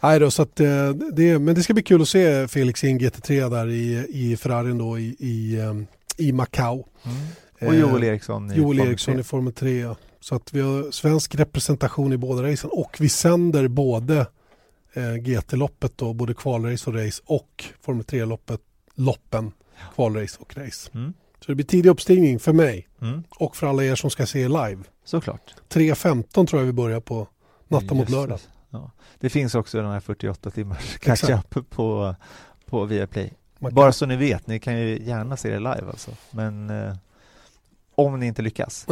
Nej 0.00 0.20
då, 0.20 0.30
så 0.30 0.42
att, 0.42 0.60
eh, 0.60 0.90
det, 1.12 1.38
men 1.38 1.54
det 1.54 1.62
ska 1.62 1.74
bli 1.74 1.82
kul 1.82 2.02
att 2.02 2.08
se 2.08 2.48
Felix 2.48 2.84
i 2.84 2.88
en 2.88 3.00
GT3 3.00 3.50
där 3.50 3.68
i, 3.68 4.06
i 4.10 4.36
Ferrarin 4.36 4.78
då 4.78 4.98
i, 4.98 5.16
i, 5.18 5.58
eh, 5.58 5.74
i 6.26 6.32
Macau. 6.32 6.84
Mm. 7.04 7.16
Och 7.60 7.74
Joel 7.74 8.02
Eh, 8.02 8.08
Eriksson 8.08 8.52
i 8.52 8.56
Joel 8.56 8.80
Eriksson 8.80 9.14
3. 9.14 9.20
i 9.20 9.24
Formel 9.24 9.52
3. 9.52 9.80
ja. 9.80 9.96
Så 10.20 10.34
att 10.34 10.54
vi 10.54 10.60
har 10.60 10.90
svensk 10.90 11.34
representation 11.34 12.12
i 12.12 12.16
båda 12.16 12.42
racen 12.42 12.70
och 12.72 12.96
vi 13.00 13.08
sänder 13.08 13.68
både 13.68 14.26
GT-loppet 15.20 15.92
då, 15.96 16.12
både 16.12 16.34
kvalrace 16.34 16.90
och 16.90 16.96
race 16.96 17.22
och 17.26 17.64
Formel 17.80 18.04
3-loppet, 18.04 18.60
loppen, 18.94 19.52
kvalrace 19.94 20.36
och 20.40 20.56
race. 20.56 20.90
Mm. 20.94 21.12
Så 21.40 21.52
det 21.52 21.54
blir 21.54 21.66
tidig 21.66 21.90
uppstigning 21.90 22.38
för 22.38 22.52
mig 22.52 22.88
Mm. 23.02 23.24
och 23.38 23.56
för 23.56 23.66
alla 23.66 23.84
er 23.84 23.94
som 23.94 24.10
ska 24.10 24.26
se 24.26 24.48
live. 24.48 24.78
Såklart. 25.04 25.54
3.15 25.68 26.46
tror 26.46 26.62
jag 26.62 26.66
vi 26.66 26.72
börjar 26.72 27.00
på 27.00 27.28
natta 27.68 27.94
mot 27.94 28.08
lördag. 28.08 28.38
Ja. 28.70 28.90
Det 29.20 29.30
finns 29.30 29.54
också 29.54 29.82
den 29.82 29.90
här 29.90 30.00
48 30.00 30.50
timmars 30.50 30.98
catch-up 31.00 31.70
på, 31.70 32.14
på 32.66 32.84
Viaplay. 32.84 33.32
Bara 33.58 33.92
så 33.92 34.06
ni 34.06 34.16
vet, 34.16 34.46
ni 34.46 34.58
kan 34.60 34.78
ju 34.80 35.02
gärna 35.02 35.36
se 35.36 35.50
det 35.50 35.58
live 35.58 35.86
alltså. 35.90 36.10
Men 36.30 36.70
eh, 36.70 36.96
om 37.94 38.20
ni 38.20 38.26
inte 38.26 38.42
lyckas. 38.42 38.86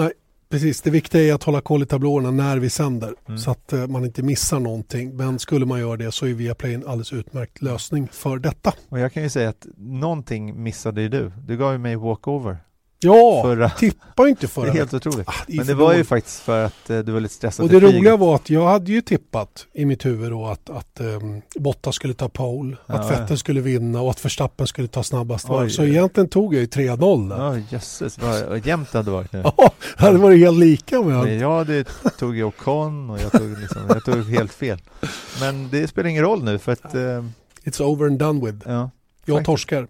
Precis, 0.48 0.82
det 0.82 0.90
viktiga 0.90 1.22
är 1.22 1.34
att 1.34 1.42
hålla 1.42 1.60
koll 1.60 1.82
i 1.82 1.86
tablåerna 1.86 2.30
när 2.30 2.58
vi 2.58 2.70
sänder 2.70 3.14
Mm. 3.26 3.38
så 3.38 3.50
att 3.50 3.72
eh, 3.72 3.86
man 3.86 4.04
inte 4.04 4.22
missar 4.22 4.60
någonting. 4.60 5.16
Men 5.16 5.38
skulle 5.38 5.66
man 5.66 5.80
göra 5.80 5.96
det 5.96 6.12
så 6.12 6.26
är 6.26 6.34
Viaplay 6.34 6.74
en 6.74 6.86
alldeles 6.86 7.12
utmärkt 7.12 7.62
lösning 7.62 8.08
för 8.12 8.38
detta. 8.38 8.72
Och 8.88 8.98
jag 9.00 9.12
kan 9.12 9.22
ju 9.22 9.28
säga 9.28 9.48
att 9.48 9.66
någonting 9.76 10.62
missade 10.62 11.02
ju 11.02 11.08
du. 11.08 11.32
Du 11.46 11.56
gav 11.56 11.72
ju 11.72 11.78
mig 11.78 11.96
walkover 11.96 12.56
Ja, 13.04 13.42
förra. 13.42 13.70
tippa 13.70 14.28
inte 14.28 14.40
Det 14.40 14.48
förra 14.48 14.68
är 14.68 14.72
helt 14.72 14.94
otroligt. 14.94 15.28
Ah, 15.28 15.32
det 15.46 15.52
är 15.52 15.56
Men 15.56 15.66
det 15.66 15.74
var 15.74 15.94
ju 15.94 16.04
faktiskt 16.04 16.40
för 16.40 16.64
att 16.64 16.90
eh, 16.90 16.98
du 16.98 17.12
var 17.12 17.20
lite 17.20 17.34
stressad 17.34 17.64
Och 17.64 17.70
det 17.70 17.80
roliga 17.80 18.16
var 18.16 18.34
att 18.34 18.50
jag 18.50 18.66
hade 18.66 18.92
ju 18.92 19.00
tippat 19.00 19.66
i 19.72 19.84
mitt 19.84 20.06
huvud 20.06 20.30
då 20.30 20.46
att, 20.46 20.70
att 20.70 21.00
um, 21.00 21.42
Bottas 21.56 21.94
skulle 21.94 22.14
ta 22.14 22.28
pole, 22.28 22.76
Ja, 22.86 22.94
att 22.94 23.10
ja. 23.12 23.20
Vettel 23.20 23.38
skulle 23.38 23.60
vinna 23.60 24.00
och 24.00 24.10
att 24.10 24.24
Verstappen 24.24 24.66
skulle 24.66 24.88
ta 24.88 25.02
snabbast 25.02 25.48
varv. 25.48 25.68
Så 25.68 25.84
egentligen 25.84 26.28
tog 26.28 26.54
jag 26.54 26.60
ju 26.60 26.66
3-0 26.66 27.28
där. 27.28 27.36
Ja, 27.44 27.58
jösses, 27.70 28.18
vad 28.18 28.66
jämnt 28.66 28.92
det 28.92 28.98
hade 28.98 29.10
varit 29.10 29.32
nu. 29.32 29.42
Ja, 29.56 29.72
det 29.98 30.04
hade 30.04 30.18
varit 30.18 30.38
helt 30.38 30.58
lika 30.58 30.96
hade... 30.96 31.30
Men 31.30 31.38
jag 31.38 31.66
det 31.66 31.84
tog 32.18 32.36
ju 32.36 32.44
Ocon 32.44 33.10
och 33.10 33.18
jag 33.20 33.32
tog, 33.32 33.58
liksom, 33.60 33.82
jag 33.88 34.04
tog 34.04 34.30
helt 34.30 34.52
fel. 34.52 34.78
Men 35.40 35.68
det 35.70 35.88
spelar 35.88 36.08
ingen 36.10 36.22
roll 36.24 36.44
nu 36.44 36.58
för 36.58 36.72
att 36.72 36.94
eh, 36.94 37.24
It's 37.64 37.82
over 37.82 38.06
and 38.06 38.18
done 38.18 38.46
with. 38.46 38.58
ja, 38.66 38.90
Jag 39.24 39.36
Faktiskt. 39.36 39.46
torskar. 39.46 39.86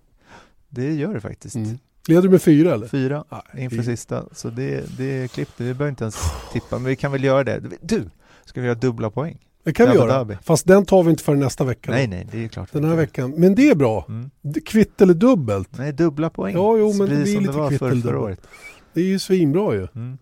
det 0.68 0.92
gör 0.94 1.14
det 1.14 1.20
faktiskt. 1.20 1.54
Mm. 1.56 1.78
Leder 2.08 2.22
du 2.22 2.28
med 2.28 2.42
fyra 2.42 2.74
eller? 2.74 2.86
Fyra 2.88 3.24
Nej, 3.30 3.64
inför 3.64 3.76
vi- 3.76 3.82
sista, 3.84 4.24
så 4.32 4.50
det, 4.50 4.98
det 4.98 5.04
är 5.22 5.28
klippt. 5.28 5.52
Vi 5.56 5.64
behöver 5.74 5.88
inte 5.88 6.04
ens 6.04 6.16
tippa, 6.52 6.78
men 6.78 6.84
vi 6.84 6.96
kan 6.96 7.12
väl 7.12 7.24
göra 7.24 7.44
det. 7.44 7.62
Du, 7.82 8.10
ska 8.44 8.60
vi 8.60 8.66
göra 8.66 8.78
dubbla 8.78 9.10
poäng? 9.10 9.38
Det 9.64 9.72
kan 9.72 9.90
vi 9.90 9.94
göra. 9.94 10.38
Fast 10.42 10.66
den 10.66 10.84
tar 10.84 11.02
vi 11.02 11.10
inte 11.10 11.22
för 11.22 11.34
nästa 11.34 11.64
vecka. 11.64 11.90
Nej, 11.90 12.06
nej, 12.06 12.26
det 12.32 12.44
är 12.44 12.48
klart. 12.48 12.72
Den 12.72 12.84
här 12.84 12.96
veckan. 12.96 13.30
Men 13.36 13.54
det 13.54 13.70
är 13.70 13.74
bra. 13.74 14.06
Mm. 14.08 14.30
Kvitt 14.64 15.00
eller 15.00 15.14
dubbelt. 15.14 15.78
Nej, 15.78 15.92
dubbla 15.92 16.30
poäng. 16.30 16.54
Ja, 16.54 16.76
jo, 16.76 16.92
men 16.92 17.06
blir 17.06 17.16
det 17.16 17.22
är 17.22 17.34
som 17.34 17.42
lite 17.42 17.66
kvitt 17.68 17.82
eller 17.82 18.12
dubbelt. 18.12 18.40
Det 18.92 19.00
är 19.00 19.04
ju 19.04 19.18
svinbra 19.18 19.74
ju. 19.74 19.86
Mm. 19.94 20.18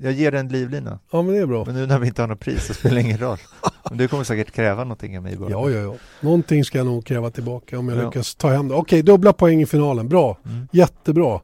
Jag 0.00 0.12
ger 0.12 0.30
dig 0.30 0.40
en 0.40 0.48
livlina, 0.48 0.98
Ja 1.12 1.22
men 1.22 1.34
det 1.34 1.40
är 1.40 1.46
bra. 1.46 1.64
men 1.64 1.74
nu 1.74 1.86
när 1.86 1.98
vi 1.98 2.06
inte 2.06 2.22
har 2.22 2.26
något 2.28 2.40
pris 2.40 2.66
så 2.66 2.74
spelar 2.74 2.94
det 2.94 3.00
ingen 3.00 3.18
roll. 3.18 3.38
Men 3.88 3.98
du 3.98 4.08
kommer 4.08 4.24
säkert 4.24 4.50
kräva 4.52 4.84
någonting 4.84 5.16
av 5.16 5.22
mig 5.22 5.36
bara. 5.36 5.50
Ja, 5.50 5.70
ja, 5.70 5.78
ja. 5.80 5.94
Någonting 6.20 6.64
ska 6.64 6.78
jag 6.78 6.86
nog 6.86 7.06
kräva 7.06 7.30
tillbaka 7.30 7.78
om 7.78 7.88
jag 7.88 7.98
Ja. 7.98 8.04
lyckas 8.06 8.34
ta 8.34 8.48
hem 8.50 8.68
det. 8.68 8.74
Okej, 8.74 9.02
dubbla 9.02 9.32
poäng 9.32 9.62
i 9.62 9.66
finalen. 9.66 10.08
Bra. 10.08 10.38
Mm. 10.46 10.68
Jättebra. 10.72 11.40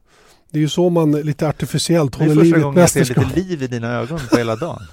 Det 0.51 0.59
är 0.59 0.61
ju 0.61 0.69
så 0.69 0.91
man 0.91 1.13
lite 1.13 1.49
artificiellt 1.49 2.19
Det 2.19 2.25
är 2.25 2.29
håller 2.29 2.43
första 2.43 2.45
liv 2.45 2.55
i 2.55 2.59
ett 2.59 2.63
gången 2.65 2.81
jag 2.81 2.91
ser 2.91 3.01
mästerskap. 3.01 3.37
lite 3.37 3.41
liv 3.49 3.63
i 3.63 3.67
dina 3.67 3.93
ögon 3.95 4.19
på 4.31 4.37
hela 4.37 4.57
dagen. 4.57 4.83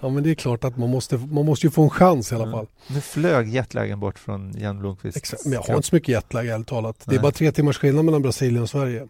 Ja 0.00 0.08
men 0.10 0.22
det 0.22 0.30
är 0.30 0.34
klart 0.34 0.64
att 0.64 0.76
man 0.76 0.90
måste, 0.90 1.16
man 1.16 1.44
måste 1.46 1.66
ju 1.66 1.70
få 1.70 1.82
en 1.82 1.90
chans 1.90 2.32
i 2.32 2.34
alla 2.34 2.44
Mm. 2.44 2.52
fall. 2.58 2.66
Nu 2.86 3.00
flög 3.00 3.48
jetlagen 3.48 4.00
bort 4.00 4.18
från 4.18 4.52
Jan 4.58 4.78
Blomqvist. 4.78 5.16
Exakt. 5.16 5.44
Men 5.44 5.52
jag 5.52 5.62
har 5.62 5.76
inte 5.76 5.88
så 5.88 5.94
mycket 5.94 6.08
jetlag 6.08 6.46
ärligt 6.46 6.66
talat. 6.68 6.96
Det 7.04 7.10
är 7.10 7.14
Nej. 7.14 7.22
bara 7.22 7.32
tre 7.32 7.52
timmars 7.52 7.78
skillnad 7.78 8.04
mellan 8.04 8.22
Brasilien 8.22 8.62
och 8.62 8.70
Sverige. 8.70 9.06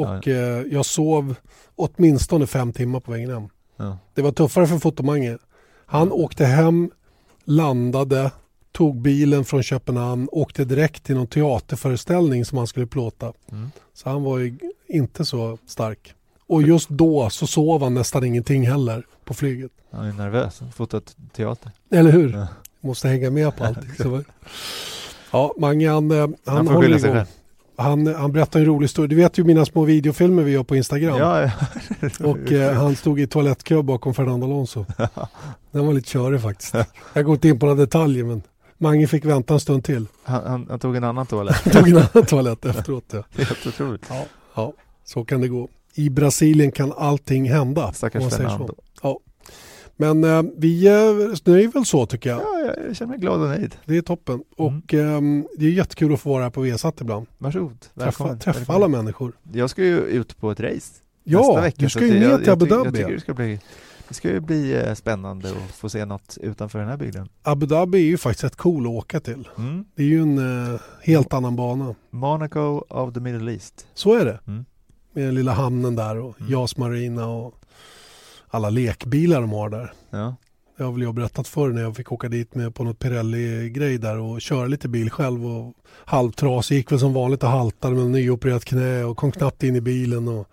Och 0.00 0.28
eh, 0.28 0.62
jag 0.70 0.86
sov 0.86 1.34
åtminstone 1.76 2.46
fem 2.46 2.72
timmar 2.72 3.00
på 3.00 3.12
vägen 3.12 3.30
hem. 3.30 3.48
Ja. 3.76 3.98
Det 4.14 4.22
var 4.22 4.32
tuffare 4.32 4.66
för 4.66 4.78
Fotomange. 4.78 5.38
Han 5.86 6.12
åkte 6.12 6.44
hem, 6.44 6.90
landade, 7.44 8.30
tog 8.72 9.00
bilen 9.00 9.44
från 9.44 9.62
Köpenhamn, 9.62 10.28
åkte 10.32 10.64
direkt 10.64 11.04
till 11.04 11.14
någon 11.16 11.26
teaterföreställning 11.26 12.44
som 12.44 12.58
han 12.58 12.66
skulle 12.66 12.86
plåta. 12.86 13.32
Mm. 13.52 13.70
Så 13.94 14.08
han 14.10 14.22
var 14.22 14.38
ju 14.38 14.58
inte 14.88 15.24
så 15.24 15.58
stark. 15.66 16.14
Och 16.46 16.62
just 16.62 16.88
då 16.88 17.30
så 17.30 17.46
sov 17.46 17.82
han 17.82 17.94
nästan 17.94 18.24
ingenting 18.24 18.66
heller 18.68 19.06
på 19.24 19.34
flyget. 19.34 19.70
Han 19.90 20.06
är 20.06 20.12
nervös, 20.12 20.60
fotat 20.74 21.16
teater. 21.36 21.72
Eller 21.90 22.10
hur? 22.12 22.32
Ja. 22.32 22.46
Måste 22.80 23.08
hänga 23.08 23.30
med 23.30 23.56
på 23.56 23.64
allting. 23.64 23.90
Så, 23.98 24.22
ja, 25.30 25.54
Mange 25.58 25.90
han, 25.90 26.10
eh, 26.10 26.18
han, 26.18 26.34
Han 26.44 26.66
får 26.66 26.74
håller 26.74 26.86
skylla 26.86 26.98
sig 26.98 27.08
igång. 27.08 27.16
själv. 27.16 27.28
Han, 27.80 28.06
han 28.14 28.32
berättar 28.32 28.60
en 28.60 28.66
rolig 28.66 28.84
historia. 28.84 29.08
Du 29.08 29.16
vet 29.16 29.38
ju 29.38 29.44
mina 29.44 29.64
små 29.64 29.84
videofilmer 29.84 30.42
vi 30.42 30.52
gör 30.52 30.62
på 30.62 30.76
Instagram. 30.76 31.18
Ja, 31.18 31.42
ja. 31.42 31.50
Och 32.24 32.52
eh, 32.52 32.74
han 32.74 32.96
stod 32.96 33.20
i 33.20 33.26
toalettkö 33.26 33.82
bakom 33.82 34.14
Fernando 34.14 34.46
Alonso. 34.46 34.84
Den 35.70 35.86
var 35.86 35.92
lite 35.92 36.10
körig 36.10 36.40
faktiskt. 36.40 36.74
Jag 37.12 37.24
går 37.24 37.34
inte 37.34 37.48
in 37.48 37.58
på 37.58 37.66
några 37.66 37.80
detaljer 37.80 38.24
men 38.24 38.42
Mange 38.78 39.06
fick 39.06 39.24
vänta 39.24 39.54
en 39.54 39.60
stund 39.60 39.84
till. 39.84 40.06
han, 40.22 40.42
han, 40.46 40.66
han 40.70 40.78
tog 40.78 40.96
en 40.96 41.04
annan 41.04 41.26
toalett. 41.26 41.64
Tog 41.72 41.88
en 41.88 41.96
annan 41.96 42.26
toalett 42.26 42.64
efteråt. 42.64 43.04
Ja. 43.12 43.22
Helt 43.36 43.66
otroligt. 43.66 44.06
Ja, 44.08 44.24
ja, 44.54 44.72
så 45.04 45.24
kan 45.24 45.40
det 45.40 45.48
gå. 45.48 45.68
I 45.94 46.10
Brasilien 46.10 46.72
kan 46.72 46.92
allting 46.92 47.50
hända. 47.50 47.92
Stackars. 47.92 48.34
Fernando. 48.34 48.74
Men 50.00 50.24
eh, 50.24 50.42
vi 50.56 50.86
eh, 50.86 51.52
nöjer 51.52 51.68
väl 51.68 51.84
så 51.84 52.06
tycker 52.06 52.30
jag. 52.30 52.40
Ja, 52.40 52.58
jag, 52.76 52.86
jag 52.88 52.96
känner 52.96 53.10
mig 53.10 53.18
glad 53.20 53.40
och 53.42 53.48
nöjd. 53.48 53.76
Det 53.84 53.96
är 53.96 54.02
toppen. 54.02 54.34
Mm. 54.58 54.78
Och 54.82 54.94
ehm, 54.94 55.46
det 55.58 55.66
är 55.66 55.70
jättekul 55.70 56.14
att 56.14 56.20
få 56.20 56.30
vara 56.30 56.42
här 56.42 56.50
på 56.50 56.60
Vesat 56.60 57.00
ibland. 57.00 57.26
Varsågod. 57.38 57.80
Träffa, 57.80 58.04
Välkommen. 58.04 58.38
träffa 58.38 58.72
alla 58.72 58.88
människor. 58.88 59.32
Jag 59.52 59.70
ska 59.70 59.82
ju 59.84 59.98
ut 59.98 60.36
på 60.38 60.50
ett 60.50 60.60
race 60.60 60.74
nästa 60.74 61.02
Ja, 61.24 61.60
vecka. 61.60 61.76
du 61.78 61.84
så 61.90 61.98
ska 61.98 62.06
ju 62.06 62.12
ner 62.20 62.28
jag- 62.28 62.38
till 62.38 62.46
jag 62.46 62.52
Abu 62.52 62.64
tycker- 62.64 62.76
Jag 62.76 62.84
Dhabi. 62.86 62.98
tycker 62.98 63.12
det 63.12 63.20
ska 63.20 63.34
bli, 63.34 63.60
det 64.08 64.14
ska 64.14 64.28
ju 64.28 64.40
bli 64.40 64.72
eh, 64.86 64.94
spännande 64.94 65.48
att 65.50 65.76
få 65.76 65.88
se 65.88 66.04
något 66.04 66.38
utanför 66.40 66.78
den 66.78 66.88
här 66.88 66.96
bygden. 66.96 67.28
Abu 67.42 67.66
Dhabi 67.66 67.98
är 67.98 68.02
ju 68.06 68.18
faktiskt 68.18 68.44
rätt 68.44 68.56
cool 68.56 68.82
att 68.86 68.90
åka 68.92 69.20
till. 69.20 69.48
Mm. 69.58 69.84
Det 69.94 70.02
är 70.02 70.06
ju 70.06 70.22
en 70.22 70.38
eh, 70.74 70.80
helt 71.02 71.32
annan 71.34 71.56
bana. 71.56 71.94
Monaco 72.10 72.84
of 72.88 73.14
the 73.14 73.20
Middle 73.20 73.52
East. 73.52 73.86
Så 73.94 74.14
är 74.14 74.24
det. 74.24 74.40
Mm. 74.46 74.64
Med 75.12 75.24
den 75.24 75.34
lilla 75.34 75.52
hamnen 75.52 75.96
där 75.96 76.18
och 76.18 76.40
Mm. 76.40 76.52
JAS 76.52 76.76
Marina 76.76 77.26
och 77.26 77.54
alla 78.50 78.70
lekbilar 78.70 79.40
de 79.40 79.50
har 79.52 79.70
där. 79.70 79.92
Ja. 80.10 80.36
Det 80.76 80.84
har 80.84 80.92
väl 80.92 81.02
jag 81.02 81.14
berättat 81.14 81.48
förr 81.48 81.70
när 81.70 81.82
jag 81.82 81.96
fick 81.96 82.12
åka 82.12 82.28
dit 82.28 82.54
med 82.54 82.74
på 82.74 82.84
något 82.84 82.98
Pirelli-grej 82.98 83.98
där 83.98 84.18
och 84.18 84.40
köra 84.40 84.66
lite 84.66 84.88
bil 84.88 85.10
själv 85.10 85.46
och 85.46 85.74
halvtrasig. 86.04 86.76
Gick 86.76 86.92
väl 86.92 86.98
som 86.98 87.12
vanligt 87.12 87.42
och 87.42 87.48
haltade 87.48 87.94
med 87.94 88.04
en 88.04 88.12
nyopererat 88.12 88.64
knä 88.64 89.04
och 89.04 89.16
kom 89.16 89.32
knappt 89.32 89.62
in 89.62 89.76
i 89.76 89.80
bilen. 89.80 90.28
Och 90.28 90.48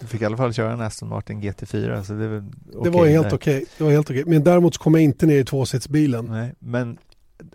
Du 0.00 0.06
fick 0.06 0.20
i 0.22 0.24
alla 0.24 0.36
fall 0.36 0.52
köra 0.52 0.72
en 0.72 0.80
Aston 0.80 1.08
Martin 1.08 1.42
GT4 1.42 2.02
så 2.02 2.12
det 2.12 2.24
är 2.24 2.28
väl 2.28 2.44
det 2.84 2.90
var 2.90 3.06
helt 3.06 3.28
där. 3.30 3.36
okej. 3.36 3.64
Det 3.78 3.84
var 3.84 3.90
helt 3.90 4.10
okej. 4.10 4.24
Men 4.26 4.44
däremot 4.44 4.74
så 4.74 4.80
kom 4.82 4.94
jag 4.94 5.02
inte 5.02 5.26
ner 5.26 5.38
i 5.38 5.44
tvåsitsbilen. 5.44 6.24
Nej, 6.24 6.54
men 6.58 6.98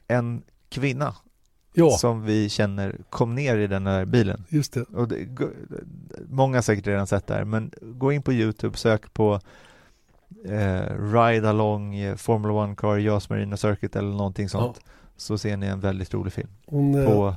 en 0.07 0.41
kvinna 0.69 1.15
Ja, 1.73 1.91
som 1.97 2.23
vi 2.25 2.49
känner 2.49 2.95
kom 3.09 3.35
ner 3.35 3.57
i 3.57 3.67
den 3.67 3.87
här 3.87 4.05
bilen. 4.05 4.43
just 4.49 4.73
det. 4.73 4.81
Och 4.83 5.07
det, 5.07 5.27
många 6.29 6.57
har 6.57 6.61
säkert 6.61 6.87
redan 6.87 7.07
sett 7.07 7.27
det 7.27 7.33
här, 7.33 7.43
men 7.45 7.71
gå 7.81 8.11
in 8.11 8.21
på 8.21 8.33
Youtube, 8.33 8.77
sök 8.77 9.13
på 9.13 9.39
Ride 11.13 11.49
Along 11.49 11.95
eh, 11.95 12.15
Formula 12.15 12.53
One 12.53 12.75
Car 12.75 12.97
Yas 12.97 13.29
Marina 13.29 13.57
Circuit 13.57 13.95
eller 13.95 14.09
någonting 14.17 14.49
sånt. 14.49 14.79
Så 15.17 15.37
ser 15.37 15.57
ni 15.57 15.67
en 15.67 15.79
väldigt 15.79 16.13
rolig 16.13 16.33
film 16.33 16.49
Hon, 16.65 16.95
eh, 16.95 17.05
på 17.05 17.35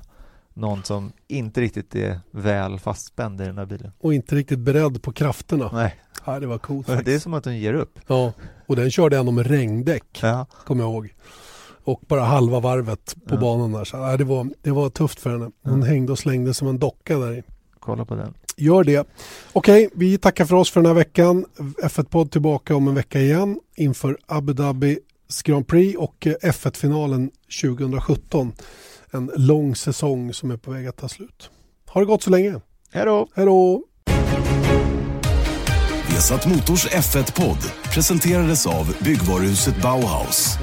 någon 0.55 0.84
som 0.84 1.12
inte 1.28 1.61
riktigt 1.61 1.94
är 1.94 2.20
väl 2.30 2.78
fastspänd 2.78 3.40
i 3.40 3.44
den 3.44 3.59
här 3.59 3.66
bilen. 3.66 3.92
och 4.01 4.14
inte 4.14 4.34
riktigt 4.34 4.59
beredd 4.59 5.03
på 5.03 5.12
krafterna. 5.12 5.70
Nej, 5.72 5.94
Ja, 6.26 6.40
det 6.40 6.46
var 6.46 6.59
coolt 6.59 6.86
det 6.86 6.92
är 6.92 6.96
faktiskt. 6.96 7.22
som 7.22 7.34
att 7.34 7.44
hon 7.44 7.57
ger 7.59 7.74
upp. 7.74 7.99
Ja, 8.07 8.32
och 8.66 8.76
den 8.76 8.90
körde 8.90 9.18
ändå 9.18 9.32
med 9.32 9.46
regndäck, 9.46 10.18
Ja, 10.22 10.46
kommer 10.66 10.82
jag 10.84 10.92
ihåg. 10.92 11.14
Och 11.84 12.01
bara 12.09 12.20
halva 12.22 12.61
varvet 12.61 13.16
på 13.26 13.34
Ja. 13.34 13.40
banan 13.40 13.72
där. 13.72 13.84
Så, 13.84 13.96
ja, 13.96 14.16
det, 14.16 14.24
var, 14.24 14.49
det 14.62 14.70
var 14.70 14.90
tufft 14.90 15.20
för 15.20 15.30
henne. 15.30 15.51
Hon 15.62 15.80
Ja. 15.80 15.86
hängde 15.86 16.12
och 16.12 16.18
slängde 16.18 16.55
som 16.55 16.68
en 16.68 16.78
docka 16.78 17.18
där 17.18 17.32
i. 17.32 17.42
kolla 17.80 18.05
på 18.05 18.14
den. 18.14 18.34
Gör 18.59 18.84
det. 18.84 19.09
Okej, 19.52 19.90
vi 19.94 20.18
tackar 20.18 20.44
för 20.44 20.56
oss 20.56 20.70
för 20.70 20.80
den 20.80 20.86
här 20.86 20.94
veckan. 20.94 21.44
F1-podd 21.82 22.30
tillbaka 22.30 22.76
om 22.76 22.88
en 22.88 22.94
vecka 22.94 23.20
igen 23.20 23.59
inför 23.76 24.18
Abu 24.26 24.52
Dhabi 24.52 24.98
Grand 25.44 25.66
Prix 25.66 25.98
och 25.98 26.26
eh, 26.26 26.34
F1-finalen 26.42 27.30
2017. 27.62 28.52
En 29.11 29.30
lång 29.36 29.76
säsong 29.76 30.34
som 30.34 30.50
är 30.50 30.56
på 30.56 30.70
väg 30.70 30.86
att 30.86 30.96
ta 30.96 31.09
slut. 31.09 31.50
Ha 31.88 32.00
det 32.00 32.06
gott 32.06 32.22
så 32.22 32.30
länge. 32.30 32.61
Hej 32.92 33.04
då! 33.04 33.28
Hej 33.34 33.46
då! 33.46 33.84
Vesat 36.09 36.46
Motors 36.46 36.86
F1-podd 36.86 37.72
presenterades 37.94 38.66
av 38.66 38.96
byggvaruhuset 39.00 39.82
Bauhaus. 39.82 40.59